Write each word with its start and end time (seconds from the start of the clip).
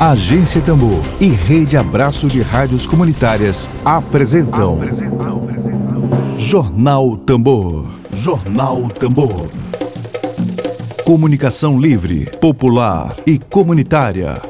Agência 0.00 0.62
Tambor 0.62 1.02
e 1.20 1.26
Rede 1.26 1.76
Abraço 1.76 2.28
de 2.28 2.40
Rádios 2.40 2.86
Comunitárias 2.86 3.68
apresentam, 3.84 4.74
apresentam, 4.76 5.42
apresentam. 5.42 6.38
Jornal 6.38 7.16
Tambor. 7.16 7.84
Jornal 8.12 8.88
Tambor. 8.90 9.50
Comunicação 11.04 11.80
livre, 11.80 12.30
popular 12.38 13.16
e 13.26 13.40
comunitária. 13.40 14.40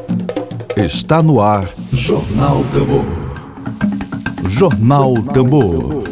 Está 0.76 1.22
no 1.22 1.40
ar 1.40 1.72
Jornal 1.90 2.62
Tambor. 2.64 3.06
Jornal 4.50 5.14
Tambor. 5.32 6.04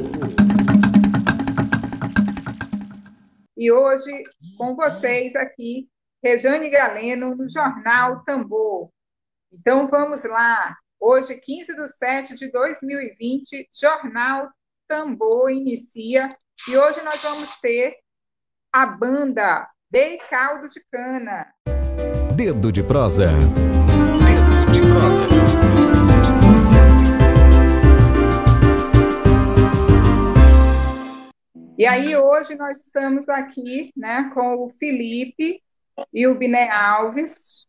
E 3.54 3.70
hoje, 3.70 4.22
com 4.56 4.74
vocês 4.74 5.36
aqui, 5.36 5.86
Rejane 6.24 6.70
Galeno, 6.70 7.36
no 7.36 7.46
Jornal 7.50 8.24
Tambor. 8.24 8.95
Então 9.58 9.86
vamos 9.86 10.22
lá. 10.24 10.76
Hoje, 11.00 11.34
15 11.34 11.76
de 11.76 11.88
setembro 11.88 12.36
de 12.36 12.50
2020, 12.50 13.68
Jornal 13.74 14.50
Tambor 14.86 15.50
inicia 15.50 16.28
e 16.68 16.76
hoje 16.76 17.02
nós 17.02 17.22
vamos 17.22 17.56
ter 17.56 17.96
a 18.70 18.86
banda 18.86 19.66
Dei 19.90 20.18
Caldo 20.18 20.68
de 20.68 20.84
Cana. 20.92 21.46
Dedo 22.34 22.70
de 22.70 22.82
prosa. 22.82 23.28
Dedo 23.28 24.72
de 24.72 24.80
prosa. 24.92 25.24
E 31.78 31.86
aí 31.86 32.14
hoje 32.14 32.54
nós 32.56 32.78
estamos 32.78 33.26
aqui, 33.28 33.90
né, 33.96 34.30
com 34.34 34.64
o 34.64 34.68
Felipe 34.68 35.62
e 36.12 36.26
o 36.26 36.34
Biné 36.34 36.70
Alves, 36.70 37.65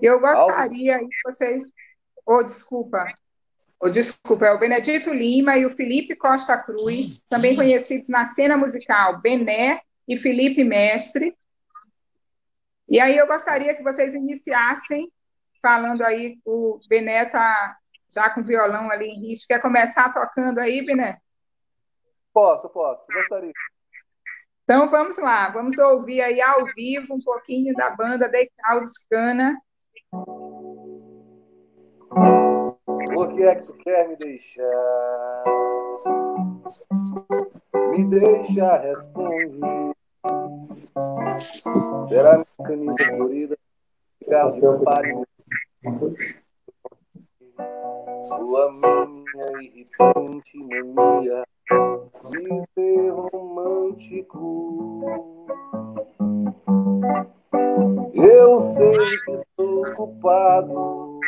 eu 0.00 0.20
gostaria 0.20 0.98
que 0.98 1.06
vocês. 1.24 1.64
Oh, 2.26 2.42
desculpa. 2.42 3.04
Oh, 3.80 3.88
desculpa, 3.88 4.46
é 4.46 4.52
o 4.52 4.58
Benedito 4.58 5.12
Lima 5.12 5.56
e 5.56 5.66
o 5.66 5.70
Felipe 5.70 6.14
Costa 6.14 6.56
Cruz, 6.56 7.22
também 7.28 7.56
conhecidos 7.56 8.08
na 8.08 8.24
cena 8.24 8.56
musical 8.56 9.20
Bené 9.20 9.80
e 10.06 10.16
Felipe 10.16 10.62
Mestre. 10.62 11.36
E 12.88 13.00
aí 13.00 13.16
eu 13.16 13.26
gostaria 13.26 13.74
que 13.74 13.82
vocês 13.82 14.14
iniciassem 14.14 15.10
falando 15.60 16.02
aí, 16.02 16.38
o 16.44 16.78
Bené 16.88 17.22
está 17.22 17.76
já 18.12 18.28
com 18.30 18.42
violão 18.42 18.90
ali 18.90 19.06
em 19.06 19.28
risco. 19.28 19.48
Quer 19.48 19.60
começar 19.60 20.12
tocando 20.12 20.58
aí, 20.58 20.84
Bené? 20.84 21.18
Posso, 22.32 22.68
posso, 22.68 23.06
gostaria. 23.12 23.52
Então 24.64 24.86
vamos 24.88 25.18
lá, 25.18 25.50
vamos 25.50 25.78
ouvir 25.78 26.20
aí 26.22 26.40
ao 26.40 26.64
vivo 26.66 27.14
um 27.14 27.18
pouquinho 27.24 27.74
da 27.74 27.90
banda 27.90 28.28
De 28.28 28.50
Caldos 28.58 28.98
Cana 29.10 29.56
o 33.16 33.28
que 33.28 33.42
é 33.42 33.54
que 33.54 33.66
tu 33.66 33.74
quer 33.78 34.08
me 34.08 34.16
deixar? 34.16 35.44
Me 37.90 38.04
deixa 38.04 38.76
responder. 38.78 39.92
Será 42.08 42.32
minha 42.32 42.68
camisa 42.68 43.16
florida? 43.16 43.58
Carro 44.28 44.52
de 44.52 44.84
pare. 44.84 45.14
Sua 48.22 48.72
minha 48.72 49.62
irritante 49.62 50.58
mania 50.58 51.44
de 52.24 52.62
ser 52.74 53.10
romântico. 53.10 55.02
Eu 58.14 58.60
sei 58.60 58.98
que 59.24 59.32
estou 59.32 59.94
culpado, 59.94 61.18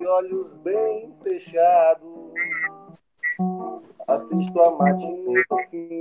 de 0.00 0.06
olhos 0.06 0.54
bem 0.58 1.12
fechados, 1.22 2.32
assisto 4.08 4.60
a 4.60 4.76
matinê 4.76 5.42
do 5.50 5.58
fim. 5.68 6.00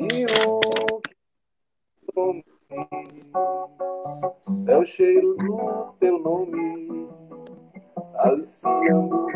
E 0.00 0.26
o 0.26 0.60
que 4.64 4.70
é 4.70 4.76
o 4.78 4.84
cheiro 4.84 5.36
do 5.36 5.92
teu 6.00 6.18
nome, 6.18 7.08
aliciando 8.24 9.26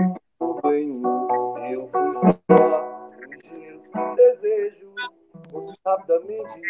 o 0.41 0.60
banho. 0.60 1.03
Eu 1.72 1.88
fui 1.88 2.12
só 2.12 3.10
ligeiro 3.44 3.82
desejo 4.16 4.94
rapidamente. 5.87 6.60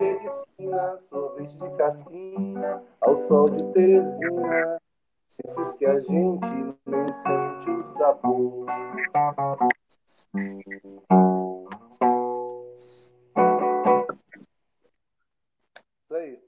De 0.00 0.26
esquina, 0.26 0.98
sorvete 0.98 1.58
de 1.58 1.76
casquinha, 1.76 2.82
ao 3.02 3.16
sol 3.16 3.50
de 3.50 3.62
Teresina. 3.72 4.80
Esses 5.44 5.74
que 5.74 5.84
a 5.84 6.00
gente 6.00 6.46
nem 6.86 7.12
sente 7.12 7.70
o 7.70 7.82
sabor. 7.82 8.66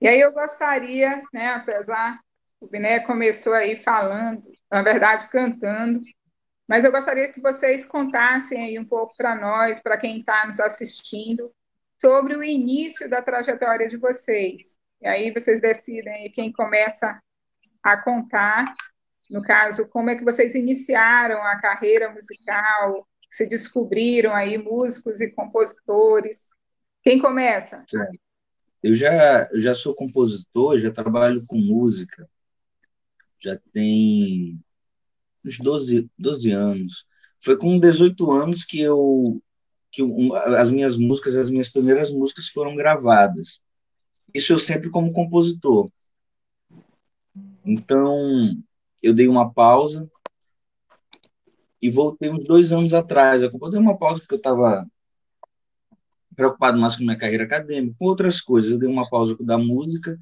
E 0.00 0.09
aí 0.09 0.20
eu 0.20 0.32
gostaria, 0.32 1.22
né, 1.32 1.49
apesar 1.50 2.19
o 2.62 2.66
Biné 2.69 3.00
começou 3.00 3.54
aí 3.54 3.76
falando, 3.76 4.52
na 4.72 4.81
verdade 4.81 5.28
cantando, 5.28 6.00
mas 6.66 6.83
eu 6.83 6.91
gostaria 6.91 7.31
que 7.31 7.43
vocês 7.43 7.84
contassem 7.84 8.59
aí 8.59 8.78
um 8.78 8.84
pouco 8.87 9.15
para 9.19 9.34
nós, 9.34 9.78
para 9.83 9.99
quem 9.99 10.19
está 10.19 10.47
nos 10.47 10.59
assistindo, 10.59 11.53
sobre 12.00 12.34
o 12.34 12.43
início 12.43 13.09
da 13.09 13.21
trajetória 13.21 13.87
de 13.87 13.99
vocês. 13.99 14.75
E 15.03 15.06
aí 15.06 15.31
vocês 15.31 15.61
decidem 15.61 16.32
quem 16.32 16.50
começa 16.50 17.21
a 17.82 17.97
contar, 17.99 18.72
no 19.31 19.43
caso, 19.43 19.87
como 19.88 20.09
é 20.09 20.16
que 20.16 20.25
vocês 20.25 20.55
iniciaram 20.55 21.43
a 21.43 21.61
carreira 21.61 22.11
musical, 22.11 23.06
se 23.28 23.47
descobriram 23.47 24.34
aí 24.34 24.56
músicos 24.56 25.21
e 25.21 25.31
compositores. 25.31 26.49
Quem 27.03 27.19
começa? 27.19 27.84
Eu 28.82 28.94
já, 28.94 29.49
eu 29.53 29.61
já 29.61 29.75
sou 29.75 29.94
compositor, 29.94 30.78
já 30.78 30.91
trabalho 30.91 31.44
com 31.47 31.59
música, 31.59 32.27
já 33.43 33.59
tem 33.73 34.59
uns 35.45 35.59
12, 35.59 36.09
12 36.19 36.51
anos. 36.51 37.07
Foi 37.41 37.57
com 37.57 37.79
18 37.79 38.31
anos 38.31 38.65
que 38.65 38.81
eu 38.81 39.43
que 39.91 40.03
um, 40.03 40.35
as 40.35 40.71
minhas 40.71 40.97
músicas, 40.97 41.37
as 41.37 41.51
minhas 41.51 41.69
primeiras 41.69 42.11
músicas 42.11 42.49
foram 42.49 42.75
gravadas. 42.75 43.61
Isso 44.33 44.53
eu 44.53 44.59
sempre 44.59 44.89
como 44.89 45.13
compositor. 45.13 45.87
Então, 47.65 48.57
eu 49.03 49.13
dei 49.13 49.29
uma 49.29 49.53
pausa 49.53 50.11
e 51.81 51.91
voltei 51.91 52.31
uns 52.31 52.45
dois 52.45 52.73
anos 52.73 52.95
atrás. 52.95 53.43
Eu 53.43 53.51
dei 53.71 53.79
uma 53.79 53.99
pausa 53.99 54.21
porque 54.21 54.35
eu 54.35 54.39
estava 54.39 54.87
preocupado 56.35 56.79
mais 56.79 56.97
com 56.97 57.03
minha 57.03 57.19
carreira 57.19 57.45
acadêmica, 57.45 57.95
com 57.99 58.07
outras 58.07 58.41
coisas. 58.41 58.71
Eu 58.71 58.79
dei 58.79 58.89
uma 58.89 59.09
pausa 59.11 59.37
da 59.41 59.59
música 59.59 60.19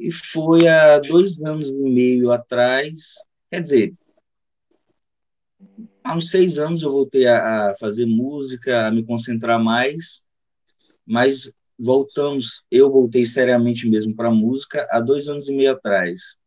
e 0.00 0.10
foi 0.10 0.66
há 0.66 0.98
dois 0.98 1.42
anos 1.42 1.76
e 1.76 1.82
meio 1.82 2.32
atrás, 2.32 3.14
quer 3.50 3.60
dizer, 3.60 3.94
há 6.02 6.16
uns 6.16 6.30
seis 6.30 6.58
anos 6.58 6.82
eu 6.82 6.90
voltei 6.90 7.26
a, 7.26 7.70
a 7.70 7.76
fazer 7.76 8.06
música, 8.06 8.86
a 8.86 8.90
me 8.90 9.04
concentrar 9.04 9.62
mais, 9.62 10.22
mas 11.06 11.52
voltamos, 11.78 12.64
eu 12.70 12.90
voltei 12.90 13.26
seriamente 13.26 13.88
mesmo 13.88 14.14
para 14.14 14.28
a 14.28 14.34
música 14.34 14.88
há 14.90 15.00
dois 15.00 15.28
anos 15.28 15.48
e 15.48 15.54
meio 15.54 15.72
atrás. 15.72 16.38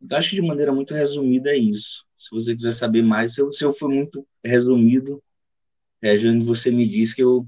Então, 0.00 0.18
acho 0.18 0.30
que 0.30 0.36
de 0.36 0.42
maneira 0.42 0.72
muito 0.72 0.94
resumida 0.94 1.50
é 1.50 1.56
isso. 1.56 2.04
Se 2.16 2.30
você 2.32 2.56
quiser 2.56 2.72
saber 2.72 3.02
mais, 3.02 3.34
se 3.34 3.40
eu, 3.40 3.52
se 3.52 3.64
eu 3.64 3.72
fui 3.72 3.94
muito 3.94 4.26
resumido, 4.44 5.22
é, 6.00 6.16
Jane, 6.16 6.42
você 6.42 6.72
me 6.72 6.88
diz 6.88 7.14
que 7.14 7.22
eu 7.22 7.46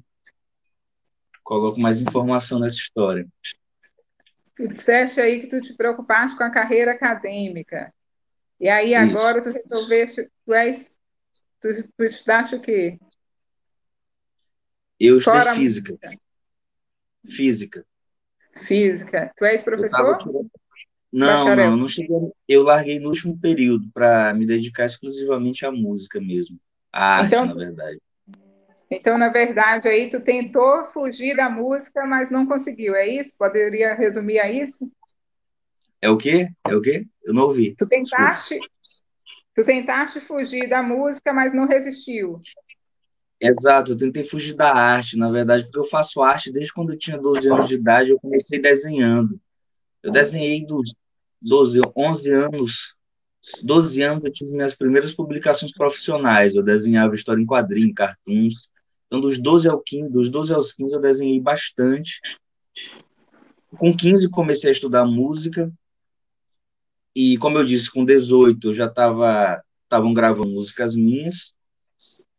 coloco 1.42 1.80
mais 1.80 2.00
informação 2.00 2.60
nessa 2.60 2.76
história. 2.76 3.26
Tu 4.54 4.68
disseste 4.68 5.20
aí 5.20 5.40
que 5.40 5.48
tu 5.48 5.60
te 5.60 5.74
preocupaste 5.74 6.36
com 6.36 6.44
a 6.44 6.50
carreira 6.50 6.92
acadêmica. 6.92 7.92
E 8.60 8.68
aí 8.68 8.94
Isso. 8.94 8.96
agora 8.96 9.42
tu 9.42 9.50
resolveste, 9.50 10.30
tu 10.44 10.54
és, 10.54 10.96
tu, 11.60 11.68
tu 11.96 12.04
estudaste 12.04 12.54
o 12.54 12.60
quê? 12.60 12.98
Eu 14.98 15.18
estudei 15.18 15.40
Fora 15.40 15.54
física. 15.54 15.98
Física. 17.26 17.86
Física. 18.56 19.32
Tu 19.36 19.44
és 19.44 19.62
professor? 19.62 20.18
Não, 21.12 21.44
não, 21.56 21.76
não 21.76 21.88
cheguei. 21.88 22.16
Eu 22.48 22.62
larguei 22.62 22.98
no 22.98 23.08
último 23.08 23.38
período 23.38 23.88
para 23.92 24.32
me 24.34 24.46
dedicar 24.46 24.86
exclusivamente 24.86 25.66
à 25.66 25.70
música 25.70 26.20
mesmo. 26.20 26.58
À 26.92 27.18
arte, 27.18 27.26
então, 27.26 27.46
na 27.46 27.54
verdade. 27.54 28.00
Então, 28.94 29.18
na 29.18 29.28
verdade, 29.28 29.88
aí 29.88 30.08
tu 30.08 30.20
tentou 30.20 30.84
fugir 30.84 31.34
da 31.34 31.50
música, 31.50 32.06
mas 32.06 32.30
não 32.30 32.46
conseguiu, 32.46 32.94
é 32.94 33.08
isso? 33.08 33.36
Poderia 33.36 33.92
resumir 33.94 34.38
a 34.38 34.50
isso? 34.50 34.88
É 36.00 36.08
o 36.08 36.16
quê? 36.16 36.48
É 36.64 36.76
o 36.76 36.80
quê? 36.80 37.06
Eu 37.24 37.34
não 37.34 37.44
ouvi. 37.44 37.74
Tu 37.76 37.88
tentaste, 37.88 38.58
tu 39.54 39.64
tentaste 39.64 40.20
fugir 40.20 40.68
da 40.68 40.82
música, 40.82 41.32
mas 41.32 41.52
não 41.52 41.66
resistiu. 41.66 42.38
Exato, 43.40 43.92
eu 43.92 43.96
tentei 43.96 44.22
fugir 44.22 44.54
da 44.54 44.72
arte, 44.72 45.18
na 45.18 45.30
verdade, 45.30 45.64
porque 45.64 45.78
eu 45.78 45.84
faço 45.84 46.22
arte 46.22 46.52
desde 46.52 46.72
quando 46.72 46.92
eu 46.92 46.98
tinha 46.98 47.18
12 47.18 47.48
anos 47.48 47.68
de 47.68 47.74
idade, 47.74 48.10
eu 48.10 48.20
comecei 48.20 48.60
desenhando. 48.60 49.40
Eu 50.02 50.12
desenhei 50.12 50.64
dos 50.64 50.94
12, 51.42 51.80
11 51.96 52.30
anos, 52.30 52.94
12 53.62 54.02
anos 54.02 54.24
eu 54.24 54.32
tive 54.32 54.52
minhas 54.52 54.74
primeiras 54.74 55.12
publicações 55.12 55.72
profissionais, 55.72 56.54
eu 56.54 56.62
desenhava 56.62 57.14
história 57.14 57.42
em 57.42 57.46
quadrinho, 57.46 57.92
cartoons. 57.92 58.68
Então, 59.14 59.20
dos 59.20 59.38
12 59.38 59.68
ao 59.68 59.80
15, 59.80 60.10
dos 60.10 60.28
12 60.28 60.52
aos 60.52 60.72
15 60.72 60.92
eu 60.92 61.00
desenhei 61.00 61.40
bastante. 61.40 62.20
Com 63.78 63.96
15 63.96 64.28
comecei 64.28 64.70
a 64.70 64.72
estudar 64.72 65.04
música. 65.04 65.72
E 67.14 67.38
como 67.38 67.56
eu 67.56 67.64
disse, 67.64 67.88
com 67.92 68.04
18 68.04 68.70
eu 68.70 68.74
já 68.74 68.86
estava 68.86 69.62
estavam 69.84 70.12
gravando 70.12 70.50
músicas 70.50 70.96
minhas. 70.96 71.54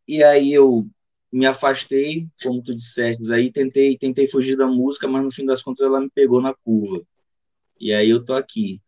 E 0.05 0.21
aí 0.21 0.51
eu 0.51 0.85
me 1.31 1.45
afastei, 1.45 2.27
como 2.43 2.61
tu 2.61 2.75
disseste, 2.75 3.31
aí 3.31 3.53
tentei, 3.53 3.97
tentei 3.97 4.27
fugir 4.27 4.57
da 4.57 4.67
música, 4.67 5.07
mas 5.07 5.23
no 5.23 5.31
fim 5.31 5.45
das 5.45 5.61
contas 5.61 5.85
ela 5.85 6.01
me 6.01 6.09
pegou 6.09 6.41
na 6.41 6.53
curva. 6.53 7.01
E 7.79 7.93
aí 7.93 8.09
eu 8.09 8.25
tô 8.25 8.33
aqui. 8.33 8.81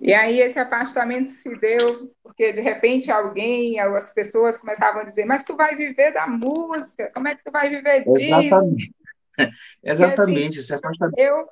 E 0.00 0.12
aí 0.12 0.40
esse 0.40 0.58
afastamento 0.58 1.30
se 1.30 1.56
deu 1.58 2.12
porque 2.22 2.52
de 2.52 2.60
repente 2.60 3.10
alguém, 3.10 3.80
as 3.80 4.10
pessoas 4.10 4.58
começavam 4.58 5.00
a 5.00 5.04
dizer: 5.04 5.24
"Mas 5.24 5.44
tu 5.44 5.56
vai 5.56 5.74
viver 5.74 6.12
da 6.12 6.26
música? 6.26 7.10
Como 7.14 7.28
é 7.28 7.34
que 7.34 7.42
tu 7.42 7.50
vai 7.50 7.70
viver 7.70 8.04
disso?" 8.04 8.18
Exatamente. 8.18 8.94
Exatamente, 9.82 10.60
esse 10.60 10.74
afastamento. 10.74 11.18
Eu 11.18 11.46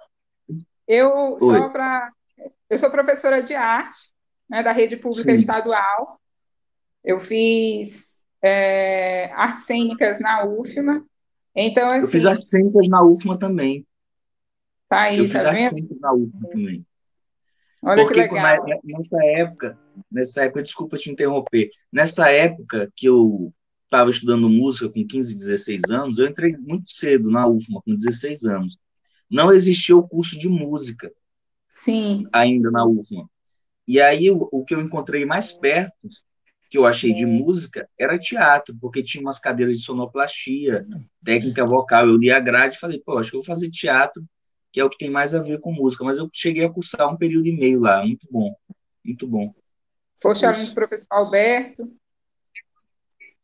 eu 0.86 1.38
Oi. 1.40 1.40
só 1.40 1.68
para 1.70 2.12
eu 2.68 2.78
sou 2.78 2.90
professora 2.90 3.42
de 3.42 3.54
arte, 3.54 4.12
né, 4.48 4.62
da 4.62 4.72
rede 4.72 4.96
pública 4.96 5.30
Sim. 5.30 5.36
estadual. 5.36 6.20
Eu 7.02 7.20
fiz 7.20 8.18
é, 8.42 9.30
artes 9.32 9.64
cênicas 9.64 10.20
na 10.20 10.44
UFMA. 10.44 11.04
Então, 11.54 11.90
assim, 11.90 12.02
eu 12.02 12.08
fiz 12.08 12.26
artes 12.26 12.50
cênicas 12.50 12.88
na 12.88 13.02
UFMA 13.02 13.38
também. 13.38 13.86
Tá 14.88 15.02
aí, 15.02 15.18
eu 15.18 15.24
tá 15.24 15.32
fiz 15.32 15.42
vendo? 15.42 15.48
artes 15.48 15.68
cênicas 15.68 16.00
na 16.00 16.12
UFMA 16.12 16.48
também. 16.50 16.86
Olha 17.84 18.04
Porque. 18.04 18.26
Na, 18.28 18.56
nessa 18.82 19.24
época, 19.24 19.78
nessa 20.10 20.44
época, 20.44 20.62
desculpa 20.62 20.96
te 20.96 21.10
interromper, 21.10 21.70
nessa 21.92 22.30
época 22.30 22.90
que 22.96 23.06
eu 23.06 23.52
estava 23.84 24.10
estudando 24.10 24.48
música 24.48 24.88
com 24.88 25.06
15, 25.06 25.34
16 25.34 25.82
anos, 25.90 26.18
eu 26.18 26.26
entrei 26.26 26.56
muito 26.56 26.90
cedo 26.90 27.30
na 27.30 27.46
UFMA, 27.46 27.80
com 27.84 27.94
16 27.94 28.44
anos. 28.44 28.78
Não 29.30 29.52
existia 29.52 29.96
o 29.96 30.06
curso 30.06 30.38
de 30.38 30.48
música. 30.48 31.12
Sim. 31.68 32.26
Ainda 32.32 32.70
na 32.70 32.84
UFMA. 32.84 33.28
E 33.86 34.00
aí 34.00 34.30
o, 34.30 34.48
o 34.50 34.64
que 34.64 34.74
eu 34.74 34.80
encontrei 34.80 35.24
mais 35.24 35.52
perto 35.52 36.08
que 36.70 36.78
eu 36.78 36.86
achei 36.86 37.14
de 37.14 37.24
música 37.24 37.88
era 37.96 38.18
teatro, 38.18 38.76
porque 38.80 39.00
tinha 39.00 39.22
umas 39.22 39.38
cadeiras 39.38 39.76
de 39.76 39.84
sonoplastia, 39.84 40.84
técnica 41.24 41.64
vocal. 41.64 42.08
Eu 42.08 42.16
li 42.16 42.32
a 42.32 42.40
grade 42.40 42.74
e 42.74 42.80
falei, 42.80 42.98
pô, 42.98 43.16
acho 43.16 43.30
que 43.30 43.36
eu 43.36 43.40
vou 43.40 43.46
fazer 43.46 43.70
teatro, 43.70 44.24
que 44.74 44.80
é 44.80 44.84
o 44.84 44.90
que 44.90 44.98
tem 44.98 45.08
mais 45.08 45.32
a 45.32 45.40
ver 45.40 45.60
com 45.60 45.72
música. 45.72 46.02
Mas 46.02 46.18
eu 46.18 46.28
cheguei 46.32 46.64
a 46.64 46.68
cursar 46.70 47.08
um 47.08 47.16
período 47.16 47.46
e 47.46 47.56
meio 47.56 47.78
lá, 47.78 48.04
muito 48.04 48.26
bom, 48.28 48.52
muito 49.04 49.24
bom. 49.24 49.54
Foste 50.20 50.44
aluno 50.44 50.66
do 50.66 50.74
professor 50.74 51.06
Alberto, 51.12 51.88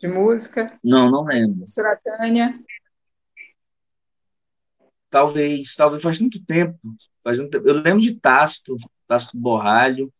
de 0.00 0.08
música? 0.08 0.76
Não, 0.82 1.08
não 1.08 1.22
lembro. 1.22 1.58
Professora 1.58 2.00
Tânia? 2.04 2.58
Talvez, 5.08 5.76
talvez 5.76 6.02
faz 6.02 6.18
muito 6.18 6.44
tempo. 6.44 6.80
Faz 7.22 7.38
muito 7.38 7.52
tempo. 7.52 7.68
Eu 7.68 7.74
lembro 7.74 8.00
de 8.00 8.16
Tasto, 8.16 8.76
Tasto 9.06 9.36
Borralho, 9.38 10.12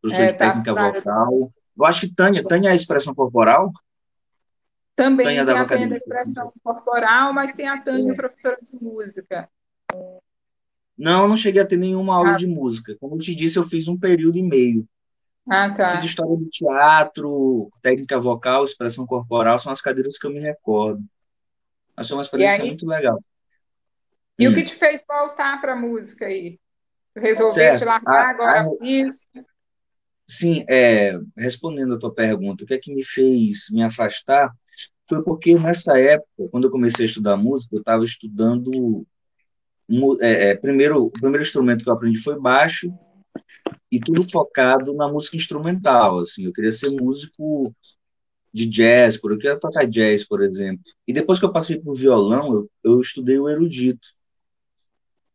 professor 0.00 0.24
é, 0.24 0.32
de 0.32 0.38
técnica 0.38 0.74
vocal. 0.74 1.52
Eu 1.78 1.84
acho 1.84 2.00
que 2.00 2.12
Tânia, 2.12 2.42
Tânia 2.42 2.70
é 2.70 2.72
a 2.72 2.76
expressão 2.76 3.14
corporal? 3.14 3.70
Também 4.96 5.26
Tânia 5.26 5.46
tem 5.46 5.58
a 5.58 5.64
Tânia 5.64 5.88
da 5.90 5.96
expressão 5.96 6.52
corporal, 6.64 7.32
mas 7.32 7.54
tem 7.54 7.68
a 7.68 7.80
Tânia, 7.80 8.12
é. 8.12 8.16
professora 8.16 8.58
de 8.60 8.84
música. 8.84 9.48
Não, 10.96 11.22
eu 11.22 11.28
não 11.28 11.36
cheguei 11.36 11.60
a 11.60 11.66
ter 11.66 11.76
nenhuma 11.76 12.16
aula 12.16 12.32
ah. 12.32 12.36
de 12.36 12.46
música. 12.46 12.96
Como 12.98 13.16
eu 13.16 13.20
te 13.20 13.34
disse, 13.34 13.58
eu 13.58 13.64
fiz 13.64 13.88
um 13.88 13.98
período 13.98 14.38
e 14.38 14.42
meio. 14.42 14.88
Ah, 15.48 15.70
tá. 15.70 15.96
Fiz 15.96 16.04
história 16.06 16.36
do 16.36 16.48
teatro, 16.48 17.70
técnica 17.82 18.18
vocal, 18.18 18.64
expressão 18.64 19.06
corporal, 19.06 19.58
são 19.58 19.70
as 19.70 19.80
cadeiras 19.80 20.18
que 20.18 20.26
eu 20.26 20.32
me 20.32 20.40
recordo. 20.40 21.02
Foi 21.94 22.16
uma 22.16 22.22
experiência 22.22 22.62
aí... 22.62 22.68
muito 22.68 22.86
legal. 22.86 23.18
E 24.38 24.48
hum. 24.48 24.52
o 24.52 24.54
que 24.54 24.64
te 24.64 24.74
fez 24.74 25.04
voltar 25.06 25.60
para 25.60 25.74
a 25.74 25.76
música 25.76 26.26
aí? 26.26 26.58
Resolveste 27.14 27.84
largar 27.84 28.26
a, 28.26 28.30
agora 28.30 28.60
a, 28.60 28.86
isso? 28.86 29.20
Sim, 30.26 30.64
é, 30.68 31.18
respondendo 31.36 31.94
a 31.94 31.98
tua 31.98 32.12
pergunta, 32.12 32.64
o 32.64 32.66
que 32.66 32.74
é 32.74 32.78
que 32.78 32.92
me 32.92 33.04
fez 33.04 33.66
me 33.70 33.82
afastar 33.82 34.52
foi 35.08 35.22
porque 35.22 35.56
nessa 35.58 35.98
época, 35.98 36.48
quando 36.50 36.64
eu 36.64 36.70
comecei 36.70 37.04
a 37.04 37.08
estudar 37.08 37.36
música, 37.36 37.76
eu 37.76 37.80
estava 37.80 38.04
estudando. 38.04 39.06
É, 40.20 40.50
é, 40.50 40.54
primeiro, 40.56 41.04
o 41.04 41.10
primeiro 41.10 41.42
instrumento 41.42 41.84
que 41.84 41.88
eu 41.88 41.94
aprendi 41.94 42.18
foi 42.18 42.38
baixo, 42.38 42.92
e 43.90 44.00
tudo 44.00 44.22
focado 44.22 44.92
na 44.94 45.08
música 45.08 45.36
instrumental. 45.36 46.20
Assim, 46.20 46.44
eu 46.44 46.52
queria 46.52 46.72
ser 46.72 46.90
músico 46.90 47.74
de 48.52 48.66
jazz, 48.66 49.16
porque 49.16 49.34
eu 49.34 49.38
queria 49.38 49.60
tocar 49.60 49.86
jazz, 49.86 50.26
por 50.26 50.42
exemplo. 50.42 50.82
E 51.06 51.12
depois 51.12 51.38
que 51.38 51.44
eu 51.44 51.52
passei 51.52 51.78
para 51.78 51.90
o 51.90 51.94
violão, 51.94 52.52
eu, 52.52 52.70
eu 52.82 53.00
estudei 53.00 53.38
o 53.38 53.48
erudito. 53.48 54.08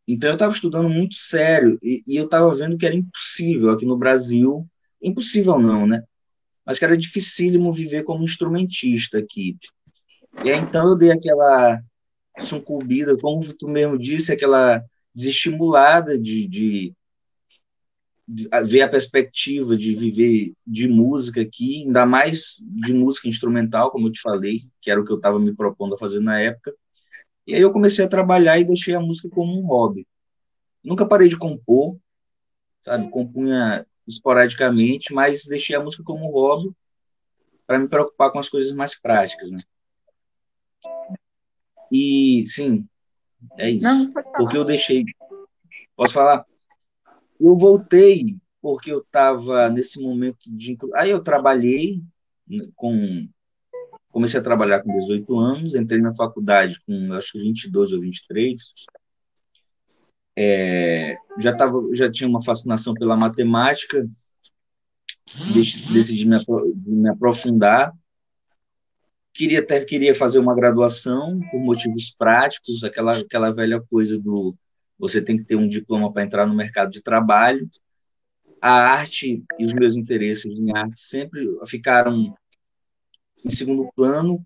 Então 0.06 0.30
eu 0.30 0.34
estava 0.34 0.52
estudando 0.52 0.90
muito 0.90 1.14
sério 1.14 1.78
e, 1.82 2.02
e 2.06 2.16
eu 2.16 2.24
estava 2.24 2.52
vendo 2.54 2.76
que 2.76 2.84
era 2.84 2.94
impossível 2.94 3.70
aqui 3.70 3.86
no 3.86 3.96
Brasil 3.96 4.68
impossível 5.00 5.58
não, 5.58 5.86
né? 5.86 6.04
Mas 6.64 6.78
que 6.78 6.84
era 6.84 6.96
dificílimo 6.96 7.72
viver 7.72 8.04
como 8.04 8.22
instrumentista 8.22 9.18
aqui. 9.18 9.56
E 10.44 10.50
aí, 10.50 10.58
então 10.58 10.88
eu 10.88 10.96
dei 10.96 11.10
aquela 11.10 11.80
sucumbida, 12.40 13.16
como 13.18 13.40
tu 13.54 13.68
mesmo 13.68 13.98
disse, 13.98 14.32
aquela 14.32 14.82
desestimulada 15.14 16.18
de, 16.18 16.48
de, 16.48 16.94
de, 18.26 18.48
ver 18.64 18.82
a 18.82 18.88
perspectiva 18.88 19.76
de 19.76 19.94
viver 19.94 20.52
de 20.66 20.88
música 20.88 21.42
aqui, 21.42 21.82
ainda 21.82 22.06
mais 22.06 22.56
de 22.60 22.94
música 22.94 23.28
instrumental, 23.28 23.90
como 23.90 24.08
eu 24.08 24.12
te 24.12 24.20
falei, 24.20 24.62
que 24.80 24.90
era 24.90 25.00
o 25.00 25.04
que 25.04 25.12
eu 25.12 25.16
estava 25.16 25.38
me 25.38 25.54
propondo 25.54 25.94
a 25.94 25.98
fazer 25.98 26.20
na 26.20 26.40
época. 26.40 26.74
E 27.46 27.54
aí 27.54 27.60
eu 27.60 27.72
comecei 27.72 28.04
a 28.04 28.08
trabalhar 28.08 28.58
e 28.58 28.64
deixei 28.64 28.94
a 28.94 29.00
música 29.00 29.28
como 29.28 29.58
um 29.58 29.66
hobby. 29.66 30.06
Nunca 30.82 31.06
parei 31.06 31.28
de 31.28 31.36
compor, 31.36 31.98
sabe? 32.82 33.10
Compunha 33.10 33.86
esporadicamente, 34.06 35.12
mas 35.12 35.44
deixei 35.44 35.76
a 35.76 35.82
música 35.82 36.02
como 36.02 36.30
hobby 36.30 36.74
para 37.66 37.78
me 37.78 37.88
preocupar 37.88 38.30
com 38.30 38.38
as 38.38 38.48
coisas 38.48 38.72
mais 38.72 38.98
práticas, 38.98 39.50
né? 39.50 39.62
E 41.92 42.44
sim, 42.46 42.86
é 43.58 43.70
isso. 43.70 43.84
Não, 43.84 44.10
porque 44.12 44.56
eu 44.56 44.64
deixei. 44.64 45.04
Posso 45.94 46.14
falar? 46.14 46.46
Eu 47.38 47.56
voltei 47.56 48.38
porque 48.62 48.90
eu 48.90 49.00
estava 49.00 49.68
nesse 49.68 50.00
momento 50.00 50.38
de. 50.46 50.78
Aí 50.94 51.10
eu 51.10 51.22
trabalhei 51.22 52.00
com. 52.74 53.28
Comecei 54.10 54.40
a 54.40 54.42
trabalhar 54.42 54.82
com 54.82 54.98
18 54.98 55.38
anos, 55.38 55.74
entrei 55.74 56.00
na 56.00 56.14
faculdade 56.14 56.80
com 56.86 57.12
acho 57.14 57.32
que 57.32 57.38
22 57.38 57.92
ou 57.92 58.00
23 58.00 58.74
é, 60.36 61.16
já 61.38 61.54
tava, 61.54 61.82
já 61.92 62.10
tinha 62.10 62.28
uma 62.28 62.42
fascinação 62.42 62.94
pela 62.94 63.16
matemática, 63.16 64.08
decidi 65.92 66.26
me, 66.26 66.38
me 66.86 67.08
aprofundar. 67.08 67.92
Queria 69.34 69.60
até 69.60 69.84
queria 69.84 70.14
fazer 70.14 70.38
uma 70.38 70.54
graduação 70.54 71.40
por 71.50 71.60
motivos 71.60 72.14
práticos, 72.16 72.84
aquela 72.84 73.18
aquela 73.18 73.50
velha 73.50 73.80
coisa 73.80 74.18
do 74.18 74.54
você 74.98 75.20
tem 75.20 75.36
que 75.36 75.44
ter 75.44 75.56
um 75.56 75.66
diploma 75.66 76.12
para 76.12 76.22
entrar 76.22 76.46
no 76.46 76.54
mercado 76.54 76.90
de 76.90 77.02
trabalho. 77.02 77.68
A 78.60 78.70
arte 78.70 79.42
e 79.58 79.64
os 79.64 79.72
meus 79.72 79.96
interesses 79.96 80.56
em 80.56 80.76
arte 80.76 81.00
sempre 81.00 81.44
ficaram 81.66 82.32
em 83.44 83.50
segundo 83.50 83.90
plano, 83.96 84.44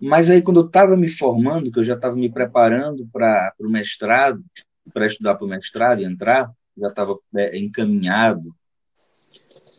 mas 0.00 0.30
aí 0.30 0.40
quando 0.40 0.60
eu 0.60 0.66
estava 0.66 0.96
me 0.96 1.08
formando, 1.08 1.72
que 1.72 1.78
eu 1.78 1.84
já 1.84 1.94
estava 1.94 2.14
me 2.14 2.30
preparando 2.30 3.08
para 3.12 3.52
o 3.58 3.68
mestrado, 3.68 4.44
para 4.92 5.06
estudar 5.06 5.34
para 5.34 5.44
o 5.44 5.48
mestrado 5.48 6.00
e 6.00 6.04
entrar, 6.04 6.48
já 6.76 6.88
estava 6.88 7.18
é, 7.34 7.58
encaminhado, 7.58 8.54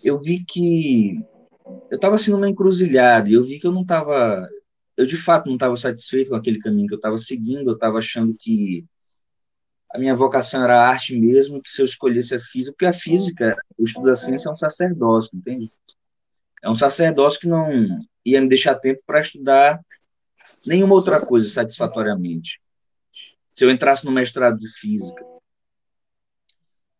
eu 0.04 0.20
vi 0.20 0.44
que 0.44 1.24
eu 1.90 1.96
estava 1.96 2.16
assim 2.16 2.32
numa 2.32 2.50
encruzilhada 2.50 3.30
e 3.30 3.34
eu 3.34 3.44
vi 3.44 3.60
que 3.60 3.68
eu 3.68 3.72
não 3.72 3.82
estava, 3.82 4.48
eu 4.96 5.06
de 5.06 5.18
fato 5.18 5.48
não 5.48 5.56
estava 5.56 5.76
satisfeito 5.76 6.30
com 6.30 6.36
aquele 6.36 6.60
caminho 6.60 6.88
que 6.88 6.94
eu 6.94 6.98
estava 6.98 7.18
seguindo, 7.18 7.70
eu 7.70 7.74
estava 7.74 7.98
achando 7.98 8.32
que 8.40 8.86
a 9.92 9.98
minha 9.98 10.16
vocação 10.16 10.64
era 10.64 10.82
a 10.82 10.90
arte 10.90 11.18
mesmo, 11.18 11.62
que 11.62 11.70
se 11.70 11.82
eu 11.82 11.86
escolhesse 11.86 12.36
a 12.36 12.40
física, 12.40 12.74
porque 12.74 12.86
a 12.86 12.94
física, 12.94 13.58
o 13.78 13.84
estudo 13.84 14.08
da 14.08 14.16
ciência 14.16 14.50
é 14.50 14.52
um 14.52 14.56
sacerdócio, 14.56 15.32
entende? 15.34 15.66
É 16.62 16.70
um 16.70 16.76
sacerdócio 16.76 17.40
que 17.40 17.48
não 17.48 17.70
ia 18.26 18.42
me 18.42 18.50
deixar 18.50 18.76
tempo 18.76 19.02
para 19.06 19.22
estudar 19.22 19.80
nenhuma 20.68 20.96
outra 20.96 21.26
coisa 21.26 21.48
satisfatoriamente 21.48 22.60
se 23.58 23.66
eu 23.66 23.72
entrasse 23.72 24.06
no 24.06 24.12
mestrado 24.12 24.60
de 24.60 24.70
física. 24.72 25.26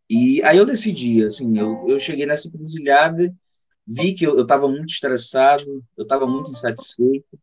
E 0.10 0.42
aí 0.42 0.58
eu 0.58 0.66
decidi, 0.66 1.24
assim, 1.24 1.56
eu, 1.56 1.88
eu 1.88 2.00
cheguei 2.00 2.26
nessa 2.26 2.48
encruzilhada, 2.48 3.32
vi 3.88 4.14
que 4.14 4.26
eu 4.26 4.42
estava 4.42 4.68
muito 4.68 4.90
estressado, 4.90 5.84
eu 5.96 6.04
estava 6.04 6.28
muito 6.28 6.52
insatisfeito, 6.52 7.40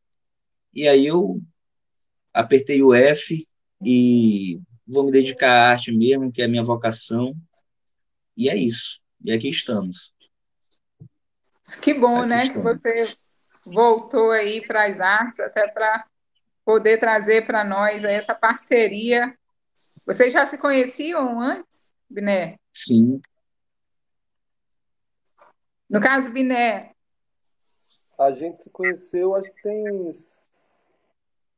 E 0.74 0.86
aí 0.86 1.06
eu 1.06 1.40
apertei 2.32 2.82
o 2.82 2.92
F 2.92 3.48
e 3.82 4.60
vou 4.86 5.04
me 5.04 5.12
dedicar 5.12 5.50
à 5.50 5.70
arte 5.70 5.90
mesmo, 5.90 6.30
que 6.30 6.42
é 6.42 6.44
a 6.44 6.48
minha 6.48 6.64
vocação. 6.64 7.34
E 8.36 8.50
é 8.50 8.56
isso. 8.56 9.00
E 9.24 9.32
aqui 9.32 9.48
estamos. 9.48 10.12
Que 11.80 11.94
bom, 11.94 12.18
aqui 12.18 12.28
né? 12.28 12.44
Estamos. 12.44 12.82
Que 12.82 13.04
você 13.04 13.70
voltou 13.72 14.30
aí 14.30 14.60
para 14.66 14.84
as 14.84 15.00
artes, 15.00 15.40
até 15.40 15.70
para 15.70 16.04
poder 16.64 16.98
trazer 16.98 17.46
para 17.46 17.64
nós 17.64 18.04
essa 18.04 18.34
parceria. 18.34 19.34
Vocês 20.06 20.32
já 20.32 20.44
se 20.44 20.58
conheciam 20.58 21.40
antes, 21.40 21.92
Biné? 22.10 22.58
Sim. 22.72 23.20
No 25.88 26.00
caso, 26.00 26.31
Biné. 26.31 26.95
A 28.21 28.31
gente 28.31 28.62
se 28.62 28.71
conheceu, 28.71 29.35
acho 29.35 29.50
que 29.53 29.62
tem. 29.62 30.11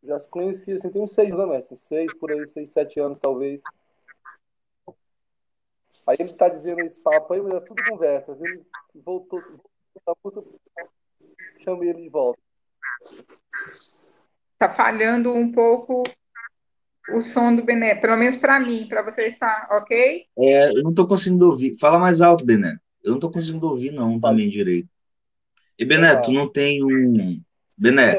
Já 0.02 0.18
se 0.18 0.28
conhecia, 0.28 0.76
assim, 0.76 0.90
tem 0.90 1.02
uns 1.02 1.10
seis 1.10 1.32
anos, 1.32 1.52
né? 1.52 1.62
uns 1.70 1.82
seis, 1.82 2.14
por 2.14 2.30
aí, 2.30 2.46
seis, 2.46 2.70
sete 2.70 3.00
anos, 3.00 3.18
talvez. 3.18 3.60
Aí 6.06 6.16
ele 6.18 6.28
está 6.28 6.48
dizendo 6.48 6.80
esse 6.80 7.02
papo 7.02 7.34
aí, 7.34 7.40
mas 7.40 7.54
é 7.54 7.66
tudo 7.66 7.82
conversa. 7.88 8.36
Ele 8.40 8.64
voltou, 8.94 9.42
voltou 10.22 10.58
chamei 11.62 11.90
ele 11.90 12.02
de 12.02 12.08
volta. 12.08 12.38
Está 14.52 14.70
falhando 14.70 15.32
um 15.32 15.50
pouco 15.50 16.04
o 17.10 17.20
som 17.20 17.54
do 17.54 17.64
Bené, 17.64 17.94
pelo 17.94 18.16
menos 18.16 18.36
para 18.36 18.58
mim, 18.60 18.86
para 18.88 19.02
você 19.02 19.26
estar 19.26 19.68
ok? 19.72 20.26
É, 20.38 20.70
eu 20.70 20.82
não 20.82 20.90
estou 20.90 21.06
conseguindo 21.06 21.46
ouvir. 21.46 21.76
Fala 21.78 21.98
mais 21.98 22.20
alto, 22.20 22.44
Bené. 22.44 22.78
Eu 23.06 23.10
não 23.10 23.18
estou 23.18 23.30
conseguindo 23.30 23.68
ouvir, 23.68 23.92
não, 23.92 24.18
também 24.18 24.50
direito. 24.50 24.88
E 25.78 25.84
Bené, 25.84 26.16
tu 26.16 26.32
não 26.32 26.50
tem 26.50 26.82
um. 26.82 27.40
Bené, 27.78 28.16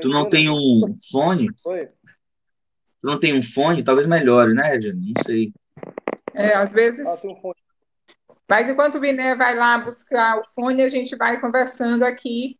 tu 0.00 0.08
não 0.08 0.26
tem 0.26 0.48
um 0.48 0.90
fone? 1.10 1.50
Oi? 1.66 1.86
Tu 1.86 3.06
não 3.06 3.20
tem 3.20 3.36
um 3.36 3.42
fone? 3.42 3.84
Talvez 3.84 4.06
melhore, 4.06 4.54
né, 4.54 4.62
Regina? 4.62 4.98
Não 4.98 5.22
sei. 5.22 5.52
É, 6.32 6.56
às 6.56 6.72
vezes. 6.72 7.06
Ah. 7.06 7.52
Mas 8.48 8.70
enquanto 8.70 8.94
o 8.94 9.00
Biné 9.00 9.34
vai 9.34 9.54
lá 9.54 9.76
buscar 9.76 10.38
o 10.38 10.46
fone, 10.46 10.82
a 10.82 10.88
gente 10.88 11.14
vai 11.14 11.38
conversando 11.38 12.02
aqui. 12.02 12.58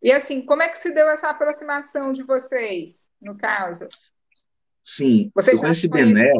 E 0.00 0.12
assim, 0.12 0.40
como 0.40 0.62
é 0.62 0.68
que 0.68 0.78
se 0.78 0.94
deu 0.94 1.08
essa 1.08 1.28
aproximação 1.28 2.12
de 2.12 2.22
vocês, 2.22 3.08
no 3.20 3.36
caso? 3.36 3.88
Sim, 4.84 5.32
Você 5.34 5.54
eu 5.54 5.58
conheci 5.58 5.88
Bené. 5.88 6.30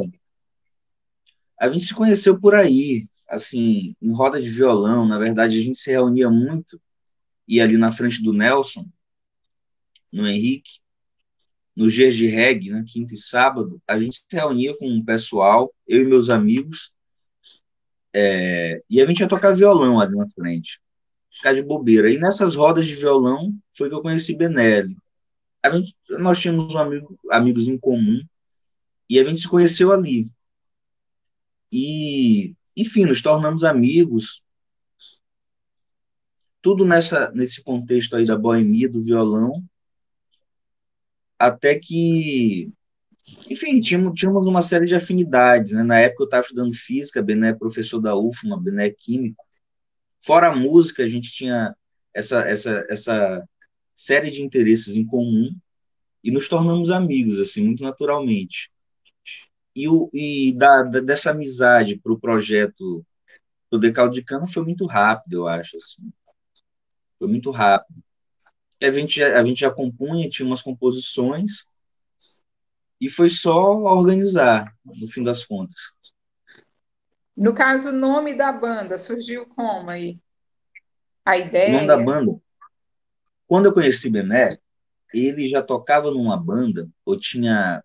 A 1.58 1.68
gente 1.68 1.86
se 1.86 1.94
conheceu 1.94 2.40
por 2.40 2.54
aí, 2.54 3.09
assim, 3.30 3.94
em 4.02 4.12
roda 4.12 4.42
de 4.42 4.48
violão. 4.50 5.06
Na 5.06 5.18
verdade, 5.18 5.58
a 5.58 5.62
gente 5.62 5.78
se 5.78 5.90
reunia 5.90 6.28
muito. 6.28 6.80
E 7.48 7.60
ali 7.60 7.76
na 7.76 7.92
frente 7.92 8.22
do 8.22 8.32
Nelson, 8.32 8.86
no 10.12 10.26
Henrique, 10.28 10.80
nos 11.74 11.94
dias 11.94 12.14
de 12.14 12.26
reggae, 12.26 12.70
né, 12.70 12.84
quinta 12.86 13.14
e 13.14 13.18
sábado, 13.18 13.80
a 13.86 13.98
gente 13.98 14.24
se 14.28 14.36
reunia 14.36 14.76
com 14.76 14.86
o 14.86 15.04
pessoal, 15.04 15.72
eu 15.86 16.02
e 16.02 16.04
meus 16.04 16.28
amigos, 16.28 16.92
é, 18.12 18.82
e 18.90 19.00
a 19.00 19.06
gente 19.06 19.20
ia 19.20 19.28
tocar 19.28 19.54
violão 19.54 20.00
ali 20.00 20.16
na 20.16 20.28
frente, 20.28 20.80
ficar 21.36 21.54
de 21.54 21.62
bobeira. 21.62 22.10
E 22.12 22.18
nessas 22.18 22.54
rodas 22.54 22.86
de 22.86 22.94
violão 22.94 23.54
foi 23.76 23.88
que 23.88 23.94
eu 23.94 24.02
conheci 24.02 24.36
Benelli. 24.36 24.96
A 25.62 25.70
gente, 25.70 25.94
nós 26.08 26.40
tínhamos 26.40 26.74
um 26.74 26.78
amigo, 26.78 27.18
amigos 27.30 27.68
em 27.68 27.78
comum, 27.78 28.20
e 29.08 29.18
a 29.18 29.24
gente 29.24 29.40
se 29.40 29.48
conheceu 29.48 29.92
ali. 29.92 30.30
E, 31.72 32.54
enfim, 32.76 33.04
nos 33.04 33.22
tornamos 33.22 33.64
amigos. 33.64 34.42
Tudo 36.62 36.84
nessa, 36.84 37.30
nesse 37.32 37.62
contexto 37.62 38.16
aí 38.16 38.26
da 38.26 38.36
boemia, 38.36 38.88
do 38.88 39.02
violão, 39.02 39.64
até 41.38 41.78
que, 41.78 42.70
enfim, 43.48 43.80
tínhamos, 43.80 44.12
tínhamos 44.14 44.46
uma 44.46 44.60
série 44.60 44.84
de 44.84 44.94
afinidades. 44.94 45.72
Né? 45.72 45.82
Na 45.82 45.98
época 45.98 46.24
eu 46.24 46.26
estava 46.26 46.42
estudando 46.42 46.74
física, 46.74 47.22
Bené 47.22 47.48
é 47.48 47.54
professor 47.54 48.00
da 48.00 48.14
UFMA, 48.14 48.60
Bené 48.60 48.88
é 48.88 48.90
químico. 48.90 49.42
Fora 50.20 50.48
a 50.48 50.56
música, 50.56 51.02
a 51.02 51.08
gente 51.08 51.32
tinha 51.32 51.74
essa, 52.12 52.42
essa, 52.42 52.86
essa 52.90 53.48
série 53.94 54.30
de 54.30 54.42
interesses 54.42 54.96
em 54.96 55.06
comum 55.06 55.48
e 56.22 56.30
nos 56.30 56.48
tornamos 56.48 56.90
amigos, 56.90 57.38
assim, 57.40 57.64
muito 57.64 57.82
naturalmente. 57.82 58.70
E, 59.74 59.88
o, 59.88 60.10
e 60.12 60.52
da, 60.56 60.82
da 60.82 61.00
dessa 61.00 61.30
amizade 61.30 61.96
para 61.96 62.12
o 62.12 62.18
projeto 62.18 63.04
do 63.70 63.78
Decaldo 63.78 64.14
de 64.14 64.22
Cana 64.22 64.48
foi 64.48 64.64
muito 64.64 64.86
rápido, 64.86 65.34
eu 65.34 65.48
acho, 65.48 65.76
assim. 65.76 66.10
Foi 67.18 67.28
muito 67.28 67.50
rápido 67.50 68.02
a 68.86 68.90
gente, 68.90 69.22
a 69.22 69.42
gente 69.42 69.60
já 69.60 69.70
compunha, 69.70 70.28
tinha 70.28 70.46
umas 70.46 70.62
composições, 70.62 71.64
e 73.00 73.10
foi 73.10 73.28
só 73.28 73.76
organizar, 73.78 74.74
no 74.84 75.08
fim 75.08 75.22
das 75.22 75.44
contas. 75.44 75.92
No 77.36 77.54
caso, 77.54 77.88
o 77.88 77.92
nome 77.92 78.34
da 78.34 78.52
banda 78.52 78.98
surgiu 78.98 79.46
como 79.46 79.90
aí? 79.90 80.18
A 81.24 81.38
ideia? 81.38 81.68
O 81.68 81.72
nome 81.72 81.86
da 81.86 81.96
banda? 81.96 82.40
Quando 83.46 83.66
eu 83.66 83.72
conheci 83.72 84.10
Bené, 84.10 84.58
ele 85.12 85.46
já 85.46 85.62
tocava 85.62 86.10
numa 86.10 86.36
banda, 86.36 86.88
ou 87.04 87.18
tinha. 87.18 87.82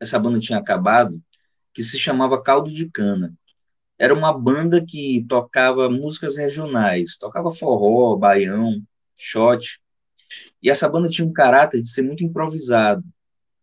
Essa 0.00 0.18
banda 0.18 0.38
tinha 0.38 0.58
acabado, 0.58 1.20
que 1.72 1.82
se 1.82 1.98
chamava 1.98 2.42
Caldo 2.42 2.70
de 2.70 2.88
Cana. 2.90 3.34
Era 3.98 4.12
uma 4.12 4.32
banda 4.32 4.84
que 4.84 5.24
tocava 5.28 5.88
músicas 5.88 6.36
regionais, 6.36 7.16
tocava 7.16 7.52
forró, 7.52 8.16
baião, 8.16 8.82
shot. 9.16 9.80
E 10.62 10.68
essa 10.68 10.88
banda 10.88 11.08
tinha 11.08 11.26
um 11.26 11.32
caráter 11.32 11.80
de 11.80 11.88
ser 11.88 12.02
muito 12.02 12.24
improvisado. 12.24 13.04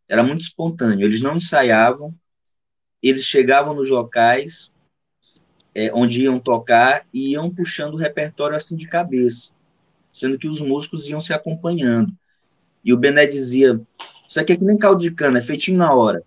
Era 0.07 0.23
muito 0.23 0.41
espontâneo. 0.41 1.05
Eles 1.05 1.21
não 1.21 1.37
ensaiavam, 1.37 2.15
eles 3.01 3.23
chegavam 3.23 3.73
nos 3.73 3.89
locais 3.89 4.71
é, 5.73 5.91
onde 5.93 6.23
iam 6.23 6.39
tocar 6.39 7.05
e 7.13 7.31
iam 7.31 7.53
puxando 7.53 7.95
o 7.95 7.97
repertório 7.97 8.55
assim 8.55 8.75
de 8.75 8.87
cabeça, 8.87 9.51
sendo 10.11 10.37
que 10.37 10.47
os 10.47 10.59
músicos 10.59 11.07
iam 11.07 11.19
se 11.19 11.33
acompanhando. 11.33 12.13
E 12.83 12.93
o 12.93 12.97
Bené 12.97 13.25
dizia: 13.25 13.79
Isso 14.31 14.39
aqui 14.39 14.53
é 14.53 14.55
que 14.55 14.63
nem 14.63 14.77
caldo 14.77 15.01
de 15.01 15.11
cana, 15.11 15.39
é 15.39 15.41
feitinho 15.41 15.77
na 15.77 15.93
hora. 15.93 16.23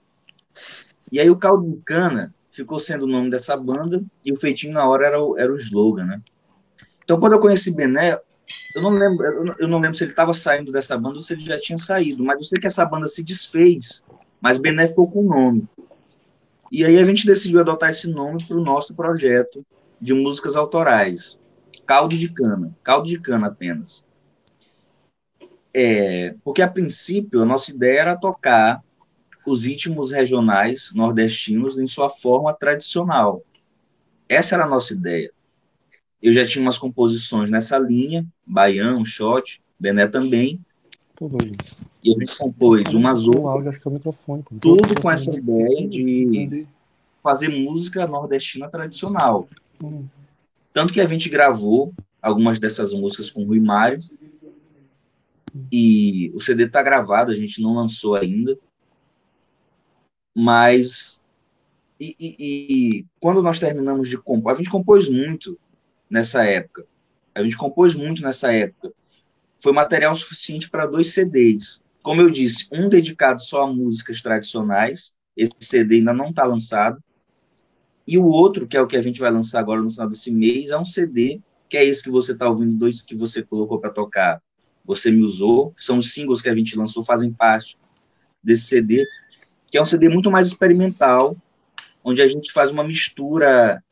E 1.10 1.18
aí 1.18 1.30
o 1.30 1.36
caldo 1.36 1.64
de 1.64 1.78
cana 1.86 2.34
ficou 2.50 2.78
sendo 2.78 3.06
o 3.06 3.08
nome 3.08 3.30
dessa 3.30 3.56
banda 3.56 4.04
e 4.22 4.30
o 4.30 4.38
feitinho 4.38 4.74
na 4.74 4.86
hora 4.86 5.06
era 5.06 5.24
o, 5.24 5.38
era 5.38 5.50
o 5.50 5.56
slogan, 5.56 6.04
né? 6.04 6.20
Então, 7.02 7.18
quando 7.18 7.32
eu 7.32 7.40
conheci 7.40 7.74
Bené, 7.74 8.20
eu 8.76 8.82
não 8.82 8.90
lembro, 8.90 9.56
eu 9.58 9.66
não 9.66 9.78
lembro 9.78 9.96
se 9.96 10.04
ele 10.04 10.10
estava 10.10 10.34
saindo 10.34 10.70
dessa 10.70 10.98
banda 10.98 11.16
ou 11.16 11.22
se 11.22 11.32
ele 11.32 11.46
já 11.46 11.58
tinha 11.58 11.78
saído, 11.78 12.22
mas 12.22 12.36
eu 12.36 12.44
sei 12.44 12.60
que 12.60 12.66
essa 12.66 12.84
banda 12.84 13.08
se 13.08 13.24
desfez, 13.24 14.02
mas 14.38 14.58
Bené 14.58 14.86
ficou 14.86 15.10
com 15.10 15.20
o 15.20 15.28
nome. 15.28 15.66
E 16.70 16.84
aí 16.84 16.98
a 16.98 17.04
gente 17.06 17.26
decidiu 17.26 17.60
adotar 17.60 17.88
esse 17.88 18.06
nome 18.06 18.44
para 18.46 18.58
o 18.58 18.62
nosso 18.62 18.94
projeto 18.94 19.64
de 19.98 20.12
músicas 20.12 20.56
autorais. 20.56 21.40
Caldo 21.86 22.18
de 22.18 22.28
cana, 22.28 22.76
caldo 22.82 23.08
de 23.08 23.18
cana 23.18 23.46
apenas. 23.46 24.04
É, 25.74 26.34
porque 26.44 26.62
a 26.62 26.68
princípio 26.68 27.42
a 27.42 27.44
nossa 27.44 27.72
ideia 27.72 28.00
era 28.00 28.16
tocar 28.16 28.82
os 29.44 29.64
ritmos 29.64 30.12
regionais 30.12 30.90
nordestinos 30.94 31.78
em 31.78 31.86
sua 31.86 32.08
forma 32.08 32.54
tradicional. 32.54 33.42
Essa 34.28 34.54
era 34.54 34.64
a 34.64 34.68
nossa 34.68 34.94
ideia 34.94 35.30
eu 36.24 36.32
já 36.32 36.46
tinha 36.46 36.62
umas 36.62 36.78
composições 36.78 37.50
nessa 37.50 37.78
linha, 37.78 38.26
Baião, 38.46 39.04
Shot, 39.04 39.60
Bené 39.78 40.06
também. 40.06 40.58
Tudo 41.14 41.36
isso. 41.36 41.86
E 42.02 42.14
a 42.14 42.18
gente 42.18 42.34
compôs 42.38 42.88
umas 42.94 43.26
outras. 43.26 43.78
Tudo 44.58 45.02
com 45.02 45.10
essa 45.10 45.30
ideia 45.30 45.86
de 45.86 46.66
fazer 47.22 47.48
música 47.48 48.06
nordestina 48.06 48.70
tradicional. 48.70 49.46
Hum. 49.82 50.06
Tanto 50.72 50.94
que 50.94 51.00
a 51.02 51.06
gente 51.06 51.28
gravou 51.28 51.92
algumas 52.22 52.58
dessas 52.58 52.94
músicas 52.94 53.30
com 53.30 53.42
o 53.42 53.46
Rui 53.46 53.60
Mário. 53.60 54.02
E 55.70 56.32
o 56.34 56.40
CD 56.40 56.64
está 56.64 56.82
gravado, 56.82 57.30
a 57.30 57.34
gente 57.34 57.62
não 57.62 57.74
lançou 57.74 58.16
ainda. 58.16 58.58
Mas. 60.34 61.20
E, 62.00 62.16
e, 62.18 62.36
e 62.38 63.06
quando 63.20 63.40
nós 63.40 63.58
terminamos 63.58 64.08
de 64.08 64.18
compor, 64.18 64.52
a 64.52 64.56
gente 64.56 64.70
compôs 64.70 65.08
muito 65.08 65.58
nessa 66.10 66.44
época. 66.44 66.86
A 67.34 67.42
gente 67.42 67.56
compôs 67.56 67.94
muito 67.94 68.22
nessa 68.22 68.52
época. 68.52 68.92
Foi 69.60 69.72
material 69.72 70.14
suficiente 70.14 70.68
para 70.68 70.86
dois 70.86 71.12
CDs. 71.12 71.80
Como 72.02 72.20
eu 72.20 72.30
disse, 72.30 72.68
um 72.70 72.88
dedicado 72.88 73.40
só 73.40 73.62
a 73.62 73.72
músicas 73.72 74.20
tradicionais. 74.20 75.14
Esse 75.36 75.52
CD 75.60 75.96
ainda 75.96 76.12
não 76.12 76.30
está 76.30 76.44
lançado. 76.44 77.02
E 78.06 78.18
o 78.18 78.26
outro, 78.26 78.66
que 78.66 78.76
é 78.76 78.80
o 78.80 78.86
que 78.86 78.96
a 78.96 79.02
gente 79.02 79.20
vai 79.20 79.30
lançar 79.30 79.60
agora 79.60 79.80
no 79.80 79.90
final 79.90 80.08
desse 80.08 80.30
mês, 80.30 80.70
é 80.70 80.78
um 80.78 80.84
CD, 80.84 81.40
que 81.68 81.76
é 81.76 81.84
esse 81.84 82.02
que 82.02 82.10
você 82.10 82.32
está 82.32 82.48
ouvindo, 82.48 82.76
dois 82.76 83.02
que 83.02 83.14
você 83.14 83.42
colocou 83.42 83.80
para 83.80 83.90
tocar. 83.90 84.42
Você 84.84 85.10
me 85.10 85.22
usou. 85.22 85.72
São 85.76 85.98
os 85.98 86.12
singles 86.12 86.42
que 86.42 86.48
a 86.48 86.54
gente 86.54 86.76
lançou, 86.76 87.02
fazem 87.02 87.32
parte 87.32 87.76
desse 88.42 88.64
CD, 88.64 89.06
que 89.70 89.78
é 89.78 89.82
um 89.82 89.86
CD 89.86 90.08
muito 90.08 90.30
mais 90.30 90.46
experimental, 90.46 91.36
onde 92.02 92.20
a 92.20 92.28
gente 92.28 92.52
faz 92.52 92.70
uma 92.70 92.84
mistura 92.84 93.82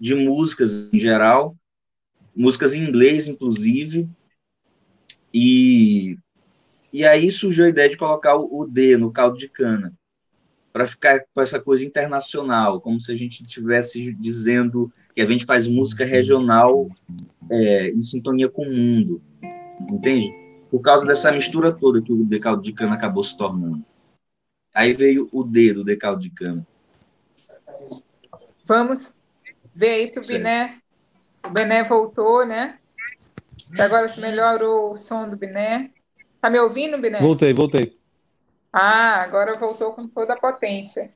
de 0.00 0.14
músicas 0.14 0.90
em 0.92 0.98
geral, 0.98 1.54
músicas 2.34 2.72
em 2.72 2.82
inglês, 2.82 3.28
inclusive, 3.28 4.08
e 5.32 6.16
E 6.92 7.04
aí 7.04 7.30
surgiu 7.30 7.66
a 7.66 7.68
ideia 7.68 7.88
de 7.88 7.96
colocar 7.96 8.34
o 8.36 8.66
D 8.66 8.96
no 8.96 9.12
caldo 9.12 9.38
de 9.38 9.48
cana, 9.48 9.92
para 10.72 10.86
ficar 10.86 11.24
com 11.34 11.40
essa 11.40 11.60
coisa 11.60 11.84
internacional, 11.84 12.80
como 12.80 12.98
se 12.98 13.12
a 13.12 13.16
gente 13.16 13.44
estivesse 13.44 14.12
dizendo 14.14 14.92
que 15.14 15.20
a 15.20 15.26
gente 15.26 15.44
faz 15.44 15.68
música 15.68 16.04
regional 16.04 16.88
é, 17.50 17.90
em 17.90 18.02
sintonia 18.02 18.48
com 18.48 18.62
o 18.62 18.72
mundo, 18.74 19.22
entende? 19.88 20.32
Por 20.70 20.80
causa 20.80 21.06
dessa 21.06 21.32
mistura 21.32 21.72
toda 21.72 22.02
que 22.02 22.12
o 22.12 22.24
decaldo 22.24 22.62
de 22.62 22.72
cana 22.72 22.94
acabou 22.94 23.24
se 23.24 23.36
tornando. 23.36 23.84
Aí 24.74 24.92
veio 24.92 25.28
o 25.32 25.42
D 25.42 25.72
do 25.74 25.84
decaldo 25.84 26.20
de 26.20 26.30
cana. 26.30 26.66
Vamos 28.66 29.18
ver 29.74 29.90
aí 29.90 30.06
se 30.06 30.18
o 30.18 30.26
Biné, 30.26 30.78
o 31.44 31.50
Biné 31.50 31.82
voltou, 31.84 32.46
né? 32.46 32.78
Agora 33.78 34.08
se 34.08 34.20
melhorou 34.20 34.92
o 34.92 34.96
som 34.96 35.28
do 35.28 35.36
Biné. 35.36 35.90
Tá 36.40 36.48
me 36.48 36.58
ouvindo, 36.58 36.98
Biné? 36.98 37.18
Voltei, 37.18 37.52
voltei. 37.52 37.98
Ah, 38.72 39.22
agora 39.22 39.56
voltou 39.56 39.92
com 39.92 40.06
toda 40.06 40.34
a 40.34 40.40
potência. 40.40 41.10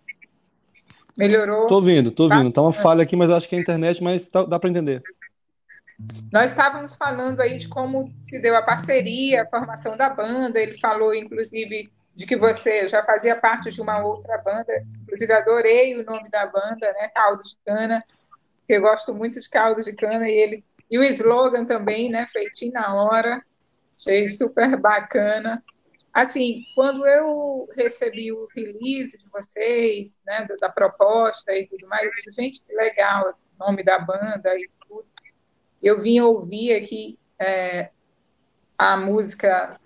Melhorou. 1.17 1.69
Tô 1.69 1.77
ouvindo, 1.77 2.11
tô 2.11 2.25
ouvindo. 2.25 2.51
Tá 2.51 2.61
uma 2.61 2.73
falha 2.73 3.03
aqui, 3.03 3.15
mas 3.15 3.31
acho 3.31 3.49
que 3.49 3.55
é 3.55 3.59
a 3.59 3.63
internet, 3.63 4.03
mas 4.03 4.29
tá, 4.29 4.43
dá 4.43 4.59
para 4.59 4.69
entender. 4.69 5.03
Nós 6.33 6.51
estávamos 6.51 6.95
falando 6.97 7.41
aí 7.41 7.59
de 7.59 7.69
como 7.69 8.13
se 8.23 8.41
deu 8.41 8.57
a 8.57 8.63
parceria, 8.63 9.43
a 9.43 9.47
formação 9.47 9.97
da 9.97 10.09
banda. 10.09 10.61
Ele 10.61 10.79
falou, 10.79 11.15
inclusive, 11.15 11.91
de 12.15 12.27
que 12.27 12.37
você 12.37 12.89
já 12.89 13.03
fazia 13.03 13.37
parte 13.37 13.71
de 13.71 13.81
uma 13.81 14.03
outra 14.05 14.39
banda. 14.39 14.85
Inclusive, 15.03 15.33
adorei 15.33 15.99
o 15.99 16.05
nome 16.05 16.29
da 16.29 16.47
banda, 16.47 16.93
né? 16.93 17.09
Caldo 17.15 17.43
de 17.43 17.57
Cana. 17.65 18.05
Eu 18.69 18.81
gosto 18.81 19.15
muito 19.15 19.39
de 19.41 19.49
caldo 19.49 19.83
de 19.83 19.93
cana 19.95 20.29
e 20.29 20.33
ele 20.33 20.65
e 20.91 20.99
o 20.99 21.03
slogan 21.05 21.65
também, 21.65 22.09
né? 22.09 22.27
Feitinho 22.27 22.73
na 22.73 22.95
hora. 22.95 23.45
Achei 23.97 24.27
super 24.27 24.77
bacana. 24.77 25.63
Assim, 26.13 26.63
quando 26.77 27.07
eu 27.07 27.69
recebi 27.77 28.31
o 28.33 28.47
release 28.55 29.19
de 29.19 29.29
vocês, 29.31 30.19
né, 30.25 30.47
da 30.61 30.69
proposta 30.69 31.53
e 31.53 31.67
tudo 31.67 31.89
mais, 31.89 32.07
eu 32.07 32.33
gente, 32.33 32.63
que 32.63 32.73
legal, 32.73 33.37
o 33.59 33.65
nome 33.65 33.83
da 33.83 33.99
banda 33.99 34.55
e 34.57 34.71
tudo. 34.87 35.05
Eu 35.85 36.01
vim 36.01 36.19
ouvir 36.19 36.75
aqui 36.75 37.19
é, 37.39 37.91
a 38.79 38.97
música, 38.97 39.79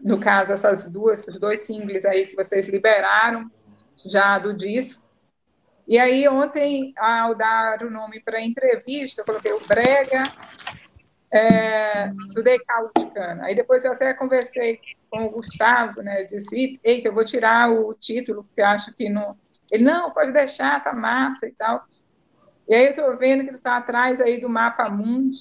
no 0.00 0.18
caso, 0.18 0.54
essas 0.54 0.90
duas, 0.90 1.28
os 1.28 1.38
dois 1.38 1.60
singles 1.60 2.06
aí 2.06 2.26
que 2.26 2.34
vocês 2.34 2.66
liberaram 2.68 3.50
já 4.06 4.38
do 4.38 4.56
disco. 4.56 5.06
E 5.86 5.98
aí, 5.98 6.26
ontem, 6.26 6.94
ao 6.96 7.34
dar 7.34 7.82
o 7.82 7.90
nome 7.90 8.20
para 8.20 8.38
a 8.38 8.42
entrevista, 8.42 9.20
eu 9.20 9.26
coloquei 9.26 9.52
o 9.52 9.66
Brega 9.68 10.24
é, 11.30 12.08
do 12.34 12.42
Decaldo 12.42 12.90
de 12.96 13.10
Cana. 13.10 13.44
Aí 13.44 13.54
depois 13.54 13.84
eu 13.84 13.92
até 13.92 14.14
conversei 14.14 14.80
com 15.10 15.26
o 15.26 15.30
Gustavo, 15.30 16.00
né? 16.00 16.22
Eu 16.22 16.26
disse, 16.26 16.80
eita, 16.82 17.08
eu 17.08 17.14
vou 17.14 17.24
tirar 17.24 17.70
o 17.70 17.92
título, 17.92 18.42
porque 18.44 18.62
acho 18.62 18.92
que 18.94 19.10
não. 19.10 19.36
Ele, 19.70 19.84
não, 19.84 20.10
pode 20.12 20.32
deixar, 20.32 20.82
tá 20.82 20.94
massa 20.94 21.46
e 21.46 21.52
tal. 21.52 21.84
E 22.68 22.74
aí 22.74 22.86
eu 22.86 22.90
estou 22.90 23.16
vendo 23.16 23.44
que 23.44 23.50
tu 23.50 23.58
está 23.58 23.76
atrás 23.76 24.20
aí 24.20 24.40
do 24.40 24.48
Mapa 24.48 24.88
Mundi, 24.90 25.38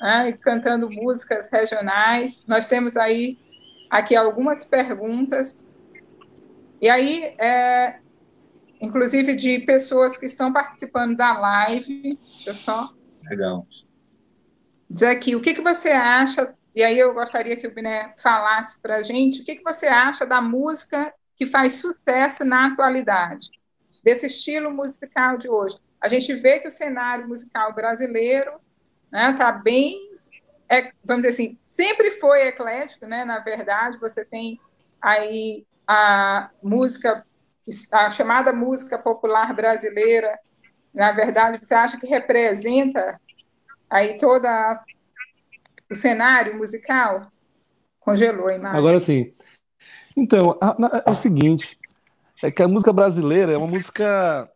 né, 0.00 0.32
cantando 0.40 0.90
músicas 0.90 1.48
regionais. 1.50 2.42
Nós 2.46 2.66
temos 2.66 2.96
aí 2.96 3.38
aqui 3.90 4.16
algumas 4.16 4.64
perguntas. 4.64 5.68
E 6.80 6.88
aí, 6.88 7.34
é, 7.38 7.98
inclusive 8.80 9.36
de 9.36 9.60
pessoas 9.60 10.16
que 10.16 10.26
estão 10.26 10.52
participando 10.52 11.16
da 11.16 11.38
live. 11.38 12.18
Deixa 12.22 12.50
eu 12.50 12.54
só. 12.54 12.92
Legal. 13.28 13.66
Dizer 14.90 15.08
aqui, 15.08 15.34
o 15.34 15.40
que, 15.40 15.54
que 15.54 15.62
você 15.62 15.90
acha 15.90 16.54
e 16.74 16.82
aí 16.82 16.98
eu 16.98 17.14
gostaria 17.14 17.56
que 17.56 17.68
o 17.68 17.72
Biné 17.72 18.12
falasse 18.18 18.80
para 18.80 18.96
a 18.96 19.02
gente 19.02 19.40
o 19.40 19.44
que, 19.44 19.56
que 19.56 19.62
você 19.62 19.86
acha 19.86 20.26
da 20.26 20.40
música 20.40 21.14
que 21.36 21.46
faz 21.46 21.74
sucesso 21.74 22.44
na 22.44 22.66
atualidade, 22.66 23.48
desse 24.02 24.26
estilo 24.26 24.72
musical 24.72 25.38
de 25.38 25.48
hoje. 25.48 25.76
A 26.04 26.08
gente 26.08 26.34
vê 26.34 26.60
que 26.60 26.68
o 26.68 26.70
cenário 26.70 27.26
musical 27.26 27.72
brasileiro 27.72 28.60
está 29.06 29.32
né, 29.32 29.32
tá 29.32 29.50
bem, 29.52 29.96
é, 30.68 30.92
vamos 31.02 31.24
dizer 31.24 31.28
assim, 31.28 31.58
sempre 31.64 32.10
foi 32.10 32.46
eclético, 32.46 33.06
né? 33.06 33.24
Na 33.24 33.38
verdade, 33.38 33.96
você 33.98 34.22
tem 34.22 34.60
aí 35.00 35.64
a 35.88 36.50
música, 36.62 37.24
a 37.90 38.10
chamada 38.10 38.52
música 38.52 38.98
popular 38.98 39.54
brasileira, 39.54 40.38
na 40.92 41.10
verdade, 41.10 41.58
você 41.58 41.72
acha 41.72 41.98
que 41.98 42.06
representa 42.06 43.18
aí 43.88 44.18
toda 44.18 44.50
a 44.50 44.78
o 45.90 45.94
cenário 45.94 46.58
musical? 46.58 47.32
Congelou 47.98 48.48
a 48.48 48.54
imagem. 48.54 48.78
Agora 48.78 49.00
sim. 49.00 49.34
Então, 50.14 50.58
é 51.06 51.10
o 51.10 51.14
seguinte, 51.14 51.78
é 52.42 52.50
que 52.50 52.62
a 52.62 52.68
música 52.68 52.92
brasileira 52.92 53.52
é 53.52 53.56
uma 53.56 53.66
música 53.66 54.42
a 54.42 54.53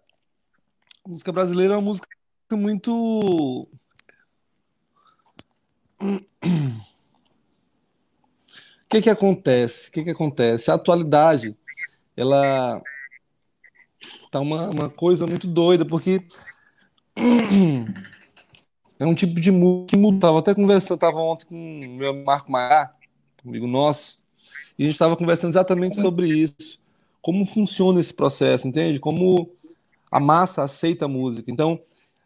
música 1.08 1.32
brasileira 1.32 1.72
é 1.72 1.76
uma 1.76 1.82
música 1.82 2.06
muito 2.52 3.66
o 6.00 6.20
que 8.88 9.00
que 9.00 9.10
acontece? 9.10 9.88
O 9.88 9.92
que 9.92 10.04
que 10.04 10.10
acontece? 10.10 10.70
A 10.70 10.74
atualidade, 10.74 11.56
ela 12.14 12.82
tá 14.30 14.38
uma, 14.40 14.68
uma 14.68 14.90
coisa 14.90 15.26
muito 15.26 15.46
doida, 15.46 15.84
porque 15.84 16.22
é 18.98 19.06
um 19.06 19.14
tipo 19.14 19.40
de 19.40 19.50
música 19.50 19.86
que 19.88 19.96
muda. 19.96 20.20
Tava 20.20 20.40
até 20.40 20.54
conversando, 20.54 21.02
ontem 21.16 21.46
com 21.46 21.54
o 21.54 21.96
meu 21.96 22.22
Marco 22.22 22.52
Maia, 22.52 22.90
amigo 23.44 23.66
nosso, 23.66 24.18
e 24.78 24.82
a 24.82 24.86
gente 24.86 24.94
estava 24.94 25.16
conversando 25.16 25.52
exatamente 25.52 25.96
sobre 25.96 26.28
isso. 26.28 26.78
Como 27.22 27.46
funciona 27.46 27.98
esse 27.98 28.12
processo, 28.12 28.68
entende? 28.68 29.00
Como 29.00 29.57
a 30.10 30.20
massa 30.20 30.62
aceita 30.62 31.04
a 31.04 31.08
música. 31.08 31.50
Então, 31.50 31.80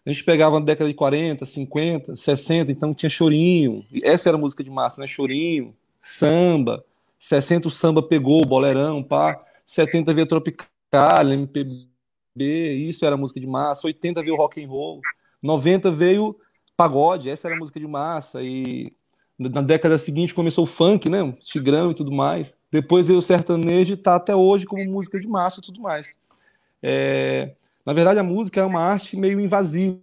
a 0.05 0.11
gente 0.11 0.25
pegava 0.25 0.59
na 0.59 0.67
década 0.67 0.89
de 0.89 0.95
40, 0.95 1.47
50, 1.47 2.17
60, 2.17 2.73
então 2.73 2.93
tinha 2.93 3.09
chorinho. 3.09 3.85
Essa 4.03 4.31
era 4.31 4.37
a 4.37 4.41
música 4.41 4.65
de 4.65 4.71
massa, 4.71 5.01
né? 5.01 5.07
Chorinho, 5.07 5.75
samba. 6.01 6.85
60 7.19 7.69
o 7.69 7.71
samba 7.71 8.03
pegou, 8.03 8.45
bolerão, 8.45 9.03
pá. 9.03 9.37
70 9.65 10.13
veio 10.13 10.27
tropical, 10.27 10.69
MPB, 11.33 11.87
isso 12.37 13.07
era 13.07 13.17
música 13.17 13.39
de 13.39 13.47
massa. 13.47 13.87
80 13.87 14.23
veio 14.23 14.37
rock 14.37 14.63
and 14.63 14.69
roll. 14.69 15.01
90 15.41 15.91
veio 15.91 16.37
pagode, 16.77 17.29
essa 17.29 17.47
era 17.49 17.57
a 17.57 17.59
música 17.59 17.79
de 17.79 17.87
massa, 17.87 18.43
e 18.43 18.93
na 19.39 19.63
década 19.63 19.99
seguinte 19.99 20.35
começou 20.35 20.65
o 20.65 20.67
funk, 20.67 21.09
né, 21.09 21.33
tigrão 21.41 21.91
e 21.91 21.95
tudo 21.95 22.11
mais. 22.11 22.55
Depois 22.71 23.07
veio 23.07 23.19
o 23.19 23.23
sertanejo 23.23 23.95
e 23.95 23.97
tá 23.97 24.17
até 24.17 24.35
hoje 24.35 24.67
como 24.67 24.85
música 24.85 25.21
de 25.21 25.29
massa 25.29 25.61
e 25.61 25.63
tudo 25.63 25.81
mais. 25.81 26.13
É, 26.83 27.53
na 27.85 27.93
verdade, 27.93 28.19
a 28.19 28.25
música 28.25 28.61
é 28.61 28.65
uma 28.65 28.81
arte 28.81 29.17
meio 29.17 29.41
invasiva, 29.41 30.01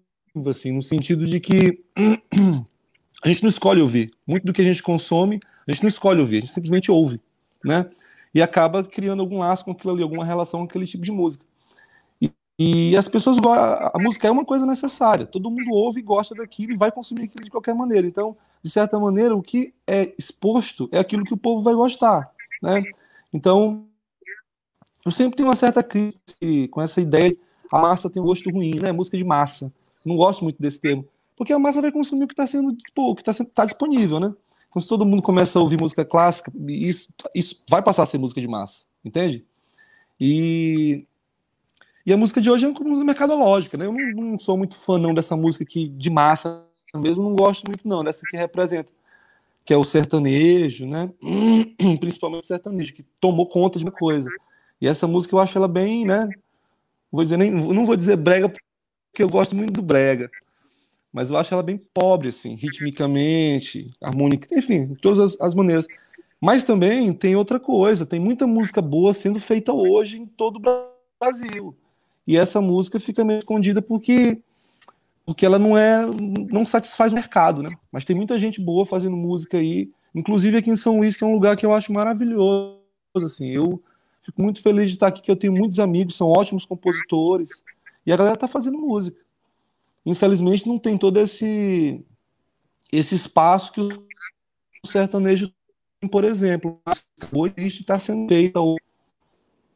assim, 0.50 0.72
no 0.72 0.82
sentido 0.82 1.26
de 1.26 1.40
que 1.40 1.84
a 3.24 3.28
gente 3.28 3.42
não 3.42 3.50
escolhe 3.50 3.82
ouvir. 3.82 4.12
Muito 4.28 4.46
do 4.46 4.54
que 4.54 4.62
a 4.62 4.66
gente 4.66 4.84
consome, 4.84 5.40
a 5.68 5.72
gente 5.72 5.84
não 5.84 5.90
escolhe 5.90 6.20
ouvir, 6.20 6.38
a 6.38 6.42
gente 6.42 6.54
simplesmente 6.54 6.92
ouve, 6.92 7.20
né? 7.64 7.90
E 8.34 8.42
acaba 8.42 8.84
criando 8.84 9.22
algum 9.22 9.40
laço 9.40 9.66
com 9.66 9.72
aquilo 9.72 9.94
ali, 9.94 10.04
alguma 10.04 10.26
relação 10.26 10.62
com 10.62 10.66
aquele 10.66 10.86
tipo 10.86 11.04
de 11.04 11.12
música. 11.12 11.46
E 12.62 12.98
as 12.98 13.08
pessoas 13.08 13.38
a 13.38 13.98
música 13.98 14.28
é 14.28 14.32
uma 14.32 14.44
coisa 14.44 14.66
necessária. 14.66 15.26
Todo 15.26 15.50
mundo 15.50 15.72
ouve 15.72 16.02
e 16.02 16.04
gosta 16.04 16.36
daquilo 16.36 16.74
e 16.74 16.78
vai 16.78 16.92
consumir 16.92 17.24
aquilo 17.24 17.46
de 17.46 17.50
qualquer 17.50 17.74
maneira. 17.74 18.06
Então, 18.06 18.36
de 18.62 18.70
certa 18.70 19.00
maneira, 19.00 19.34
o 19.34 19.42
que 19.42 19.74
é 19.88 20.14
exposto 20.18 20.90
é 20.92 21.00
aquilo 21.00 21.24
que 21.24 21.34
o 21.34 21.38
povo 21.38 21.62
vai 21.62 21.74
gostar, 21.74 22.30
né? 22.62 22.84
Então, 23.32 23.88
eu 25.06 25.12
sempre 25.12 25.38
tenho 25.38 25.48
uma 25.48 25.56
certa 25.56 25.82
crise 25.82 26.68
com 26.70 26.82
essa 26.82 27.00
ideia 27.00 27.30
de 27.32 27.40
a 27.72 27.80
massa 27.80 28.10
tem 28.10 28.22
um 28.22 28.26
gosto 28.26 28.50
ruim, 28.50 28.76
né? 28.76 28.92
Música 28.92 29.18
de 29.18 29.24
massa. 29.24 29.72
Não 30.06 30.16
gosto 30.16 30.44
muito 30.44 30.62
desse 30.62 30.80
termo, 30.80 31.06
porque 31.36 31.54
a 31.54 31.60
massa 31.60 31.82
vai 31.82 31.92
consumir 31.92 32.24
o 32.24 32.28
que 32.28 32.34
está 32.34 32.48
sendo 32.48 32.76
o 32.98 33.16
que 33.16 33.30
está 33.30 33.46
tá 33.46 33.66
disponível, 33.66 34.20
né? 34.20 34.34
Então, 34.70 34.82
se 34.82 34.88
todo 34.88 35.06
mundo 35.06 35.22
começa 35.22 35.58
a 35.58 35.62
ouvir 35.62 35.80
música 35.80 36.06
clássica, 36.06 36.52
isso, 36.68 37.10
isso 37.34 37.62
vai 37.68 37.82
passar 37.82 38.04
a 38.04 38.06
ser 38.06 38.18
música 38.18 38.40
de 38.40 38.48
massa, 38.48 38.82
entende? 39.04 39.44
E 40.20 41.06
e 42.06 42.14
a 42.14 42.18
música 42.18 42.42
de 42.42 42.50
hoje 42.50 42.66
é 42.66 42.68
uma 42.68 42.80
música 42.80 43.06
mercadológica, 43.06 43.78
né? 43.78 43.86
Eu 43.86 43.94
não, 43.94 44.32
não, 44.32 44.40
sou 44.40 44.58
muito 44.58 44.76
fã 44.76 44.98
não 44.98 45.14
dessa 45.14 45.36
música 45.36 45.66
que 45.66 45.88
de 45.88 46.10
massa 46.10 46.64
mesmo, 46.96 47.22
não 47.22 47.36
gosto 47.36 47.66
muito 47.68 47.88
não, 47.88 48.04
dessa 48.04 48.26
que 48.28 48.36
representa, 48.36 48.90
que 49.64 49.74
é 49.74 49.78
o 49.78 49.84
sertanejo, 49.84 50.88
né? 50.88 51.12
Principalmente 52.00 52.44
o 52.44 52.48
sertanejo, 52.48 52.94
que 52.94 53.04
tomou 53.20 53.46
conta 53.48 53.78
de 53.78 53.86
uma 53.86 53.92
coisa. 53.92 54.30
E 54.82 54.88
essa 54.88 55.06
música 55.08 55.36
eu 55.36 55.40
acho 55.40 55.58
ela 55.58 55.68
bem, 55.68 56.06
né? 56.06 56.28
Vou 57.12 57.24
dizer 57.24 57.38
nem, 57.38 57.52
não 57.52 57.86
vou 57.86 57.96
dizer 57.96 58.16
brega 58.16 58.50
porque 58.50 59.24
eu 59.24 59.30
gosto 59.30 59.56
muito 59.56 59.74
do 59.74 59.82
brega, 59.82 60.30
mas 61.12 61.30
eu 61.30 61.38
acho 61.38 61.54
ela 61.54 61.64
bem 61.64 61.80
pobre 61.94 62.30
assim, 62.30 62.56
ritmicamente, 62.56 63.92
harmônica, 64.02 64.48
enfim, 64.56 64.88
de 64.88 64.96
todas 65.02 65.20
as, 65.20 65.42
as 65.42 65.56
maneiras. 65.56 65.88
Mas 66.40 66.64
também 66.64 67.12
tem 67.12 67.36
outra 67.36 67.60
coisa, 67.60 68.06
tem 68.06 68.20
muita 68.20 68.48
música 68.48 68.82
boa 68.82 69.14
sendo 69.14 69.40
feita 69.40 69.74
hoje 69.74 70.20
em 70.20 70.26
todo 70.26 70.58
o 70.58 70.90
Brasil 71.20 71.76
e 72.26 72.38
essa 72.38 72.62
música 72.62 73.00
fica 73.00 73.26
meio 73.26 73.40
escondida 73.40 73.82
porque 73.82 74.42
porque 75.26 75.46
ela 75.46 75.60
não 75.60 75.78
é 75.78 76.02
não 76.52 76.66
satisfaz 76.66 77.14
o 77.14 77.16
mercado, 77.16 77.62
né? 77.62 77.70
Mas 77.92 78.06
tem 78.06 78.16
muita 78.16 78.40
gente 78.40 78.60
boa 78.60 78.86
fazendo 78.86 79.16
música 79.16 79.58
aí 79.58 79.92
Inclusive 80.14 80.58
aqui 80.58 80.70
em 80.70 80.76
São 80.76 80.98
Luís, 80.98 81.16
que 81.16 81.24
é 81.24 81.28
um 81.28 81.34
lugar 81.34 81.56
que 81.56 81.66
eu 81.66 81.74
acho 81.74 81.94
maravilhoso. 81.94 82.80
Assim, 83.16 83.50
eu 83.50 83.82
fico 84.30 84.42
muito 84.42 84.62
feliz 84.62 84.88
de 84.88 84.96
estar 84.96 85.08
aqui, 85.08 85.22
que 85.22 85.32
eu 85.32 85.36
tenho 85.36 85.54
muitos 85.54 85.80
amigos, 85.80 86.16
são 86.16 86.30
ótimos 86.30 86.66
compositores, 86.66 87.50
e 88.06 88.14
a 88.14 88.18
galera 88.18 88.36
está 88.36 88.48
fazendo 88.48 88.78
música. 88.78 89.20
Infelizmente 90.06 90.68
não 90.68 90.80
tem 90.80 90.98
todo 90.98 91.20
esse 91.20 92.04
esse 92.92 93.14
espaço 93.14 93.72
que 93.72 93.82
o 93.82 94.88
sertanejo 94.88 95.54
tem, 96.00 96.10
por 96.10 96.24
exemplo. 96.24 96.82
Hoje 97.32 97.68
está 97.68 98.00
sendo 98.00 98.28
feita. 98.28 98.60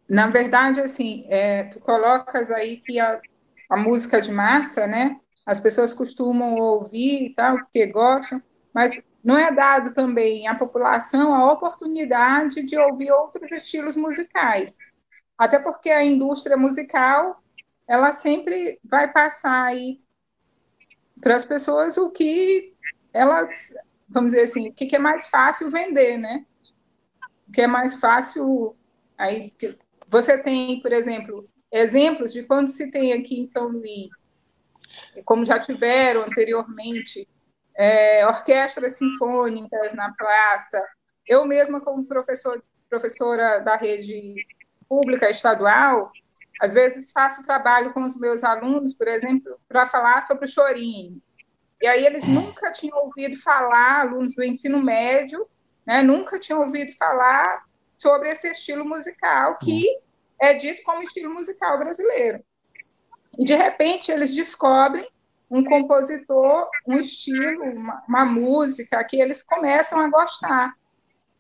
Na 0.10 0.28
verdade, 0.28 0.82
assim, 0.82 1.26
é, 1.28 1.66
tu 1.66 1.80
colocas 1.80 2.50
aí 2.50 2.78
que 2.78 3.00
a, 3.00 3.22
a 3.70 3.78
música 3.78 4.20
de 4.20 4.32
massa, 4.32 4.88
né? 4.88 5.20
As 5.46 5.60
pessoas 5.60 5.94
costumam 5.94 6.56
ouvir 6.56 7.26
e 7.26 7.36
tal, 7.36 7.58
porque 7.58 7.86
gostam, 7.88 8.42
mas 8.74 9.00
não 9.24 9.38
é 9.38 9.52
dado 9.52 9.94
também 9.94 10.48
à 10.48 10.56
população 10.56 11.34
a 11.34 11.52
oportunidade 11.52 12.64
de 12.64 12.78
ouvir 12.78 13.12
outros 13.12 13.50
estilos 13.52 13.96
musicais. 13.96 14.78
Até 15.38 15.60
porque 15.60 15.90
a 15.90 16.04
indústria 16.04 16.58
musical, 16.58 17.42
ela 17.88 18.12
sempre 18.12 18.80
vai 18.84 19.12
passar 19.12 19.64
aí 19.64 20.02
para 21.22 21.36
as 21.36 21.46
pessoas 21.46 21.98
o 21.98 22.12
que 22.12 22.76
elas, 23.14 23.74
vamos 24.10 24.32
dizer 24.32 24.44
assim, 24.44 24.70
o 24.70 24.74
que 24.74 24.96
é 24.96 25.00
mais 25.00 25.28
fácil 25.28 25.70
vender, 25.70 26.18
né? 26.18 26.46
O 27.48 27.52
que 27.52 27.62
é 27.62 27.68
mais 27.68 27.96
fácil 27.96 28.74
aí 29.18 29.54
você 30.10 30.38
tem, 30.38 30.80
por 30.82 30.92
exemplo, 30.92 31.50
exemplos 31.72 32.34
de 32.34 32.44
quando 32.44 32.68
se 32.68 32.92
tem 32.92 33.14
aqui 33.14 33.40
em 33.40 33.46
São 33.46 33.68
Luís, 33.68 34.24
como 35.26 35.46
já 35.46 35.60
tiveram 35.60 36.22
anteriormente, 36.22 37.28
é, 37.76 38.26
orquestras 38.28 38.98
sinfônicas 38.98 39.94
na 39.96 40.14
praça. 40.14 40.80
Eu 41.28 41.46
mesma, 41.46 41.82
como 41.82 42.06
professor, 42.06 42.64
professora 42.90 43.60
da 43.60 43.76
rede 43.76 44.36
pública 44.88 45.30
estadual, 45.30 46.12
às 46.62 46.74
vezes 46.74 47.12
faço 47.12 47.44
trabalho 47.44 47.94
com 47.94 48.04
os 48.04 48.18
meus 48.20 48.44
alunos, 48.44 48.94
por 48.94 49.08
exemplo, 49.08 49.60
para 49.68 49.90
falar 49.90 50.22
sobre 50.22 50.46
o 50.46 50.50
chorinho. 50.50 51.22
E 51.82 51.88
aí 51.88 52.06
eles 52.06 52.28
nunca 52.28 52.72
tinham 52.72 52.98
ouvido 52.98 53.36
falar, 53.38 54.02
alunos 54.02 54.36
do 54.36 54.44
ensino 54.44 54.82
médio, 54.82 55.48
né, 55.86 56.02
nunca 56.02 56.40
tinham 56.40 56.62
ouvido 56.62 56.96
falar 56.96 57.66
sobre 57.98 58.30
esse 58.30 58.50
estilo 58.50 58.86
musical 58.86 59.58
que 59.58 59.86
é 60.40 60.54
dito 60.54 60.82
como 60.84 61.04
estilo 61.04 61.34
musical 61.34 61.78
brasileiro. 61.80 62.44
E 63.40 63.46
de 63.46 63.56
repente 63.56 64.12
eles 64.12 64.34
descobrem 64.34 65.08
um 65.54 65.64
compositor, 65.64 66.68
um 66.88 67.00
estilo, 67.00 67.64
uma, 67.64 68.04
uma, 68.10 68.26
música 68.26 69.04
que 69.04 69.22
eles 69.22 69.44
começam 69.44 70.00
a 70.00 70.10
gostar. 70.10 70.74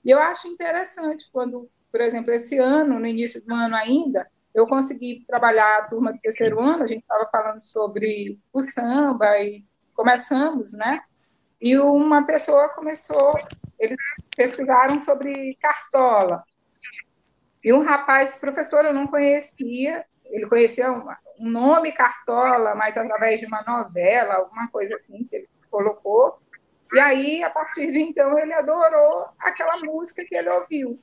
E 0.05 0.11
eu 0.11 0.19
acho 0.19 0.47
interessante 0.47 1.31
quando, 1.33 1.67
por 1.91 1.99
exemplo, 1.99 2.31
esse 2.31 2.59
ano, 2.59 2.99
no 2.99 3.07
início 3.07 3.43
do 3.43 3.55
ano 3.55 3.75
ainda, 3.75 4.29
eu 4.53 4.67
consegui 4.67 5.25
trabalhar 5.27 5.79
a 5.79 5.87
turma 5.87 6.13
do 6.13 6.19
terceiro 6.19 6.61
ano, 6.61 6.83
a 6.83 6.85
gente 6.85 7.01
estava 7.01 7.27
falando 7.31 7.59
sobre 7.59 8.39
o 8.53 8.61
samba 8.61 9.39
e 9.39 9.65
começamos, 9.95 10.73
né? 10.73 11.01
E 11.59 11.75
uma 11.79 12.23
pessoa 12.23 12.69
começou, 12.69 13.33
eles 13.79 13.97
pesquisaram 14.37 15.03
sobre 15.03 15.55
cartola. 15.59 16.43
E 17.63 17.73
um 17.73 17.81
rapaz, 17.81 18.37
professor, 18.37 18.85
eu 18.85 18.93
não 18.93 19.07
conhecia, 19.07 20.05
ele 20.33 20.47
conhecia 20.47 20.91
um 20.91 21.05
nome 21.39 21.91
Cartola, 21.91 22.73
mas 22.73 22.97
através 22.97 23.39
de 23.39 23.45
uma 23.45 23.61
novela, 23.61 24.35
alguma 24.35 24.67
coisa 24.69 24.95
assim 24.95 25.23
que 25.25 25.35
ele 25.35 25.49
colocou. 25.69 26.39
E 26.91 26.99
aí, 26.99 27.43
a 27.43 27.49
partir 27.51 27.91
de 27.91 27.99
então, 27.99 28.37
ele 28.39 28.51
adorou 28.53 29.27
aquela 29.37 29.77
música 29.77 30.25
que 30.25 30.35
ele 30.35 30.49
ouviu. 30.49 30.99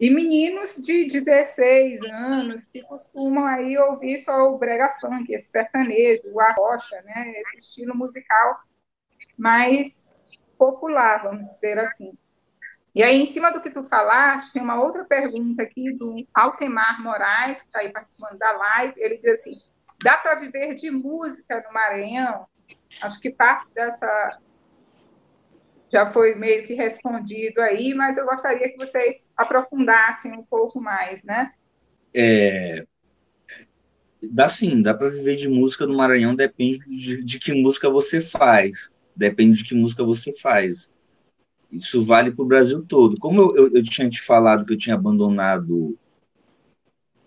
E 0.00 0.08
meninos 0.08 0.76
de 0.76 1.04
16 1.04 2.02
anos 2.04 2.66
que 2.66 2.80
costumam 2.80 3.46
aí 3.46 3.76
ouvir 3.76 4.16
só 4.16 4.50
o 4.50 4.56
brega 4.56 4.96
funk, 4.98 5.30
esse 5.30 5.50
sertanejo, 5.50 6.22
o 6.32 6.40
arrocha, 6.40 7.02
né? 7.02 7.34
Esse 7.36 7.58
estilo 7.58 7.94
musical 7.94 8.60
mais 9.36 10.10
popular, 10.56 11.24
vamos 11.24 11.46
dizer 11.50 11.78
assim. 11.78 12.16
E 12.94 13.02
aí, 13.02 13.20
em 13.22 13.26
cima 13.26 13.52
do 13.52 13.60
que 13.60 13.70
tu 13.70 13.84
falaste, 13.84 14.52
tem 14.52 14.62
uma 14.62 14.82
outra 14.82 15.04
pergunta 15.04 15.62
aqui 15.62 15.92
do 15.92 16.26
Altemar 16.34 17.02
Moraes, 17.02 17.60
que 17.60 17.66
está 17.66 17.80
aí 17.80 17.92
participando 17.92 18.38
da 18.38 18.52
live. 18.52 18.94
Ele 18.96 19.16
diz 19.16 19.32
assim: 19.32 19.52
dá 20.02 20.16
para 20.16 20.34
viver 20.36 20.74
de 20.74 20.90
música 20.90 21.62
no 21.66 21.72
Maranhão? 21.72 22.46
Acho 23.02 23.20
que 23.20 23.30
parte 23.30 23.66
dessa 23.74 24.38
já 25.92 26.06
foi 26.06 26.36
meio 26.36 26.64
que 26.64 26.74
respondido 26.74 27.60
aí, 27.60 27.92
mas 27.94 28.16
eu 28.16 28.24
gostaria 28.24 28.70
que 28.70 28.76
vocês 28.76 29.30
aprofundassem 29.36 30.32
um 30.32 30.44
pouco 30.44 30.80
mais, 30.80 31.24
né? 31.24 31.52
É, 32.14 32.86
dá 34.22 34.48
sim, 34.48 34.82
dá 34.82 34.94
para 34.94 35.08
viver 35.08 35.36
de 35.36 35.48
música 35.48 35.86
no 35.86 35.96
Maranhão, 35.96 36.34
depende 36.34 36.78
de, 36.86 37.24
de 37.24 37.38
que 37.38 37.52
música 37.52 37.90
você 37.90 38.20
faz, 38.20 38.90
depende 39.16 39.62
de 39.62 39.68
que 39.68 39.74
música 39.74 40.04
você 40.04 40.32
faz. 40.40 40.90
Isso 41.72 42.02
vale 42.02 42.32
para 42.32 42.42
o 42.42 42.48
Brasil 42.48 42.84
todo. 42.86 43.18
Como 43.18 43.40
eu, 43.40 43.56
eu, 43.56 43.76
eu, 43.76 43.82
tinha 43.82 44.08
te 44.10 44.20
falado 44.20 44.64
que 44.64 44.72
eu 44.72 44.78
tinha 44.78 44.96
abandonado, 44.96 45.96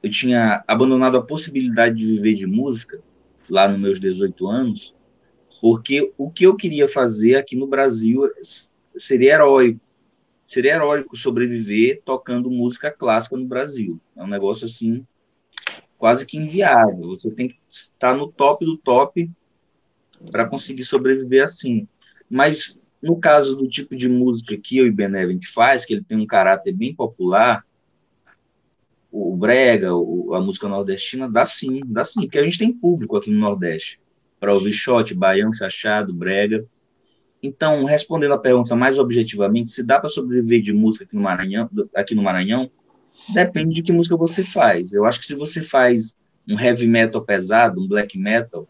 eu 0.02 0.12
tinha 0.12 0.64
abandonado 0.68 1.18
a 1.18 1.22
possibilidade 1.22 1.98
de 1.98 2.06
viver 2.06 2.36
de 2.36 2.46
música 2.46 3.02
lá 3.50 3.68
nos 3.68 3.80
meus 3.80 4.00
18 4.00 4.48
anos, 4.48 4.96
porque 5.62 6.12
o 6.18 6.30
que 6.30 6.46
eu 6.46 6.56
queria 6.56 6.88
fazer 6.88 7.36
aqui 7.36 7.56
no 7.56 7.68
Brasil 7.68 8.30
seria 8.98 9.36
heróico. 9.36 9.80
Seria 10.46 10.76
heróico 10.76 11.16
sobreviver 11.16 12.02
tocando 12.04 12.52
música 12.52 12.92
clássica 12.92 13.38
no 13.38 13.46
Brasil. 13.46 14.00
É 14.16 14.24
um 14.24 14.28
negócio 14.28 14.66
assim 14.66 15.06
quase 15.98 16.26
que 16.26 16.38
inviável. 16.38 17.08
Você 17.08 17.32
tem 17.32 17.48
que 17.48 17.58
estar 17.70 18.14
no 18.14 18.30
top 18.30 18.66
do 18.66 18.78
top 18.78 19.32
para 20.30 20.46
conseguir 20.46 20.84
sobreviver 20.84 21.44
assim. 21.44 21.88
Mas 22.30 22.78
no 23.04 23.18
caso 23.18 23.58
do 23.58 23.68
tipo 23.68 23.98
de 23.98 24.08
música 24.08 24.56
que 24.58 24.78
eu 24.78 24.88
e 24.88 24.92
Benevent 24.92 25.46
faz, 25.54 25.84
que 25.84 25.94
ele 25.94 26.06
tem 26.06 26.18
um 26.18 26.26
caráter 26.26 26.74
bem 26.74 26.96
popular, 26.96 27.66
o 29.12 29.36
brega, 29.36 29.94
o, 29.94 30.34
a 30.34 30.40
música 30.40 30.70
nordestina, 30.70 31.30
dá 31.30 31.46
sim, 31.46 31.82
dá 31.86 32.06
sim, 32.06 32.22
porque 32.22 32.40
a 32.40 32.44
gente 32.44 32.58
tem 32.58 32.72
público 32.72 33.18
aqui 33.18 33.30
no 33.30 33.40
Nordeste 33.42 34.00
para 34.40 34.54
ouvir 34.54 34.72
shot, 34.72 35.14
baião, 35.14 35.54
chachado, 35.54 36.14
brega. 36.14 36.66
Então, 37.42 37.84
respondendo 37.84 38.36
a 38.36 38.38
pergunta 38.38 38.74
mais 38.74 38.98
objetivamente, 38.98 39.70
se 39.70 39.86
dá 39.86 40.00
para 40.00 40.08
sobreviver 40.08 40.62
de 40.62 40.72
música 40.72 41.04
aqui 41.04 41.16
no 41.16 41.22
Maranhão, 41.22 41.70
aqui 41.94 42.16
no 42.16 42.24
Maranhão, 42.24 42.72
depende 43.34 43.76
de 43.76 43.84
que 43.84 43.92
música 43.92 44.16
você 44.16 44.46
faz. 44.46 44.94
Eu 44.94 45.04
acho 45.04 45.20
que 45.20 45.26
se 45.26 45.36
você 45.36 45.62
faz 45.62 46.18
um 46.48 46.58
heavy 46.58 46.88
metal 46.88 47.22
pesado, 47.22 47.82
um 47.82 47.88
black 47.88 48.18
metal, 48.18 48.66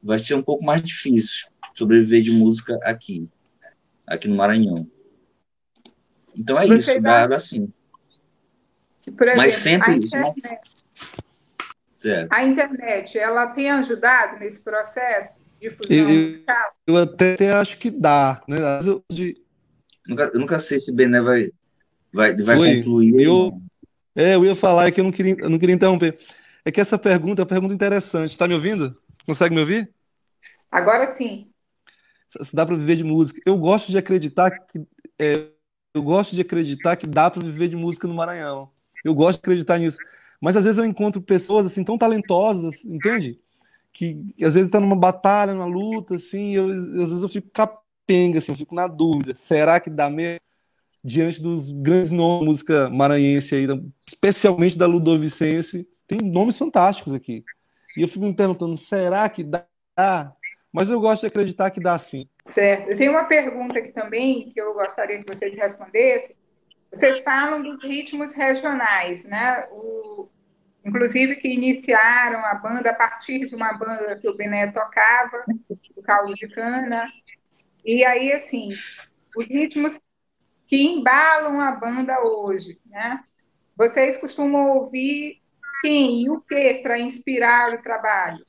vai 0.00 0.20
ser 0.20 0.34
um 0.34 0.42
pouco 0.42 0.64
mais 0.64 0.82
difícil 0.82 1.48
sobreviver 1.74 2.22
de 2.22 2.30
música 2.30 2.78
aqui 2.84 3.28
aqui 4.06 4.28
no 4.28 4.36
Maranhão. 4.36 4.86
Então 6.34 6.58
é 6.58 6.66
Vocês 6.66 6.96
isso, 6.96 7.02
dá, 7.02 7.26
dá 7.26 7.40
sim. 7.40 7.72
Exemplo, 9.00 9.26
Mas 9.36 9.54
sempre 9.54 9.92
a 9.92 9.96
isso. 9.96 10.16
Né? 10.16 10.28
Internet, 10.28 10.70
certo. 11.96 12.32
A 12.32 12.44
internet, 12.44 13.18
ela 13.18 13.46
tem 13.48 13.70
ajudado 13.70 14.38
nesse 14.38 14.62
processo 14.62 15.46
de 15.60 15.70
fusão 15.70 15.96
eu, 15.96 16.08
musical? 16.08 16.72
Eu 16.86 16.96
até 16.98 17.52
acho 17.52 17.78
que 17.78 17.90
dá. 17.90 18.42
Né? 18.46 18.58
Eu, 18.84 19.02
de... 19.10 19.36
nunca, 20.06 20.30
eu 20.34 20.40
nunca 20.40 20.58
sei 20.58 20.78
se 20.78 20.94
Bené 20.94 21.20
vai, 21.20 21.50
vai, 22.12 22.36
vai 22.36 22.58
Oi, 22.58 22.76
concluir. 22.78 23.20
Eu, 23.20 23.60
é, 24.14 24.34
eu 24.34 24.44
ia 24.44 24.54
falar 24.54 24.90
que 24.90 25.00
eu 25.00 25.04
não 25.04 25.12
queria, 25.12 25.36
eu 25.38 25.48
não 25.48 25.58
queria 25.58 25.74
interromper. 25.74 26.18
É 26.64 26.70
que 26.70 26.80
essa 26.80 26.98
pergunta 26.98 27.42
é 27.42 27.44
uma 27.44 27.48
pergunta 27.48 27.74
interessante. 27.74 28.32
Está 28.32 28.48
me 28.48 28.54
ouvindo? 28.54 29.00
Consegue 29.24 29.54
me 29.54 29.60
ouvir? 29.60 29.90
Agora 30.70 31.08
sim 31.08 31.48
se 32.28 32.54
dá 32.54 32.64
para 32.66 32.76
viver 32.76 32.96
de 32.96 33.04
música. 33.04 33.40
Eu 33.44 33.56
gosto 33.56 33.90
de 33.90 33.98
acreditar 33.98 34.50
que 34.50 34.86
é, 35.18 35.48
eu 35.94 36.02
gosto 36.02 36.34
de 36.34 36.40
acreditar 36.42 36.96
que 36.96 37.06
dá 37.06 37.30
para 37.30 37.44
viver 37.44 37.68
de 37.68 37.76
música 37.76 38.06
no 38.06 38.14
Maranhão. 38.14 38.70
Eu 39.04 39.14
gosto 39.14 39.38
de 39.38 39.40
acreditar 39.40 39.78
nisso. 39.78 39.98
Mas 40.40 40.56
às 40.56 40.64
vezes 40.64 40.78
eu 40.78 40.84
encontro 40.84 41.22
pessoas 41.22 41.66
assim 41.66 41.82
tão 41.82 41.96
talentosas, 41.96 42.84
entende? 42.84 43.40
Que, 43.92 44.22
que 44.36 44.44
às 44.44 44.54
vezes 44.54 44.68
está 44.68 44.78
numa 44.78 44.96
batalha, 44.96 45.54
numa 45.54 45.64
luta, 45.64 46.16
assim, 46.16 46.54
eu, 46.54 46.68
às 46.68 47.08
vezes 47.08 47.22
eu 47.22 47.28
fico 47.28 47.48
capenga, 47.50 48.38
assim, 48.38 48.52
eu 48.52 48.56
fico 48.56 48.74
na 48.74 48.86
dúvida. 48.86 49.34
Será 49.36 49.80
que 49.80 49.88
dá 49.88 50.10
mesmo? 50.10 50.40
Diante 51.02 51.40
dos 51.40 51.70
grandes 51.70 52.10
nomes 52.10 52.40
da 52.40 52.44
música 52.44 52.90
maranhense 52.90 53.54
aí, 53.54 53.66
especialmente 54.06 54.76
da 54.76 54.86
Ludovicense, 54.86 55.88
tem 56.06 56.18
nomes 56.18 56.58
fantásticos 56.58 57.14
aqui. 57.14 57.44
E 57.96 58.02
eu 58.02 58.08
fico 58.08 58.24
me 58.24 58.34
perguntando, 58.34 58.76
será 58.76 59.28
que 59.28 59.42
dá? 59.42 60.35
Mas 60.76 60.90
eu 60.90 61.00
gosto 61.00 61.22
de 61.22 61.28
acreditar 61.28 61.70
que 61.70 61.80
dá 61.80 61.98
sim. 61.98 62.28
Certo. 62.44 62.90
Eu 62.90 62.98
tenho 62.98 63.12
uma 63.12 63.24
pergunta 63.24 63.78
aqui 63.78 63.90
também 63.92 64.50
que 64.50 64.60
eu 64.60 64.74
gostaria 64.74 65.18
que 65.18 65.26
vocês 65.26 65.56
respondessem. 65.56 66.36
Vocês 66.92 67.20
falam 67.20 67.62
dos 67.62 67.82
ritmos 67.82 68.34
regionais, 68.34 69.24
né? 69.24 69.66
O, 69.70 70.28
inclusive 70.84 71.36
que 71.36 71.48
iniciaram 71.48 72.44
a 72.44 72.54
banda 72.56 72.90
a 72.90 72.94
partir 72.94 73.46
de 73.46 73.56
uma 73.56 73.78
banda 73.78 74.18
que 74.20 74.28
o 74.28 74.36
Bené 74.36 74.66
tocava, 74.66 75.46
o 75.96 76.02
Caldo 76.02 76.34
de 76.34 76.46
Cana. 76.48 77.10
E 77.82 78.04
aí, 78.04 78.30
assim, 78.34 78.68
os 79.34 79.46
ritmos 79.46 79.98
que 80.66 80.76
embalam 80.76 81.58
a 81.58 81.72
banda 81.72 82.20
hoje, 82.20 82.78
né? 82.84 83.24
Vocês 83.74 84.18
costumam 84.18 84.76
ouvir 84.76 85.40
quem 85.80 86.24
e 86.24 86.28
o 86.28 86.38
que 86.42 86.74
para 86.82 86.98
inspirar 86.98 87.72
o 87.72 87.82
trabalho 87.82 88.44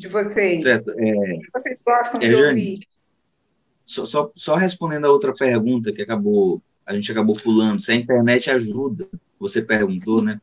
de 0.00 0.08
vocês? 0.08 0.62
Certo. 0.62 0.90
É, 0.96 1.38
vocês 1.52 1.82
gostam 1.82 2.20
é, 2.20 2.28
de 2.28 2.34
ouvir? 2.34 2.80
Só, 3.84 4.04
só, 4.04 4.32
só, 4.34 4.56
respondendo 4.56 5.04
a 5.04 5.12
outra 5.12 5.34
pergunta 5.34 5.92
que 5.92 6.00
acabou, 6.00 6.62
a 6.86 6.94
gente 6.94 7.12
acabou 7.12 7.36
pulando, 7.36 7.80
se 7.80 7.92
a 7.92 7.94
internet 7.94 8.50
ajuda, 8.50 9.06
você 9.38 9.60
perguntou, 9.60 10.20
Sim. 10.20 10.26
né? 10.26 10.40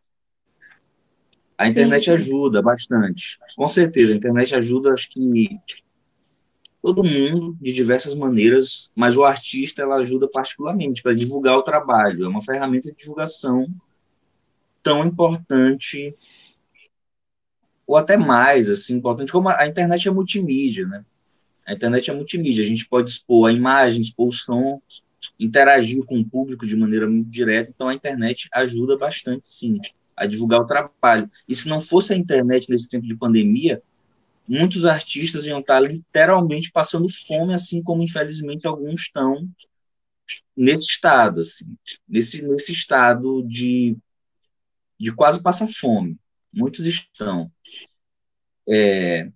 A 1.58 1.68
internet 1.68 2.06
sim, 2.06 2.12
ajuda 2.12 2.62
bastante. 2.62 3.40
Com 3.56 3.68
certeza, 3.68 4.14
a 4.14 4.16
internet 4.16 4.54
ajuda, 4.54 4.94
acho 4.94 5.10
que 5.10 5.50
todo 6.84 7.04
mundo 7.04 7.58
de 7.60 7.74
diversas 7.74 8.14
maneiras, 8.14 8.92
mas 8.96 9.18
o 9.18 9.24
artista 9.24 9.82
ela 9.82 9.96
ajuda 9.96 10.30
particularmente 10.32 11.02
para 11.02 11.16
divulgar 11.16 11.58
o 11.58 11.64
trabalho. 11.64 12.26
É 12.26 12.28
uma 12.28 12.44
ferramenta 12.44 12.92
de 12.92 12.98
divulgação 12.98 13.66
tão 14.84 15.04
importante 15.04 16.16
ou 17.88 17.96
até 17.96 18.18
mais 18.18 18.70
assim 18.70 18.98
importante 18.98 19.32
como 19.32 19.50
a, 19.50 19.66
internet 19.66 20.08
é 20.08 20.12
multimídia, 20.12 20.86
né? 20.86 21.04
A 21.66 21.74
internet 21.74 22.12
é 22.12 22.14
multimídia. 22.14 22.64
A 22.64 22.68
gente 22.68 22.88
pode 22.88 23.10
expor 23.10 23.50
a 23.50 23.54
imagem, 23.54 24.02
expor 24.02 24.28
o 24.28 24.34
som, 24.34 24.82
interagir 25.40 26.04
com 26.06 26.20
o 26.20 26.26
público 26.26 26.68
de 26.68 26.76
maneira 26.76 27.08
muito 27.08 27.30
direta. 27.30 27.72
Então 27.74 27.90
a 27.90 27.96
internet 27.96 28.48
ajuda 28.54 28.98
bastante, 28.98 29.48
sim 29.48 29.80
a 30.18 30.26
divulgar 30.26 30.60
o 30.60 30.66
trabalho. 30.66 31.30
E 31.48 31.56
se 31.56 31.70
não 31.70 31.80
fosse 31.80 32.12
a 32.12 32.18
internet 32.18 32.70
nesse 32.70 32.90
tempo 32.90 33.06
de 33.06 33.16
pandemia, 33.16 33.84
muitos 34.48 34.84
artistas 34.84 35.46
iam 35.46 35.60
estar 35.60 35.80
literalmente 35.80 36.72
passando 36.72 37.08
fome, 37.08 37.54
assim 37.54 37.84
como 37.84 38.02
infelizmente 38.02 38.66
alguns 38.66 39.02
estão 39.02 39.48
nesse 40.56 40.86
estado, 40.86 41.42
assim, 41.42 41.78
nesse, 42.10 42.42
nesse 42.42 42.72
estado 42.72 43.44
de, 43.44 43.96
de 45.00 45.14
quase 45.14 45.42
passar 45.44 45.68
fome. 45.68 46.18
Muitos 46.52 46.86
estão. 46.88 47.52
É, 48.68 49.32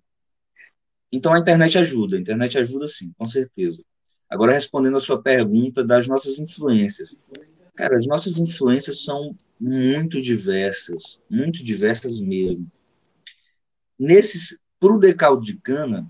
então 1.10 1.34
a 1.34 1.38
internet 1.38 1.76
ajuda, 1.78 2.16
a 2.16 2.20
internet 2.20 2.58
ajuda 2.58 2.88
sim, 2.88 3.12
com 3.18 3.26
certeza. 3.26 3.84
Agora 4.28 4.52
respondendo 4.54 4.96
a 4.96 5.00
sua 5.00 5.20
pergunta 5.20 5.84
das 5.84 6.06
nossas 6.06 6.38
influências. 6.38 7.20
Cara, 7.74 7.98
as 7.98 8.06
nossas 8.06 8.38
influências 8.38 9.04
são 9.04 9.36
muito 9.60 10.20
diversas, 10.20 11.20
muito 11.28 11.62
diversas 11.62 12.18
mesmo. 12.18 12.70
Nesses, 13.98 14.58
pro 14.80 14.98
decaldo 14.98 15.42
de 15.42 15.56
cana, 15.56 16.06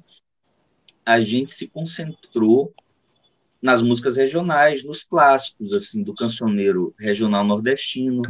a 1.05 1.19
gente 1.19 1.53
se 1.53 1.67
concentrou 1.67 2.73
nas 3.61 3.83
músicas 3.83 4.17
regionais, 4.17 4.85
nos 4.85 5.05
clássicos, 5.05 5.73
assim, 5.73 6.03
do 6.03 6.15
cancioneiro 6.15 6.95
regional 6.99 7.45
nordestino, 7.45 8.23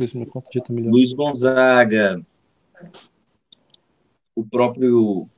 Luiz 0.70 1.12
Gonzaga, 1.14 2.24
o 4.34 4.44
próprio 4.44 5.28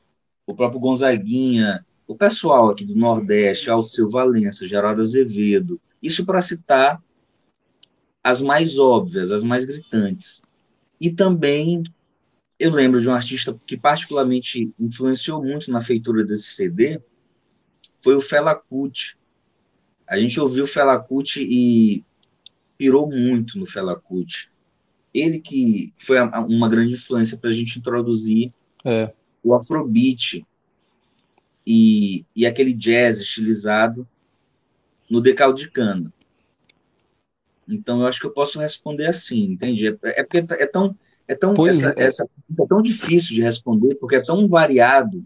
o 0.47 0.55
próprio 0.55 0.81
Gonzaguinha, 0.81 1.85
o 2.07 2.15
pessoal 2.15 2.69
aqui 2.69 2.85
do 2.85 2.95
Nordeste, 2.95 3.71
Alceu 3.71 4.11
Valença, 4.11 4.69
Geraldo 4.69 5.01
Azevedo, 5.01 5.81
isso 6.03 6.27
para 6.27 6.43
citar 6.43 7.03
as 8.23 8.43
mais 8.43 8.79
óbvias, 8.79 9.31
as 9.31 9.43
mais 9.43 9.65
gritantes. 9.65 10.43
E 11.01 11.11
também 11.11 11.83
eu 12.59 12.71
lembro 12.71 13.01
de 13.01 13.09
um 13.09 13.15
artista 13.15 13.59
que 13.67 13.77
particularmente 13.77 14.73
influenciou 14.79 15.43
muito 15.43 15.71
na 15.71 15.81
feitura 15.81 16.25
desse 16.25 16.55
CD, 16.55 17.01
foi 18.03 18.15
o 18.15 18.21
Fela 18.21 18.55
Kuti. 18.55 19.19
A 20.07 20.19
gente 20.19 20.39
ouviu 20.39 20.65
o 20.65 20.69
Fela 20.69 20.99
Kuti 20.99 21.43
e 21.43 22.05
pirou 22.77 23.11
muito 23.11 23.59
no 23.59 23.67
Fela 23.67 23.97
Kuti. 23.97 24.51
Ele 25.13 25.41
que 25.41 25.93
foi 25.99 26.21
uma 26.21 26.69
grande 26.69 26.95
influência 26.95 27.37
para 27.39 27.51
a 27.51 27.53
gente 27.53 27.79
introduzir 27.79 28.53
é. 28.85 29.13
o 29.43 29.55
Afrobeat 29.55 30.45
e, 31.67 32.25
e 32.35 32.47
aquele 32.47 32.73
jazz 32.73 33.21
estilizado 33.21 34.07
no 35.09 35.21
decaldo 35.21 35.59
de 35.59 35.71
cana. 35.71 36.13
Então, 37.69 38.01
eu 38.01 38.07
acho 38.07 38.21
que 38.21 38.27
eu 38.27 38.33
posso 38.33 38.59
responder 38.59 39.07
assim, 39.07 39.45
entende? 39.45 39.89
É, 39.89 40.21
é 40.21 40.23
porque 40.23 40.39
é 40.39 40.67
tão, 40.67 40.97
é 41.27 41.35
tão 41.35 41.55
essa, 41.67 41.95
é. 41.97 42.05
essa 42.05 42.25
é 42.25 42.67
tão 42.67 42.83
difícil 42.83 43.35
de 43.35 43.43
responder, 43.43 43.95
porque 43.97 44.17
é 44.17 44.23
tão 44.23 44.47
variado 44.47 45.25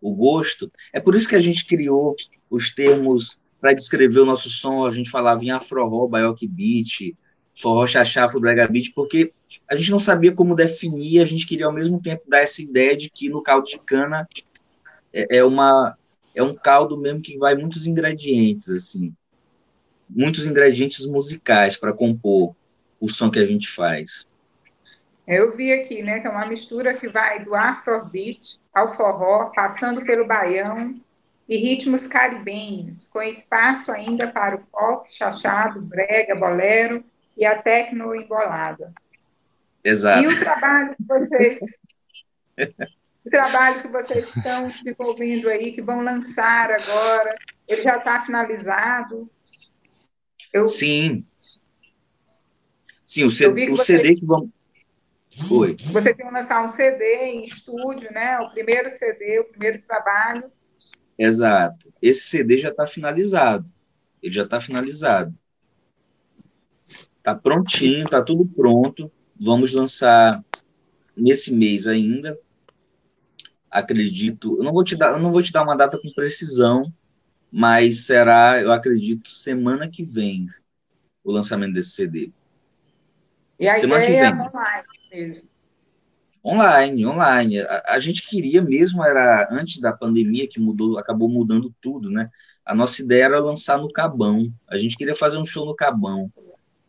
o 0.00 0.14
gosto. 0.14 0.70
É 0.92 1.00
por 1.00 1.14
isso 1.14 1.28
que 1.28 1.36
a 1.36 1.40
gente 1.40 1.66
criou 1.66 2.14
os 2.50 2.74
termos 2.74 3.38
para 3.60 3.72
descrever 3.72 4.20
o 4.20 4.26
nosso 4.26 4.50
som. 4.50 4.86
A 4.86 4.90
gente 4.90 5.10
falava 5.10 5.44
em 5.44 5.50
afro-rock, 5.50 6.10
baiok 6.10 6.46
beat, 6.46 7.16
forró 7.56 7.86
chachafo, 7.86 8.38
brega 8.38 8.68
beat, 8.68 8.92
porque 8.94 9.32
a 9.70 9.76
gente 9.76 9.90
não 9.90 9.98
sabia 9.98 10.32
como 10.32 10.54
definir. 10.54 11.20
A 11.20 11.26
gente 11.26 11.46
queria 11.46 11.66
ao 11.66 11.72
mesmo 11.72 12.00
tempo 12.00 12.22
dar 12.26 12.40
essa 12.40 12.62
ideia 12.62 12.96
de 12.96 13.10
que 13.10 13.28
no 13.28 13.42
caldo 13.42 13.66
de 13.66 13.78
cana 13.78 14.26
é, 15.12 15.38
é 15.38 15.44
uma 15.44 15.96
é 16.34 16.42
um 16.42 16.54
caldo 16.54 16.96
mesmo 16.96 17.20
que 17.20 17.36
vai 17.36 17.54
muitos 17.56 17.86
ingredientes 17.86 18.68
assim 18.70 19.12
muitos 20.08 20.46
ingredientes 20.46 21.04
musicais 21.06 21.76
para 21.76 21.92
compor 21.92 22.54
o 23.00 23.08
som 23.08 23.30
que 23.30 23.38
a 23.38 23.44
gente 23.44 23.68
faz. 23.68 24.26
Eu 25.26 25.54
vi 25.54 25.72
aqui, 25.72 26.02
né, 26.02 26.20
que 26.20 26.26
é 26.26 26.30
uma 26.30 26.46
mistura 26.46 26.94
que 26.94 27.06
vai 27.08 27.44
do 27.44 27.54
afrobeat 27.54 28.58
ao 28.72 28.96
forró, 28.96 29.50
passando 29.54 30.02
pelo 30.04 30.26
baião 30.26 30.98
e 31.46 31.56
ritmos 31.56 32.06
caribenhos, 32.06 33.08
com 33.10 33.20
espaço 33.20 33.92
ainda 33.92 34.26
para 34.26 34.56
o 34.56 34.60
folk, 34.60 35.14
chachado, 35.14 35.80
brega, 35.82 36.34
bolero 36.34 37.04
e 37.36 37.44
a 37.44 37.60
tecno 37.60 38.14
embolada. 38.14 38.92
Exato. 39.84 40.22
E 40.22 40.26
o 40.26 40.40
trabalho 40.40 40.96
que 40.96 41.04
vocês 41.04 41.60
o 43.24 43.30
trabalho 43.30 43.82
que 43.82 43.88
vocês 43.88 44.36
estão 44.36 44.68
desenvolvendo 44.68 45.48
aí, 45.48 45.72
que 45.72 45.82
vão 45.82 46.02
lançar 46.02 46.70
agora, 46.70 47.36
ele 47.66 47.82
já 47.82 47.96
está 47.96 48.22
finalizado? 48.22 49.30
Eu... 50.52 50.66
Sim. 50.66 51.24
Sim, 53.06 53.24
o, 53.24 53.30
CD, 53.30 53.70
o 53.70 53.76
você... 53.76 53.96
CD 53.96 54.14
que 54.16 54.26
vamos. 54.26 54.50
Oi. 55.50 55.76
Você 55.92 56.12
tem 56.14 56.26
que 56.26 56.32
lançar 56.32 56.64
um 56.64 56.68
CD 56.68 57.04
em 57.26 57.44
estúdio, 57.44 58.12
né? 58.12 58.40
O 58.40 58.50
primeiro 58.50 58.90
CD, 58.90 59.38
o 59.38 59.44
primeiro 59.44 59.80
trabalho. 59.82 60.50
Exato. 61.16 61.92
Esse 62.02 62.22
CD 62.22 62.58
já 62.58 62.70
está 62.70 62.86
finalizado. 62.86 63.70
Ele 64.22 64.32
já 64.32 64.42
está 64.42 64.60
finalizado. 64.60 65.34
Está 66.84 67.34
prontinho, 67.34 68.04
está 68.04 68.22
tudo 68.22 68.46
pronto. 68.46 69.10
Vamos 69.40 69.72
lançar 69.72 70.42
nesse 71.16 71.52
mês 71.52 71.86
ainda. 71.86 72.38
Acredito. 73.70 74.56
Eu 74.58 74.64
não 74.64 74.72
vou 74.72 74.82
te 74.82 74.96
dar, 74.96 75.12
eu 75.12 75.20
não 75.20 75.30
vou 75.30 75.42
te 75.42 75.52
dar 75.52 75.62
uma 75.62 75.76
data 75.76 75.98
com 75.98 76.12
precisão, 76.12 76.92
mas 77.50 78.06
será, 78.06 78.60
eu 78.60 78.72
acredito, 78.72 79.30
semana 79.30 79.88
que 79.88 80.02
vem 80.02 80.48
o 81.22 81.30
lançamento 81.30 81.74
desse 81.74 81.90
CD. 81.90 82.32
E 83.58 83.68
a 83.68 83.78
semana 83.78 84.04
ideia 84.04 84.26
é 84.26 84.30
online 84.30 84.86
mesmo. 85.12 85.50
Online, 86.44 87.06
online. 87.06 87.60
A, 87.60 87.82
a, 87.88 87.98
gente 87.98 88.26
queria 88.26 88.62
mesmo, 88.62 89.04
era 89.04 89.48
antes 89.50 89.80
da 89.80 89.92
pandemia, 89.92 90.48
que 90.48 90.60
mudou, 90.60 90.96
acabou 90.98 91.28
mudando 91.28 91.74
tudo, 91.80 92.10
né? 92.10 92.30
A 92.64 92.74
nossa 92.74 93.02
ideia 93.02 93.24
era 93.24 93.40
lançar 93.40 93.78
no 93.78 93.92
Cabão. 93.92 94.52
A 94.66 94.78
gente 94.78 94.96
queria 94.96 95.14
fazer 95.14 95.36
um 95.36 95.44
show 95.44 95.66
no 95.66 95.74
Cabão 95.74 96.32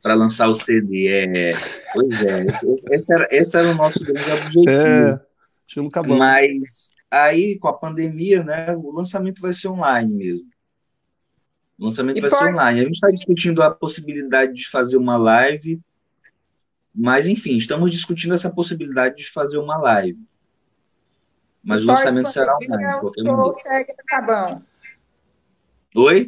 para 0.02 0.14
lançar 0.14 0.48
o 0.48 0.54
CD. 0.54 1.08
É, 1.08 1.54
pois 1.94 2.26
é, 2.26 2.44
esse, 2.46 2.86
esse, 2.92 3.14
era, 3.14 3.28
esse 3.32 3.58
era 3.58 3.70
o 3.70 3.76
nosso 3.76 4.04
grande 4.04 4.32
objetivo. 4.32 4.70
É. 4.70 5.30
Mas 6.18 6.92
aí, 7.12 7.58
com 7.60 7.68
a 7.68 7.74
pandemia, 7.74 8.44
né, 8.44 8.74
o 8.76 8.92
lançamento 8.92 9.42
vai 9.42 9.54
ser 9.54 9.68
online 9.68 10.14
mesmo. 10.14 10.50
O 11.78 11.86
lançamento 11.86 12.18
e 12.18 12.22
vai 12.22 12.30
pode... 12.30 12.44
ser 12.44 12.52
online. 12.52 12.80
A 12.80 12.84
gente 12.84 12.96
está 12.96 13.12
discutindo 13.12 13.62
a 13.62 13.72
possibilidade 13.72 14.54
de 14.54 14.70
fazer 14.70 14.98
uma 14.98 15.18
live, 15.18 15.80
mas, 16.94 17.28
enfim, 17.28 17.56
estamos 17.56 17.92
discutindo 17.92 18.34
essa 18.34 18.50
possibilidade 18.50 19.18
de 19.18 19.30
fazer 19.30 19.58
uma 19.58 19.78
live. 19.78 20.20
Mas 21.64 21.84
o 21.84 21.88
lançamento 21.88 22.30
será 22.30 22.56
online. 22.58 23.00
O 23.04 23.14
show 23.20 23.54
segue 23.54 23.94
no 23.98 24.04
Cabão. 24.06 24.64
Oi? 25.96 26.28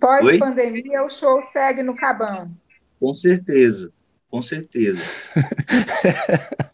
Pós-pandemia, 0.00 1.04
o 1.04 1.10
show 1.10 1.42
segue 1.52 1.82
no 1.82 1.94
Cabão. 1.94 2.50
Com 2.98 3.14
certeza, 3.14 3.92
com 4.30 4.42
certeza. 4.42 5.02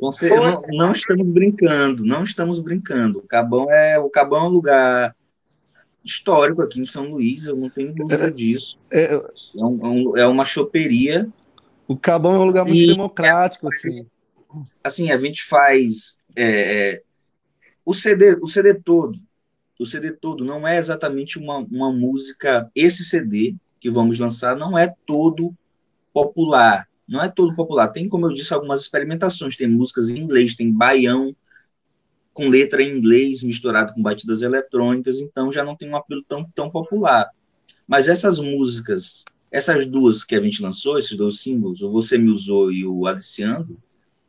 não, 0.00 0.10
não, 0.68 0.92
estamos 0.92 1.28
brincando, 1.28 2.04
não 2.04 2.24
estamos 2.24 2.58
brincando. 2.60 3.18
O 3.20 3.26
Cabão 3.26 3.70
é 3.70 3.98
o 3.98 4.10
Cabão 4.10 4.44
é 4.44 4.48
um 4.48 4.52
lugar 4.52 5.16
histórico 6.04 6.60
aqui 6.62 6.80
em 6.80 6.86
São 6.86 7.10
Luís, 7.10 7.46
eu 7.46 7.56
não 7.56 7.70
tenho 7.70 7.94
dúvida 7.94 8.26
é, 8.26 8.30
disso. 8.30 8.78
É, 8.92 9.14
é, 9.14 9.20
um, 9.56 10.16
é 10.16 10.26
uma 10.26 10.44
choperia. 10.44 11.26
O 11.88 11.96
Cabão 11.96 12.34
é 12.34 12.38
um 12.38 12.44
lugar 12.44 12.64
muito 12.64 12.78
e, 12.78 12.86
democrático, 12.86 13.68
assim. 13.68 14.06
Assim, 14.82 15.10
a 15.10 15.18
gente 15.18 15.42
faz 15.42 16.18
é, 16.36 16.44
é, 16.92 17.02
o 17.84 17.94
CD, 17.94 18.38
o 18.40 18.48
CD 18.48 18.74
todo. 18.74 19.18
O 19.78 19.86
CD 19.86 20.12
todo 20.12 20.44
não 20.44 20.66
é 20.66 20.78
exatamente 20.78 21.38
uma, 21.38 21.58
uma 21.58 21.92
música. 21.92 22.70
Esse 22.74 23.04
CD 23.04 23.56
que 23.80 23.90
vamos 23.90 24.18
lançar 24.18 24.56
não 24.56 24.78
é 24.78 24.94
todo 25.06 25.54
popular. 26.12 26.88
Não 27.08 27.22
é 27.22 27.28
todo 27.28 27.54
popular. 27.54 27.88
Tem, 27.88 28.08
como 28.08 28.26
eu 28.26 28.32
disse, 28.32 28.54
algumas 28.54 28.80
experimentações. 28.80 29.56
Tem 29.56 29.68
músicas 29.68 30.08
em 30.08 30.18
inglês, 30.18 30.54
tem 30.54 30.72
baião 30.72 31.34
com 32.34 32.48
letra 32.48 32.82
em 32.82 32.98
inglês 32.98 33.42
misturado 33.42 33.94
com 33.94 34.02
batidas 34.02 34.42
eletrônicas, 34.42 35.20
então 35.20 35.52
já 35.52 35.64
não 35.64 35.76
tem 35.76 35.88
um 35.88 35.96
apelo 35.96 36.22
tão, 36.24 36.44
tão 36.52 36.68
popular. 36.68 37.30
Mas 37.86 38.08
essas 38.08 38.40
músicas, 38.40 39.24
essas 39.52 39.86
duas 39.86 40.24
que 40.24 40.34
a 40.34 40.40
gente 40.40 40.60
lançou, 40.60 40.98
esses 40.98 41.16
dois 41.16 41.40
símbolos, 41.40 41.80
o 41.80 41.90
Você 41.90 42.18
Me 42.18 42.30
Usou 42.30 42.72
e 42.72 42.84
o 42.84 43.06
Aliciando, 43.06 43.78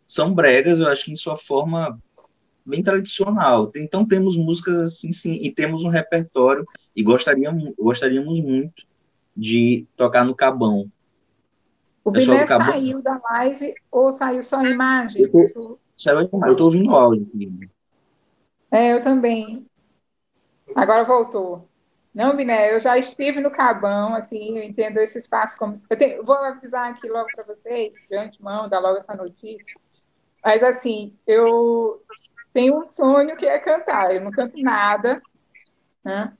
são 0.05 0.34
bregas, 0.34 0.79
eu 0.79 0.88
acho 0.88 1.05
que 1.05 1.12
em 1.12 1.15
sua 1.15 1.36
forma 1.36 1.99
bem 2.65 2.82
tradicional. 2.82 3.71
Então 3.75 4.06
temos 4.06 4.36
músicas 4.36 4.78
assim, 4.78 5.13
sim, 5.13 5.34
e 5.34 5.51
temos 5.51 5.84
um 5.84 5.89
repertório 5.89 6.65
e 6.95 7.04
gostaríamos, 7.04 7.73
gostaríamos 7.78 8.39
muito 8.39 8.84
de 9.36 9.86
tocar 9.95 10.25
no 10.25 10.36
Cabão. 10.36 10.89
O 12.04 12.12
Biné 12.12 12.45
saiu 12.45 13.01
da 13.01 13.19
live 13.32 13.73
ou 13.91 14.12
saiu 14.12 14.43
só 14.43 14.58
a 14.58 14.69
imagem? 14.69 15.23
Eu 15.23 15.32
tô, 15.32 15.80
saiu 15.97 16.19
a 16.19 16.23
imagem, 16.23 16.47
eu 16.47 16.51
estou 16.51 16.65
ouvindo 16.65 16.91
o 16.91 16.95
áudio. 16.95 17.30
É, 18.71 18.93
eu 18.93 19.04
também. 19.04 19.65
Agora 20.75 21.04
voltou. 21.04 21.67
Não, 22.13 22.36
Biné, 22.36 22.73
eu 22.73 22.80
já 22.80 22.97
estive 22.97 23.41
no 23.41 23.51
Cabão, 23.51 24.15
assim, 24.15 24.58
eu 24.58 24.63
entendo 24.63 24.99
esse 24.99 25.17
espaço 25.17 25.58
como. 25.58 25.73
Eu 25.89 25.97
tenho, 25.97 26.23
vou 26.23 26.36
avisar 26.36 26.89
aqui 26.89 27.10
logo 27.10 27.28
para 27.36 27.43
vocês, 27.43 27.91
de 28.10 28.15
antemão, 28.15 28.69
dar 28.69 28.80
logo 28.80 28.97
essa 28.97 29.15
notícia. 29.15 29.75
Mas, 30.43 30.62
assim, 30.63 31.13
eu 31.25 32.04
tenho 32.55 32.79
um 32.79 32.89
sonho 32.89 33.35
que 33.35 33.45
é 33.45 33.59
cantar. 33.59 34.15
Eu 34.15 34.21
não 34.21 34.31
canto 34.31 34.57
nada, 34.61 35.21
né? 36.05 36.31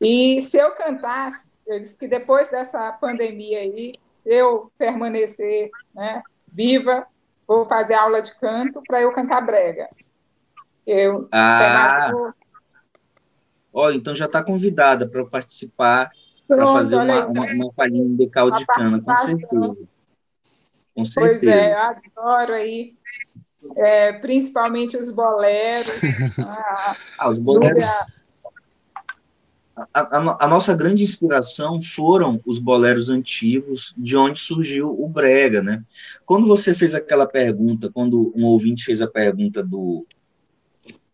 E 0.00 0.40
se 0.40 0.56
eu 0.56 0.72
cantasse, 0.72 1.60
eu 1.66 1.78
disse 1.78 1.94
que 1.94 2.08
depois 2.08 2.48
dessa 2.48 2.90
pandemia 2.92 3.58
aí, 3.58 3.92
se 4.16 4.30
eu 4.32 4.72
permanecer 4.78 5.70
né, 5.94 6.22
viva, 6.48 7.06
vou 7.46 7.66
fazer 7.66 7.92
aula 7.92 8.22
de 8.22 8.34
canto 8.40 8.82
para 8.88 9.02
eu 9.02 9.12
cantar 9.12 9.42
brega. 9.42 9.90
Eu, 10.86 11.28
ah. 11.30 12.32
Ó, 13.70 13.90
então 13.90 14.14
já 14.14 14.24
está 14.24 14.42
convidada 14.42 15.06
para 15.06 15.24
participar, 15.26 16.10
para 16.48 16.66
fazer 16.66 16.96
uma, 16.96 17.26
uma, 17.26 17.44
uma 17.44 17.72
palhinha 17.74 18.16
de 18.16 18.26
caldo 18.26 18.56
de 18.56 18.64
cana, 18.64 19.02
com 19.02 19.14
certeza. 19.16 19.76
Com 20.94 21.04
certeza. 21.04 21.40
Pois 21.40 21.44
é, 21.44 21.74
adoro 21.74 22.54
aí, 22.54 22.96
é, 23.76 24.12
principalmente 24.14 24.96
os 24.96 25.10
boleros. 25.10 26.00
ah, 26.38 26.96
ah, 27.18 27.30
os 27.30 27.38
boleros. 27.38 27.84
A, 29.74 29.86
a, 29.94 30.44
a, 30.44 30.48
nossa 30.48 30.74
grande 30.74 31.02
inspiração 31.02 31.80
foram 31.80 32.40
os 32.44 32.58
boleros 32.58 33.08
antigos, 33.08 33.94
de 33.96 34.16
onde 34.16 34.38
surgiu 34.38 34.90
o 34.90 35.08
brega, 35.08 35.62
né? 35.62 35.82
Quando 36.26 36.46
você 36.46 36.74
fez 36.74 36.94
aquela 36.94 37.26
pergunta, 37.26 37.90
quando 37.90 38.32
um 38.36 38.44
ouvinte 38.44 38.84
fez 38.84 39.00
a 39.00 39.06
pergunta 39.06 39.62
do 39.62 40.06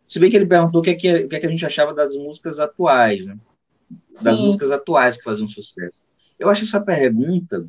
se 0.08 0.18
bem 0.18 0.30
que 0.30 0.36
ele 0.36 0.46
perguntou 0.46 0.80
o 0.80 0.82
que, 0.82 0.90
é 0.90 0.94
que, 0.94 1.14
o 1.16 1.28
que, 1.28 1.36
é 1.36 1.38
que 1.40 1.46
a 1.46 1.50
gente 1.50 1.66
achava 1.66 1.92
das 1.92 2.16
músicas 2.16 2.58
atuais, 2.58 3.26
né? 3.26 3.36
Das 4.22 4.36
Sim. 4.36 4.46
músicas 4.46 4.70
atuais 4.70 5.18
que 5.18 5.22
faziam 5.22 5.46
sucesso. 5.46 6.02
Eu 6.38 6.48
acho 6.48 6.64
essa 6.64 6.80
pergunta 6.80 7.66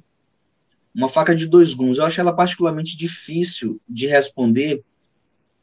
uma 0.94 1.10
faca 1.10 1.36
de 1.36 1.48
dois 1.48 1.74
gumes. 1.74 1.98
Eu 1.98 2.06
acho 2.06 2.20
ela 2.20 2.34
particularmente 2.34 2.98
difícil 2.98 3.80
de 3.88 4.08
responder, 4.08 4.84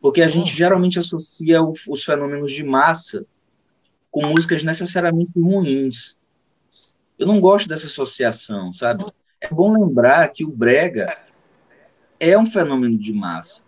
porque 0.01 0.23
a 0.23 0.29
gente 0.29 0.55
geralmente 0.55 0.99
associa 0.99 1.63
o, 1.63 1.73
os 1.89 2.05
fenômenos 2.05 2.53
de 2.53 2.65
massa 2.65 3.27
com 4.11 4.27
músicas 4.27 4.63
necessariamente 4.63 5.33
ruins. 5.39 6.17
Eu 7.19 7.27
não 7.27 7.41
gosto 7.41 7.69
dessa 7.69 7.87
associação, 7.87 8.73
sabe? 8.73 9.05
É 9.41 9.49
bom 9.49 9.73
lembrar 9.73 10.29
que 10.29 10.45
o 10.45 10.51
brega 10.51 11.19
é 12.19 12.39
um 12.39 12.47
fenômeno 12.47 12.99
de 12.99 13.13
massa 13.13 13.67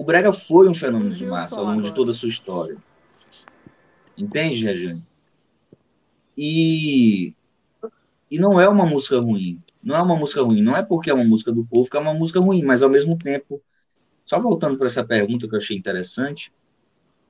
o 0.00 0.02
brega 0.02 0.32
foi 0.32 0.66
um 0.66 0.72
fenômeno 0.72 1.10
de 1.10 1.26
massa 1.26 1.56
ao 1.58 1.66
longo 1.66 1.82
de 1.82 1.92
toda 1.92 2.10
a 2.10 2.14
sua 2.14 2.30
história. 2.30 2.74
Entende, 4.16 4.64
Regiane? 4.64 5.06
E, 6.34 7.34
e 8.30 8.38
não 8.38 8.58
é 8.58 8.66
uma 8.66 8.86
música 8.86 9.18
ruim. 9.18 9.62
Não 9.82 9.96
é 9.96 10.02
uma 10.02 10.16
música 10.16 10.42
ruim. 10.42 10.62
Não 10.62 10.76
é 10.76 10.82
porque 10.82 11.10
é 11.10 11.14
uma 11.14 11.24
música 11.24 11.52
do 11.52 11.64
povo 11.64 11.88
que 11.88 11.96
é 11.96 12.00
uma 12.00 12.14
música 12.14 12.40
ruim, 12.40 12.62
mas 12.62 12.82
ao 12.82 12.90
mesmo 12.90 13.16
tempo, 13.16 13.62
só 14.24 14.38
voltando 14.38 14.76
para 14.76 14.86
essa 14.86 15.04
pergunta 15.04 15.48
que 15.48 15.54
eu 15.54 15.58
achei 15.58 15.76
interessante, 15.76 16.52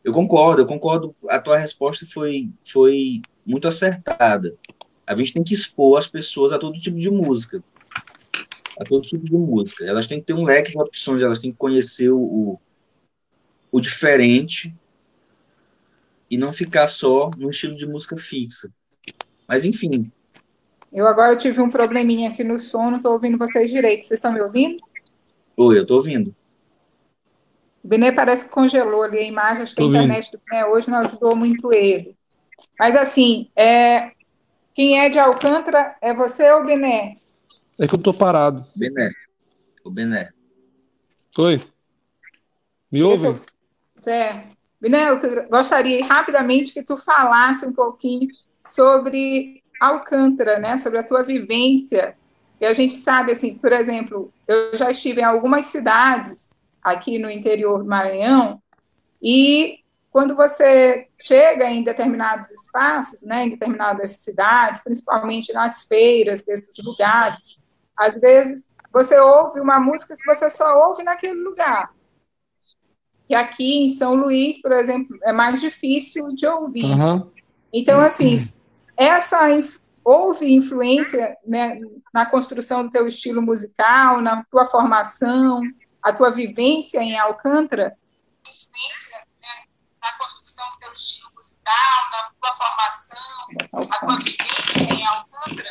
eu 0.03 0.13
concordo, 0.13 0.63
eu 0.63 0.67
concordo. 0.67 1.15
A 1.29 1.39
tua 1.39 1.59
resposta 1.59 2.07
foi, 2.07 2.51
foi 2.61 3.23
muito 3.47 3.69
acertada. 3.69 4.57
A 5.07 5.15
gente 5.15 5.33
tem 5.33 5.45
que 5.45 5.55
expor 5.55 5.99
as 5.99 6.07
pessoas 6.07 6.53
a 6.53 6.59
todo 6.59 6.79
tipo 6.79 6.99
de 6.99 7.11
música 7.11 7.63
a 8.81 8.85
todo 8.85 9.07
tipo 9.07 9.25
de 9.25 9.33
música. 9.33 9.85
Elas 9.85 10.07
têm 10.07 10.21
que 10.21 10.27
ter 10.27 10.33
um 10.33 10.43
leque 10.43 10.73
de 10.73 10.79
opções, 10.79 11.21
elas 11.21 11.39
têm 11.39 11.53
que 11.53 11.59
conhecer 11.59 12.11
o, 12.11 12.59
o 13.71 13.81
diferente 13.81 14.75
e 16.31 16.39
não 16.39 16.51
ficar 16.51 16.89
só 16.89 17.29
no 17.37 17.51
estilo 17.51 17.77
de 17.77 17.87
música 17.87 18.17
fixa. 18.17 18.73
Mas, 19.47 19.67
enfim. 19.67 20.11
Eu 20.93 21.07
agora 21.07 21.37
tive 21.37 21.61
um 21.61 21.71
probleminha 21.71 22.31
aqui 22.31 22.43
no 22.43 22.59
som, 22.59 22.91
não 22.91 22.97
estou 22.97 23.13
ouvindo 23.13 23.39
vocês 23.39 23.71
direito. 23.71 24.03
Vocês 24.03 24.19
estão 24.19 24.33
me 24.33 24.41
ouvindo? 24.41 24.83
Oi, 25.57 25.79
eu 25.79 25.83
estou 25.83 25.99
ouvindo. 25.99 26.35
O 27.83 27.89
Benê 27.89 28.13
parece 28.13 28.45
que 28.45 28.51
congelou 28.51 29.03
ali 29.03 29.19
a 29.19 29.23
imagem, 29.23 29.63
acho 29.63 29.75
que 29.75 29.83
a 29.83 29.87
internet 29.87 30.33
do 30.33 30.41
Benê 30.45 30.65
hoje 30.65 30.91
não 30.91 30.99
ajudou 30.99 31.37
muito 31.37 31.73
ele. 31.73 32.17
Mas, 32.79 32.97
assim, 32.97 33.51
é... 33.55 34.11
quem 34.75 34.99
é 34.99 35.09
de 35.09 35.19
Alcântara 35.19 35.97
é 36.03 36.13
você 36.13 36.51
ou 36.53 36.65
Bené? 36.65 37.17
É 37.79 37.87
que 37.87 37.95
eu 37.95 38.03
tô 38.03 38.13
parado. 38.13 38.67
Bené. 38.75 39.11
O 39.85 39.91
Bené. 39.91 40.31
Oi. 41.39 41.63
Me 42.91 43.03
ouve? 43.03 43.27
Eu... 43.27 43.41
Certo. 43.95 44.57
Bené, 44.81 45.11
eu 45.11 45.21
gostaria 45.49 46.05
rapidamente 46.05 46.73
que 46.73 46.83
tu 46.83 46.97
falasse 46.97 47.67
um 47.67 47.73
pouquinho 47.73 48.29
sobre 48.65 49.60
Alcântara, 49.81 50.59
né? 50.59 50.79
Sobre 50.79 50.99
a 50.99 51.03
tua 51.03 51.23
vivência. 51.23 52.15
E 52.61 52.67
a 52.67 52.75
gente 52.75 52.93
sabe, 52.93 53.33
assim, 53.33 53.55
por 53.55 53.73
exemplo, 53.73 54.31
eu 54.47 54.77
já 54.77 54.91
estive 54.91 55.23
em 55.23 55.25
algumas 55.25 55.65
cidades 55.67 56.51
aqui 56.83 57.19
no 57.19 57.31
interior 57.31 57.79
do 57.79 57.87
Maranhão 57.87 58.61
e 59.23 59.81
quando 60.11 60.35
você 60.35 61.07
chega 61.21 61.71
em 61.71 61.83
determinados 61.83 62.51
espaços, 62.51 63.23
né, 63.23 63.45
em 63.45 63.51
determinadas 63.51 64.11
cidades, 64.17 64.83
principalmente 64.83 65.53
nas 65.53 65.83
feiras 65.83 66.43
desses 66.43 66.77
lugares, 66.85 67.57
às 67.97 68.15
vezes, 68.15 68.73
você 68.93 69.19
ouve 69.21 69.61
uma 69.61 69.79
música 69.79 70.17
que 70.17 70.27
você 70.27 70.51
só 70.51 70.87
ouve 70.89 71.05
naquele 71.05 71.41
lugar. 71.41 71.95
Que 73.29 73.35
aqui 73.35 73.85
em 73.85 73.89
São 73.89 74.15
Luís, 74.15 74.61
por 74.61 74.73
exemplo, 74.73 75.17
é 75.23 75.33
mais 75.33 75.61
difícil 75.61 76.35
de 76.35 76.47
ouvir. 76.47 76.93
Uhum. 76.93 77.31
Então, 77.73 78.01
assim, 78.01 78.49
essa 79.01 79.49
houve 80.05 80.53
influência 80.53 81.35
né, 81.47 81.81
na 82.13 82.27
construção 82.27 82.85
do 82.85 82.91
teu 82.91 83.07
estilo 83.07 83.41
musical, 83.41 84.21
na 84.21 84.45
tua 84.45 84.67
formação, 84.67 85.63
a 86.03 86.13
tua 86.13 86.31
vivência 86.31 87.03
em 87.03 87.19
Alcântara? 87.19 87.97
Influência 88.47 89.17
né, 89.41 89.65
na 90.03 90.19
construção 90.19 90.71
do 90.73 90.79
teu 90.81 90.93
estilo 90.93 91.31
musical, 91.35 92.11
na 92.13 92.31
tua 92.39 92.53
formação, 92.53 93.47
a 93.73 93.99
tua 93.99 94.17
vivência 94.19 94.95
em 94.95 95.07
Alcântara? 95.07 95.71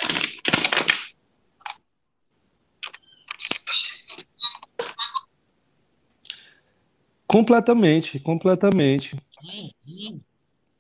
Completamente, 7.28 8.20
completamente. 8.20 9.16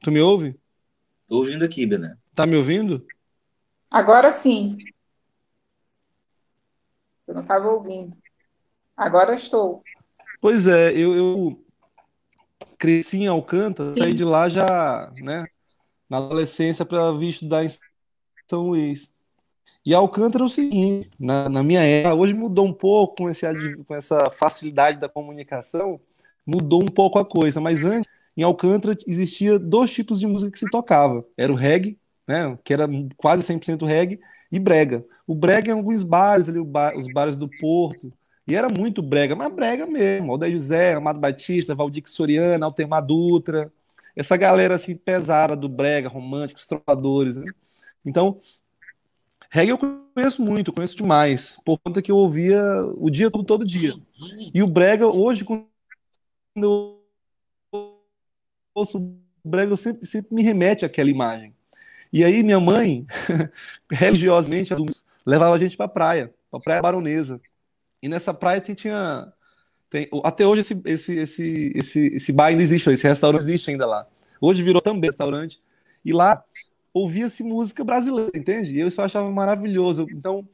Tu 0.02 0.12
me 0.12 0.20
ouve? 0.20 0.60
Tô 1.28 1.36
ouvindo 1.38 1.64
aqui, 1.64 1.86
Bené. 1.86 2.18
Tá 2.40 2.48
me 2.48 2.56
ouvindo? 2.56 3.06
Agora 3.92 4.32
sim. 4.32 4.78
Eu 7.28 7.34
não 7.34 7.42
estava 7.42 7.68
ouvindo. 7.68 8.16
Agora 8.96 9.36
estou. 9.36 9.84
Pois 10.40 10.66
é, 10.66 10.94
eu, 10.94 11.14
eu 11.18 11.66
cresci 12.78 13.18
em 13.18 13.28
Alcântara, 13.28 13.90
sim. 13.90 14.00
saí 14.00 14.14
de 14.14 14.24
lá 14.24 14.48
já, 14.48 15.12
né, 15.18 15.48
na 16.10 16.16
adolescência 16.16 16.86
para 16.86 17.12
vir 17.12 17.28
estudar 17.28 17.66
em 17.66 17.70
São 18.50 18.68
Luís. 18.68 19.12
E 19.86 19.94
Alcântara 19.94 20.46
é 20.46 20.48
o 20.48 20.50
seguinte, 20.50 21.12
na, 21.20 21.50
na 21.50 21.62
minha 21.62 21.82
época, 21.82 22.16
hoje 22.16 22.34
mudou 22.34 22.66
um 22.66 22.74
pouco 22.74 23.18
com, 23.18 23.30
esse, 23.30 23.46
com 23.84 23.94
essa 23.94 24.32
facilidade 24.32 24.98
da 24.98 25.10
comunicação, 25.10 26.00
mudou 26.46 26.82
um 26.82 26.88
pouco 26.88 27.20
a 27.20 27.26
coisa, 27.26 27.60
mas 27.60 27.84
antes, 27.84 28.10
em 28.38 28.44
Alcântara, 28.44 28.96
existia 29.06 29.60
dois 29.60 29.92
tipos 29.92 30.22
de 30.22 30.26
música 30.26 30.52
que 30.52 30.60
se 30.60 30.70
tocava. 30.70 31.26
Era 31.36 31.52
o 31.52 31.56
reggae, 31.58 32.00
né, 32.30 32.56
que 32.64 32.72
era 32.72 32.88
quase 33.18 33.42
100% 33.42 33.84
reggae, 33.88 34.20
e 34.52 34.60
brega. 34.60 35.04
O 35.26 35.34
brega 35.34 35.72
em 35.72 35.74
alguns 35.74 36.04
bares, 36.04 36.48
ali, 36.48 36.60
os 36.60 37.12
bares 37.12 37.36
do 37.36 37.50
Porto, 37.50 38.14
e 38.48 38.56
era 38.56 38.68
muito 38.70 39.02
brega, 39.02 39.36
mas 39.36 39.52
brega 39.52 39.88
mesmo. 39.88 40.32
Aldair 40.32 40.54
José, 40.54 40.94
Amado 40.94 41.20
Batista, 41.20 41.74
Valdir 41.74 42.04
Soriano, 42.06 42.66
Altemar 42.66 43.04
Dutra. 43.04 43.72
essa 44.16 44.38
galera 44.38 44.76
assim 44.76 44.96
pesada 44.96 45.56
do 45.56 45.68
brega, 45.68 46.08
românticos, 46.08 46.68
trovadores, 46.68 47.36
né? 47.36 47.52
Então, 48.06 48.40
reggae 49.50 49.72
eu 49.72 49.78
conheço 50.14 50.42
muito, 50.42 50.72
conheço 50.72 50.96
demais, 50.96 51.58
por 51.66 51.80
conta 51.80 52.02
que 52.02 52.12
eu 52.12 52.18
ouvia 52.18 52.62
o 52.96 53.10
dia 53.10 53.32
todo, 53.32 53.44
todo 53.44 53.66
dia. 53.66 53.94
E 54.54 54.62
o 54.62 54.68
brega, 54.68 55.08
hoje, 55.08 55.44
quando 55.44 55.68
eu 56.56 57.04
ouço 58.76 59.00
o 59.00 59.20
brega, 59.44 59.72
eu 59.72 59.78
sempre, 59.78 60.06
sempre 60.06 60.36
me 60.36 60.44
remete 60.44 60.86
àquela 60.86 61.10
imagem. 61.10 61.56
E 62.12 62.24
aí 62.24 62.44
minha 62.44 62.60
mãe, 62.60 63.06
religiosamente, 63.92 64.74
levava 65.26 65.56
a 65.56 65.60
gente 65.60 65.78
para 65.78 65.88
praia, 65.88 66.34
para 66.50 66.60
praia 66.60 66.82
baronesa. 66.82 67.40
E 68.02 68.08
nessa 68.08 68.34
praia 68.34 68.60
tinha 68.62 69.32
tem, 69.90 70.08
até 70.24 70.46
hoje 70.46 70.62
esse, 70.62 70.82
esse, 70.86 71.14
esse, 71.14 71.72
esse, 71.76 72.00
esse 72.16 72.32
bar 72.32 72.48
ainda 72.48 72.62
existe, 72.62 72.90
esse 72.90 73.08
restaurante 73.08 73.42
existe 73.42 73.72
ainda 73.72 73.88
lá. 73.88 74.08
Hoje 74.40 74.62
virou 74.62 74.82
também 74.82 75.10
restaurante. 75.10 75.60
E 76.06 76.14
lá 76.14 76.44
ouvia-se 76.94 77.44
música 77.44 77.84
brasileira, 77.84 78.32
entende? 78.36 78.76
E 78.76 78.80
eu 78.80 78.88
isso 78.88 79.02
achava 79.02 79.30
maravilhoso. 79.32 80.06
Então, 80.12 80.48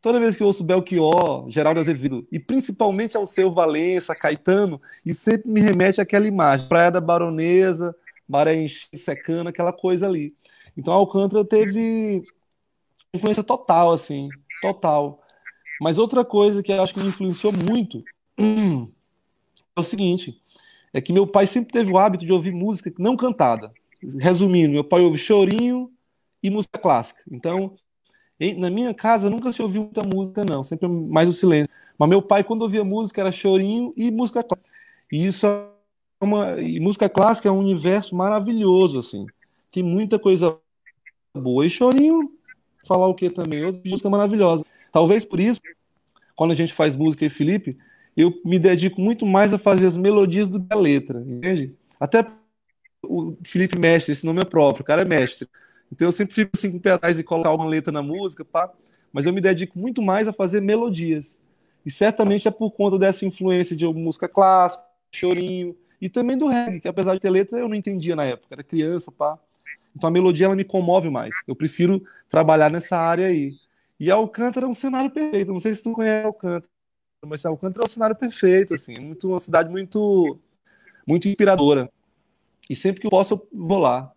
toda 0.00 0.18
vez 0.18 0.36
que 0.36 0.42
eu 0.42 0.48
ouço 0.48 0.64
Belchior, 0.64 1.48
Geraldo 1.48 1.80
Azevedo, 1.80 2.26
e 2.30 2.38
principalmente 2.38 3.16
ao 3.16 3.24
seu 3.24 3.52
Valença, 3.52 4.14
Caetano, 4.14 4.80
e 5.06 5.14
sempre 5.14 5.50
me 5.50 5.60
remete 5.60 6.00
àquela 6.00 6.26
imagem, 6.26 6.68
Praia 6.68 6.90
da 6.90 7.00
Baronesa, 7.00 7.94
Maré 8.28 8.66
secando, 8.94 9.48
aquela 9.48 9.72
coisa 9.72 10.06
ali. 10.06 10.34
Então, 10.76 10.92
Alcântara 10.92 11.44
teve 11.44 12.22
influência 13.14 13.42
total, 13.42 13.92
assim, 13.92 14.28
total. 14.60 15.22
Mas 15.80 15.98
outra 15.98 16.24
coisa 16.24 16.62
que 16.62 16.72
eu 16.72 16.82
acho 16.82 16.94
que 16.94 17.00
me 17.00 17.08
influenciou 17.08 17.52
muito 17.52 18.04
hum, 18.38 18.88
é 19.76 19.80
o 19.80 19.82
seguinte: 19.82 20.40
é 20.92 21.00
que 21.00 21.12
meu 21.12 21.26
pai 21.26 21.46
sempre 21.46 21.72
teve 21.72 21.90
o 21.90 21.98
hábito 21.98 22.24
de 22.24 22.32
ouvir 22.32 22.52
música 22.52 22.92
não 22.98 23.16
cantada. 23.16 23.72
Resumindo, 24.18 24.72
meu 24.72 24.84
pai 24.84 25.00
ouve 25.00 25.18
chorinho 25.18 25.90
e 26.42 26.50
música 26.50 26.78
clássica. 26.78 27.22
Então, 27.30 27.74
na 28.58 28.70
minha 28.70 28.92
casa 28.92 29.30
nunca 29.30 29.52
se 29.52 29.62
ouviu 29.62 29.82
muita 29.82 30.02
música, 30.02 30.44
não, 30.44 30.64
sempre 30.64 30.88
mais 30.88 31.28
o 31.28 31.32
silêncio. 31.32 31.70
Mas 31.98 32.08
meu 32.08 32.20
pai, 32.20 32.42
quando 32.42 32.62
ouvia 32.62 32.82
música, 32.82 33.20
era 33.20 33.30
chorinho 33.30 33.92
e 33.96 34.10
música 34.10 34.42
clássica. 34.42 34.68
E 35.10 35.26
isso 35.26 35.46
é 35.46 35.66
uma. 36.20 36.60
E 36.60 36.80
música 36.80 37.08
clássica 37.08 37.48
é 37.48 37.52
um 37.52 37.58
universo 37.58 38.16
maravilhoso, 38.16 38.98
assim. 38.98 39.26
Tem 39.72 39.82
muita 39.82 40.18
coisa 40.18 40.56
boa. 41.34 41.66
E 41.66 41.70
chorinho, 41.70 42.30
falar 42.86 43.08
o 43.08 43.14
que 43.14 43.30
também? 43.30 43.64
Outra 43.64 43.80
música 43.84 44.10
maravilhosa. 44.10 44.64
Talvez 44.92 45.24
por 45.24 45.40
isso, 45.40 45.60
quando 46.36 46.52
a 46.52 46.54
gente 46.54 46.72
faz 46.72 46.94
música 46.94 47.24
e 47.24 47.30
Felipe, 47.30 47.78
eu 48.16 48.38
me 48.44 48.58
dedico 48.58 49.00
muito 49.00 49.24
mais 49.24 49.54
a 49.54 49.58
fazer 49.58 49.86
as 49.86 49.96
melodias 49.96 50.48
do 50.48 50.60
que 50.60 50.72
a 50.72 50.76
letra, 50.76 51.24
entende? 51.26 51.74
Até 51.98 52.26
o 53.02 53.34
Felipe 53.42 53.78
Mestre, 53.78 54.12
esse 54.12 54.26
nome 54.26 54.42
é 54.42 54.44
próprio, 54.44 54.82
o 54.82 54.86
cara 54.86 55.02
é 55.02 55.04
mestre. 55.04 55.48
Então 55.90 56.06
eu 56.08 56.12
sempre 56.12 56.34
fico 56.34 56.50
assim 56.54 56.70
com 56.70 56.76
o 56.76 56.80
pé 56.80 56.92
atrás 56.92 57.18
e 57.18 57.24
colocar 57.24 57.52
uma 57.52 57.66
letra 57.66 57.90
na 57.90 58.02
música, 58.02 58.44
pá, 58.44 58.70
mas 59.12 59.26
eu 59.26 59.32
me 59.32 59.40
dedico 59.40 59.78
muito 59.78 60.02
mais 60.02 60.28
a 60.28 60.32
fazer 60.32 60.60
melodias. 60.60 61.40
E 61.84 61.90
certamente 61.90 62.46
é 62.46 62.50
por 62.50 62.72
conta 62.72 62.98
dessa 62.98 63.24
influência 63.24 63.74
de 63.74 63.86
música 63.86 64.28
clássica, 64.28 64.84
chorinho, 65.10 65.76
e 66.00 66.08
também 66.08 66.36
do 66.36 66.46
reggae, 66.46 66.80
que 66.80 66.88
apesar 66.88 67.14
de 67.14 67.20
ter 67.20 67.30
letra 67.30 67.58
eu 67.58 67.68
não 67.68 67.76
entendia 67.76 68.14
na 68.14 68.24
época, 68.24 68.48
era 68.54 68.62
criança, 68.62 69.10
pá. 69.10 69.38
Então 69.94 70.08
a 70.08 70.10
melodia 70.10 70.46
ela 70.46 70.56
me 70.56 70.64
comove 70.64 71.10
mais. 71.10 71.34
Eu 71.46 71.54
prefiro 71.54 72.02
trabalhar 72.28 72.70
nessa 72.70 72.96
área 72.96 73.26
aí. 73.26 73.50
E 74.00 74.10
Alcântara 74.10 74.66
é 74.66 74.68
um 74.68 74.74
cenário 74.74 75.10
perfeito. 75.10 75.52
Não 75.52 75.60
sei 75.60 75.74
se 75.74 75.82
tu 75.82 75.92
conhece 75.92 76.26
Alcântara, 76.26 76.68
mas 77.24 77.44
Alcântara 77.44 77.84
é 77.84 77.86
um 77.86 77.90
cenário 77.90 78.16
perfeito, 78.16 78.74
assim, 78.74 78.94
muito 78.98 79.28
uma 79.28 79.40
cidade 79.40 79.70
muito 79.70 80.38
muito 81.06 81.28
inspiradora. 81.28 81.90
E 82.68 82.74
sempre 82.74 83.00
que 83.00 83.06
eu 83.06 83.10
posso 83.10 83.34
eu 83.34 83.48
vou 83.52 83.78
lá. 83.78 84.12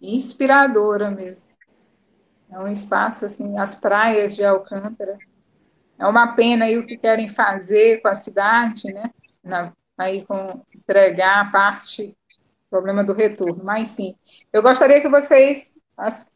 Inspiradora 0.00 1.10
mesmo. 1.10 1.50
É 2.50 2.58
um 2.58 2.68
espaço 2.68 3.24
assim, 3.24 3.58
as 3.58 3.74
praias 3.74 4.34
de 4.34 4.44
Alcântara. 4.44 5.18
É 5.98 6.06
uma 6.06 6.34
pena 6.34 6.64
aí 6.64 6.78
o 6.78 6.86
que 6.86 6.96
querem 6.96 7.28
fazer 7.28 8.00
com 8.00 8.08
a 8.08 8.14
cidade, 8.14 8.92
né? 8.92 9.10
Na, 9.44 9.72
aí 9.98 10.24
com 10.24 10.64
entregar 10.74 11.40
a 11.40 11.50
parte 11.50 12.16
problema 12.70 13.02
do 13.02 13.12
retorno, 13.12 13.64
mas 13.64 13.88
sim. 13.88 14.14
Eu 14.52 14.62
gostaria 14.62 15.00
que 15.00 15.08
vocês, 15.08 15.78
as, 15.96 16.26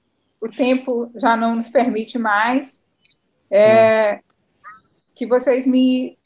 o 0.40 0.48
tempo 0.48 1.10
já 1.16 1.36
não 1.36 1.54
nos 1.54 1.68
permite 1.68 2.18
mais, 2.18 2.84
é, 3.50 4.20
que 5.14 5.26
vocês 5.26 5.66
me 5.66 6.18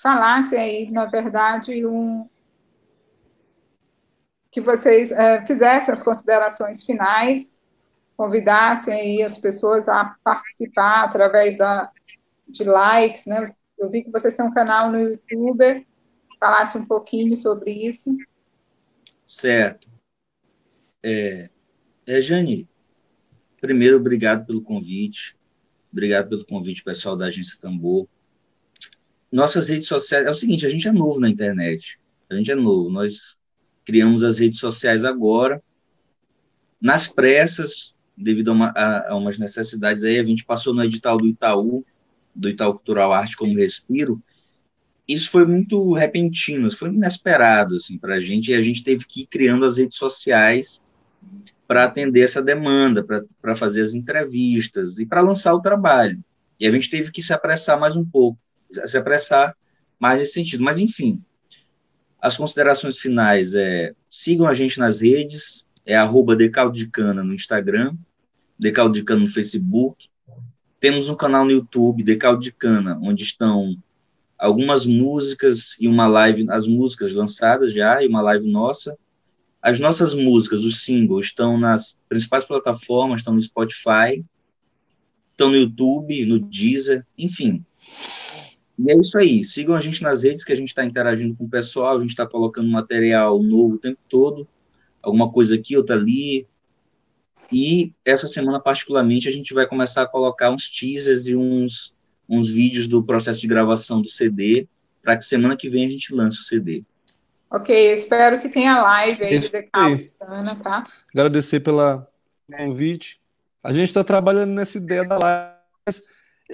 falassem 0.00 0.58
aí, 0.58 0.90
na 0.90 1.04
verdade, 1.04 1.86
um, 1.86 2.28
que 4.50 4.60
vocês 4.60 5.12
é, 5.12 5.44
fizessem 5.46 5.92
as 5.92 6.02
considerações 6.02 6.82
finais, 6.82 7.56
convidassem 8.16 8.92
aí 8.92 9.22
as 9.22 9.38
pessoas 9.38 9.88
a 9.88 10.16
participar 10.24 11.04
através 11.04 11.56
da, 11.56 11.90
de 12.48 12.64
likes, 12.64 13.26
né? 13.26 13.42
Eu 13.78 13.90
vi 13.90 14.02
que 14.02 14.10
vocês 14.10 14.34
têm 14.34 14.44
um 14.44 14.52
canal 14.52 14.90
no 14.90 14.98
YouTube, 14.98 15.86
falasse 16.38 16.76
um 16.76 16.84
pouquinho 16.84 17.36
sobre 17.36 17.70
isso. 17.70 18.10
Certo. 19.24 19.88
É, 21.02 21.50
é, 22.06 22.20
Jane, 22.20 22.68
primeiro, 23.60 23.96
obrigado 23.96 24.46
pelo 24.46 24.62
convite. 24.62 25.36
Obrigado 25.92 26.28
pelo 26.28 26.44
convite, 26.44 26.82
pessoal 26.82 27.16
da 27.16 27.26
Agência 27.26 27.58
Tambor. 27.60 28.08
Nossas 29.30 29.68
redes 29.68 29.86
sociais. 29.86 30.26
É 30.26 30.30
o 30.30 30.34
seguinte: 30.34 30.66
a 30.66 30.68
gente 30.68 30.88
é 30.88 30.92
novo 30.92 31.20
na 31.20 31.28
internet. 31.28 31.98
A 32.30 32.34
gente 32.34 32.50
é 32.50 32.54
novo. 32.54 32.90
Nós 32.90 33.38
criamos 33.84 34.22
as 34.22 34.38
redes 34.38 34.58
sociais 34.58 35.04
agora. 35.04 35.62
Nas 36.80 37.06
pressas, 37.06 37.94
devido 38.16 38.50
a, 38.50 38.52
uma, 38.52 38.68
a, 38.70 39.10
a 39.10 39.16
umas 39.16 39.38
necessidades 39.38 40.02
aí, 40.02 40.18
a 40.18 40.24
gente 40.24 40.44
passou 40.44 40.74
no 40.74 40.82
edital 40.82 41.16
do 41.16 41.26
Itaú, 41.26 41.84
do 42.34 42.48
Itaú 42.48 42.74
Cultural 42.74 43.12
Arte 43.12 43.36
como 43.36 43.56
Respiro, 43.56 44.20
isso 45.06 45.30
foi 45.30 45.44
muito 45.44 45.92
repentino, 45.92 46.70
foi 46.70 46.90
inesperado 46.90 47.76
assim 47.76 47.98
para 47.98 48.16
a 48.16 48.20
gente 48.20 48.50
e 48.50 48.54
a 48.54 48.60
gente 48.60 48.84
teve 48.84 49.04
que 49.04 49.22
ir 49.22 49.26
criando 49.26 49.64
as 49.64 49.76
redes 49.76 49.96
sociais 49.96 50.80
para 51.66 51.84
atender 51.84 52.20
essa 52.20 52.42
demanda, 52.42 53.04
para 53.40 53.56
fazer 53.56 53.82
as 53.82 53.94
entrevistas 53.94 54.98
e 54.98 55.06
para 55.06 55.20
lançar 55.20 55.54
o 55.54 55.60
trabalho. 55.60 56.22
E 56.58 56.66
a 56.66 56.70
gente 56.70 56.90
teve 56.90 57.10
que 57.10 57.22
se 57.22 57.32
apressar 57.32 57.78
mais 57.78 57.96
um 57.96 58.04
pouco, 58.04 58.38
se 58.84 58.96
apressar 58.96 59.56
mais 59.98 60.20
nesse 60.20 60.34
sentido. 60.34 60.62
Mas 60.62 60.78
enfim, 60.78 61.22
as 62.20 62.36
considerações 62.36 62.98
finais 62.98 63.54
é 63.54 63.94
sigam 64.08 64.46
a 64.46 64.54
gente 64.54 64.78
nas 64.78 65.00
redes, 65.00 65.66
é 65.84 65.96
arroba 65.96 66.36
Decaldicana 66.36 67.24
no 67.24 67.34
Instagram, 67.34 67.96
Decaldicana 68.58 69.20
no 69.20 69.28
Facebook. 69.28 70.08
Temos 70.78 71.08
um 71.08 71.16
canal 71.16 71.44
no 71.44 71.50
YouTube, 71.50 72.02
Decaldicana, 72.02 72.98
onde 73.02 73.24
estão 73.24 73.76
algumas 74.42 74.84
músicas 74.84 75.76
e 75.78 75.86
uma 75.86 76.08
live, 76.08 76.46
as 76.50 76.66
músicas 76.66 77.12
lançadas 77.12 77.72
já 77.72 78.02
e 78.02 78.08
uma 78.08 78.20
live 78.20 78.50
nossa. 78.50 78.98
As 79.62 79.78
nossas 79.78 80.14
músicas, 80.14 80.64
os 80.64 80.82
singles, 80.82 81.26
estão 81.26 81.56
nas 81.56 81.96
principais 82.08 82.44
plataformas, 82.44 83.20
estão 83.20 83.34
no 83.34 83.40
Spotify, 83.40 84.24
estão 85.30 85.48
no 85.48 85.56
YouTube, 85.56 86.26
no 86.26 86.40
Deezer, 86.40 87.06
enfim. 87.16 87.64
E 88.76 88.90
é 88.90 88.98
isso 88.98 89.16
aí. 89.16 89.44
Sigam 89.44 89.76
a 89.76 89.80
gente 89.80 90.02
nas 90.02 90.24
redes 90.24 90.42
que 90.42 90.52
a 90.52 90.56
gente 90.56 90.68
está 90.70 90.84
interagindo 90.84 91.36
com 91.36 91.44
o 91.44 91.48
pessoal, 91.48 91.96
a 91.96 92.00
gente 92.00 92.10
está 92.10 92.26
colocando 92.26 92.68
material 92.68 93.40
novo 93.40 93.76
o 93.76 93.78
tempo 93.78 94.00
todo, 94.08 94.48
alguma 95.00 95.30
coisa 95.30 95.54
aqui, 95.54 95.76
outra 95.76 95.94
ali. 95.94 96.48
E 97.52 97.92
essa 98.04 98.26
semana, 98.26 98.58
particularmente, 98.58 99.28
a 99.28 99.32
gente 99.32 99.54
vai 99.54 99.68
começar 99.68 100.02
a 100.02 100.08
colocar 100.08 100.50
uns 100.50 100.68
teasers 100.68 101.28
e 101.28 101.36
uns 101.36 101.94
uns 102.28 102.48
vídeos 102.48 102.86
do 102.86 103.02
processo 103.02 103.40
de 103.40 103.46
gravação 103.46 104.00
do 104.00 104.08
CD, 104.08 104.66
para 105.02 105.16
que 105.16 105.24
semana 105.24 105.56
que 105.56 105.68
vem 105.68 105.86
a 105.86 105.90
gente 105.90 106.14
lance 106.14 106.38
o 106.38 106.42
CD. 106.42 106.84
Ok, 107.50 107.92
espero 107.92 108.40
que 108.40 108.48
tenha 108.48 108.80
live 108.80 109.24
aí 109.24 109.34
Esse 109.34 109.50
de 109.50 109.68
tá? 110.62 110.84
Agradecer 111.12 111.60
pela 111.60 112.08
convite. 112.50 113.20
A 113.62 113.72
gente 113.72 113.88
está 113.88 114.02
trabalhando 114.02 114.52
nessa 114.52 114.78
ideia 114.78 115.06
da 115.06 115.18
live. 115.18 116.02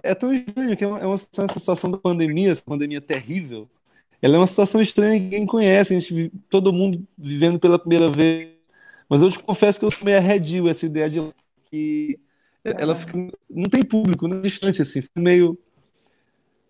É 0.03 0.15
tão 0.15 0.33
estranho 0.33 0.77
que 0.77 0.85
é 0.85 0.87
uma, 0.87 0.99
é 0.99 1.07
uma 1.07 1.17
situação 1.17 1.91
da 1.91 1.99
pandemia, 1.99 2.51
essa 2.51 2.63
pandemia 2.63 3.01
terrível. 3.01 3.69
Ela 4.21 4.37
é 4.37 4.39
uma 4.39 4.47
situação 4.47 4.81
estranha 4.81 5.15
que 5.15 5.25
ninguém 5.25 5.47
conhece, 5.47 5.95
a 5.95 6.01
gente, 6.01 6.33
todo 6.51 6.73
mundo 6.73 7.07
vivendo 7.17 7.61
pela 7.61 7.79
primeira 7.79 8.11
vez. 8.11 8.49
Mas 9.09 9.23
eu 9.23 9.31
te 9.31 9.39
confesso 9.39 9.79
que 9.79 9.85
eu 9.85 9.91
sou 9.91 10.05
meio 10.05 10.19
arredio 10.19 10.69
essa 10.69 10.85
ideia 10.85 11.09
de 11.09 11.21
que 11.71 12.19
ela 12.77 12.95
fica, 12.95 13.17
não 13.49 13.71
tem 13.71 13.83
público, 13.83 14.29
não 14.29 14.39
é 14.39 14.41
distante 14.41 14.83
assim, 14.83 15.01
fica 15.03 15.21
meio 15.21 15.59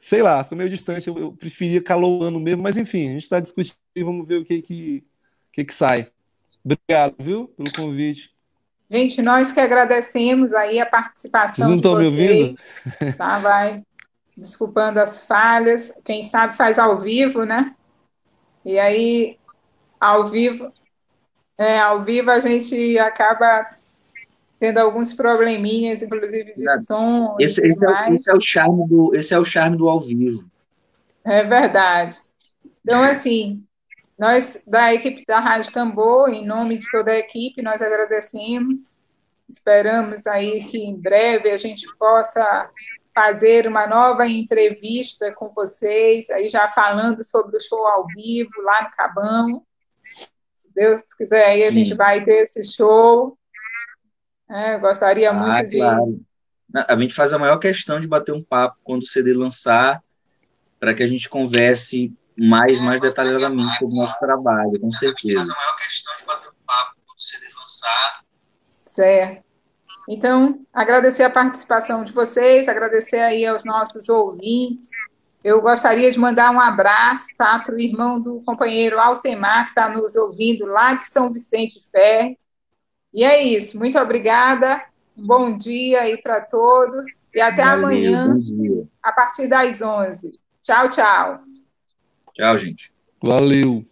sei 0.01 0.23
lá, 0.23 0.43
ficou 0.43 0.59
meio 0.59 0.71
distante. 0.71 1.09
Eu, 1.09 1.19
eu 1.19 1.33
preferia 1.33 1.83
calor 1.83 2.23
ano 2.25 2.41
mesmo, 2.41 2.63
mas 2.63 2.77
enfim, 2.77 3.09
a 3.09 3.13
gente 3.13 3.23
está 3.25 3.41
discutindo 3.41 3.77
e 3.95 4.03
vamos 4.03 4.27
ver 4.27 4.41
o 4.41 4.45
que, 4.45 4.63
que, 4.63 5.05
que, 5.53 5.65
que 5.65 5.75
sai. 5.75 6.09
Obrigado, 6.65 7.17
viu, 7.19 7.49
pelo 7.49 7.73
convite. 7.73 8.31
Gente, 8.91 9.21
nós 9.21 9.53
que 9.53 9.61
agradecemos 9.61 10.55
aí 10.55 10.81
a 10.81 10.87
participação 10.87 11.69
vocês 11.69 11.69
não 11.69 11.77
estão 11.77 11.97
me 11.97 12.07
ouvindo? 12.07 12.55
Tá, 13.17 13.39
vai. 13.39 13.83
Desculpando 14.37 15.01
as 15.01 15.27
falhas. 15.27 15.93
Quem 16.05 16.23
sabe 16.23 16.57
faz 16.57 16.79
ao 16.79 16.97
vivo, 16.97 17.45
né? 17.45 17.75
E 18.65 18.79
aí, 18.79 19.39
ao 20.01 20.25
vivo, 20.27 20.73
é, 21.59 21.79
ao 21.79 22.01
vivo 22.01 22.31
a 22.31 22.41
gente 22.41 22.99
acaba 22.99 23.78
tendo 24.59 24.79
alguns 24.79 25.13
probleminhas, 25.13 26.03
inclusive 26.03 26.53
de 26.53 26.63
Exato. 26.63 26.85
som. 26.85 27.37
Esse, 27.39 27.61
esse, 27.67 27.87
é, 27.87 28.15
esse, 28.15 28.31
é, 28.31 28.35
o 28.35 28.41
charme 28.41 28.89
do, 28.89 29.15
esse 29.15 29.33
é 29.33 29.39
o 29.39 29.45
charme 29.45 29.77
do 29.77 29.89
ao 29.89 30.01
vivo. 30.01 30.45
É 31.25 31.45
verdade. 31.45 32.21
Então, 32.83 33.03
assim, 33.03 33.63
nós 34.19 34.65
da 34.67 34.93
equipe 34.93 35.25
da 35.27 35.39
Rádio 35.39 35.73
Tambor, 35.73 36.31
em 36.31 36.45
nome 36.45 36.79
de 36.79 36.87
toda 36.91 37.13
a 37.13 37.19
equipe, 37.19 37.63
nós 37.63 37.81
agradecemos. 37.81 38.91
Esperamos 39.49 40.27
aí 40.27 40.65
que 40.65 40.79
em 40.79 40.95
breve 40.95 41.51
a 41.51 41.57
gente 41.57 41.87
possa 41.97 42.69
fazer 43.15 43.67
uma 43.67 43.87
nova 43.87 44.27
entrevista 44.27 45.33
com 45.33 45.49
vocês, 45.51 46.29
aí 46.31 46.49
já 46.49 46.69
falando 46.69 47.25
sobre 47.25 47.57
o 47.57 47.61
show 47.61 47.87
ao 47.87 48.07
vivo 48.15 48.61
lá 48.63 48.83
no 48.83 48.91
Cabão. 48.91 49.63
Se 50.55 50.69
Deus 50.75 51.03
quiser, 51.15 51.47
aí 51.47 51.65
a 51.65 51.73
Sim. 51.73 51.85
gente 51.85 51.97
vai 51.97 52.25
ter 52.25 52.43
esse 52.43 52.63
show. 52.75 53.38
É, 54.51 54.79
gostaria 54.79 55.31
ah, 55.31 55.33
muito 55.33 55.69
de. 55.69 55.79
Claro. 55.79 56.21
A 56.75 56.97
gente 56.97 57.15
faz 57.15 57.33
a 57.33 57.39
maior 57.39 57.59
questão 57.59 57.99
de 57.99 58.07
bater 58.07 58.33
um 58.33 58.43
papo 58.43 58.77
quando 58.85 59.03
o 59.03 59.07
CD 59.07 59.33
lançar, 59.33 60.03
para 60.79 60.95
que 60.95 61.03
a 61.03 61.07
gente 61.07 61.29
converse 61.29 62.13
mais, 62.37 62.79
mais 62.81 63.01
detalhadamente 63.01 63.79
sobre 63.79 63.95
o 63.95 63.97
nosso 63.97 64.19
trabalho, 64.19 64.79
com 64.81 64.91
certeza. 64.91 65.41
A 65.41 65.45
gente 65.45 65.49
faz 65.49 65.51
a 65.51 65.55
maior 65.55 65.77
questão 65.77 66.17
de 66.17 66.25
bater 66.25 66.49
um 66.49 66.67
papo 66.67 66.97
quando 67.07 67.17
o 67.17 67.21
CD 67.21 67.47
lançar. 67.59 68.25
Certo. 68.75 69.49
Então, 70.09 70.67
agradecer 70.73 71.23
a 71.23 71.31
participação 71.31 72.05
de 72.05 72.13
vocês, 72.13 72.69
agradecer 72.69 73.19
aí 73.19 73.45
aos 73.45 73.65
nossos 73.65 74.09
ouvintes. 74.09 74.91
Eu 75.45 75.61
gostaria 75.61 76.11
de 76.11 76.19
mandar 76.19 76.51
um 76.51 76.61
abraço 76.61 77.37
tá, 77.37 77.59
para 77.59 77.75
o 77.75 77.79
irmão 77.79 78.21
do 78.21 78.41
companheiro 78.41 78.99
Altemar, 78.99 79.65
que 79.65 79.71
está 79.71 79.89
nos 79.89 80.17
ouvindo 80.17 80.65
lá 80.65 80.95
de 80.95 81.07
São 81.07 81.31
Vicente 81.31 81.81
Ferre. 81.91 82.39
E 83.19 83.25
é 83.25 83.43
isso, 83.43 83.77
muito 83.77 83.99
obrigada, 83.99 84.81
um 85.19 85.27
bom 85.27 85.59
dia 85.59 86.03
aí 86.03 86.17
para 86.23 86.41
todos 86.41 87.29
e 87.35 87.41
até 87.41 87.65
Valeu, 87.65 87.79
amanhã, 87.85 88.37
a 89.03 89.11
partir 89.11 89.49
das 89.49 89.83
11. 89.83 90.39
Tchau, 90.63 90.89
tchau. 90.89 91.41
Tchau, 92.33 92.59
gente. 92.59 92.93
Valeu. 93.21 93.83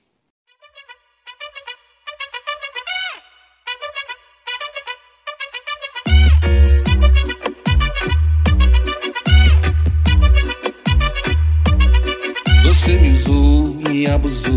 Você 12.65 12.95
me 12.95 13.11
usou, 13.11 13.75
me 13.89 14.07
abusou, 14.07 14.53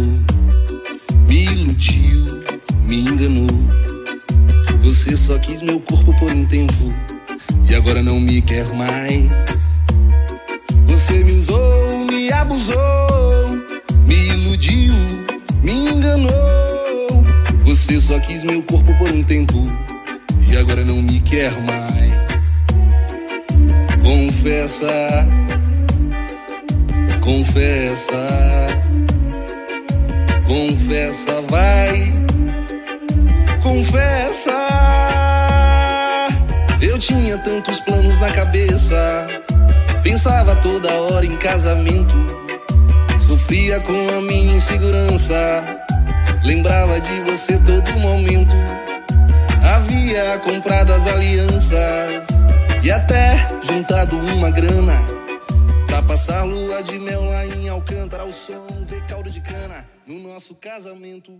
me 1.28 1.46
iludiu, 1.46 2.44
me 2.86 2.98
enganou. 2.98 3.79
Você 5.00 5.16
só 5.16 5.40
quis 5.40 5.62
meu 5.62 5.80
corpo 5.80 6.14
por 6.20 6.30
um 6.30 6.46
tempo 6.46 6.94
e 7.70 7.74
agora 7.74 8.04
não 8.04 8.20
me 8.20 8.42
quer 8.42 8.66
mais. 8.74 9.30
Você 10.88 11.24
me 11.24 11.32
usou, 11.40 12.06
me 12.12 12.30
abusou, 12.30 13.50
me 14.06 14.28
iludiu, 14.28 14.94
me 15.64 15.72
enganou. 15.72 17.26
Você 17.64 17.98
só 17.98 18.20
quis 18.20 18.44
meu 18.44 18.62
corpo 18.62 18.94
por 18.98 19.10
um 19.10 19.24
tempo 19.24 19.72
e 20.50 20.58
agora 20.58 20.84
não 20.84 21.02
me 21.02 21.22
quer 21.22 21.54
mais. 21.62 22.44
Confessa 24.04 25.26
confessa, 27.22 28.28
confessa, 30.46 31.42
vai, 31.50 32.12
confessa. 33.64 34.59
Tinha 37.00 37.38
tantos 37.38 37.80
planos 37.80 38.20
na 38.20 38.30
cabeça, 38.30 39.26
pensava 40.04 40.54
toda 40.58 40.94
hora 40.94 41.26
em 41.26 41.38
casamento, 41.38 42.14
sofria 43.26 43.80
com 43.80 44.18
a 44.18 44.22
minha 44.22 44.58
insegurança, 44.58 45.36
lembrava 46.44 47.00
de 47.00 47.22
você 47.22 47.58
todo 47.60 47.90
momento. 48.00 48.54
Havia 49.64 50.40
comprado 50.40 50.92
as 50.92 51.08
alianças. 51.08 52.28
E 52.84 52.92
até 52.92 53.48
juntado 53.64 54.18
uma 54.18 54.52
grana. 54.52 55.02
Pra 55.88 56.04
passar 56.04 56.44
lua 56.44 56.84
de 56.84 57.00
mel 57.00 57.24
lá 57.24 57.46
em 57.46 57.70
Alcântara, 57.70 58.26
o 58.26 58.32
som 58.32 58.68
de 58.86 59.00
caldo 59.02 59.32
de 59.32 59.40
cana 59.42 59.86
no 60.06 60.20
nosso 60.20 60.54
casamento. 60.54 61.40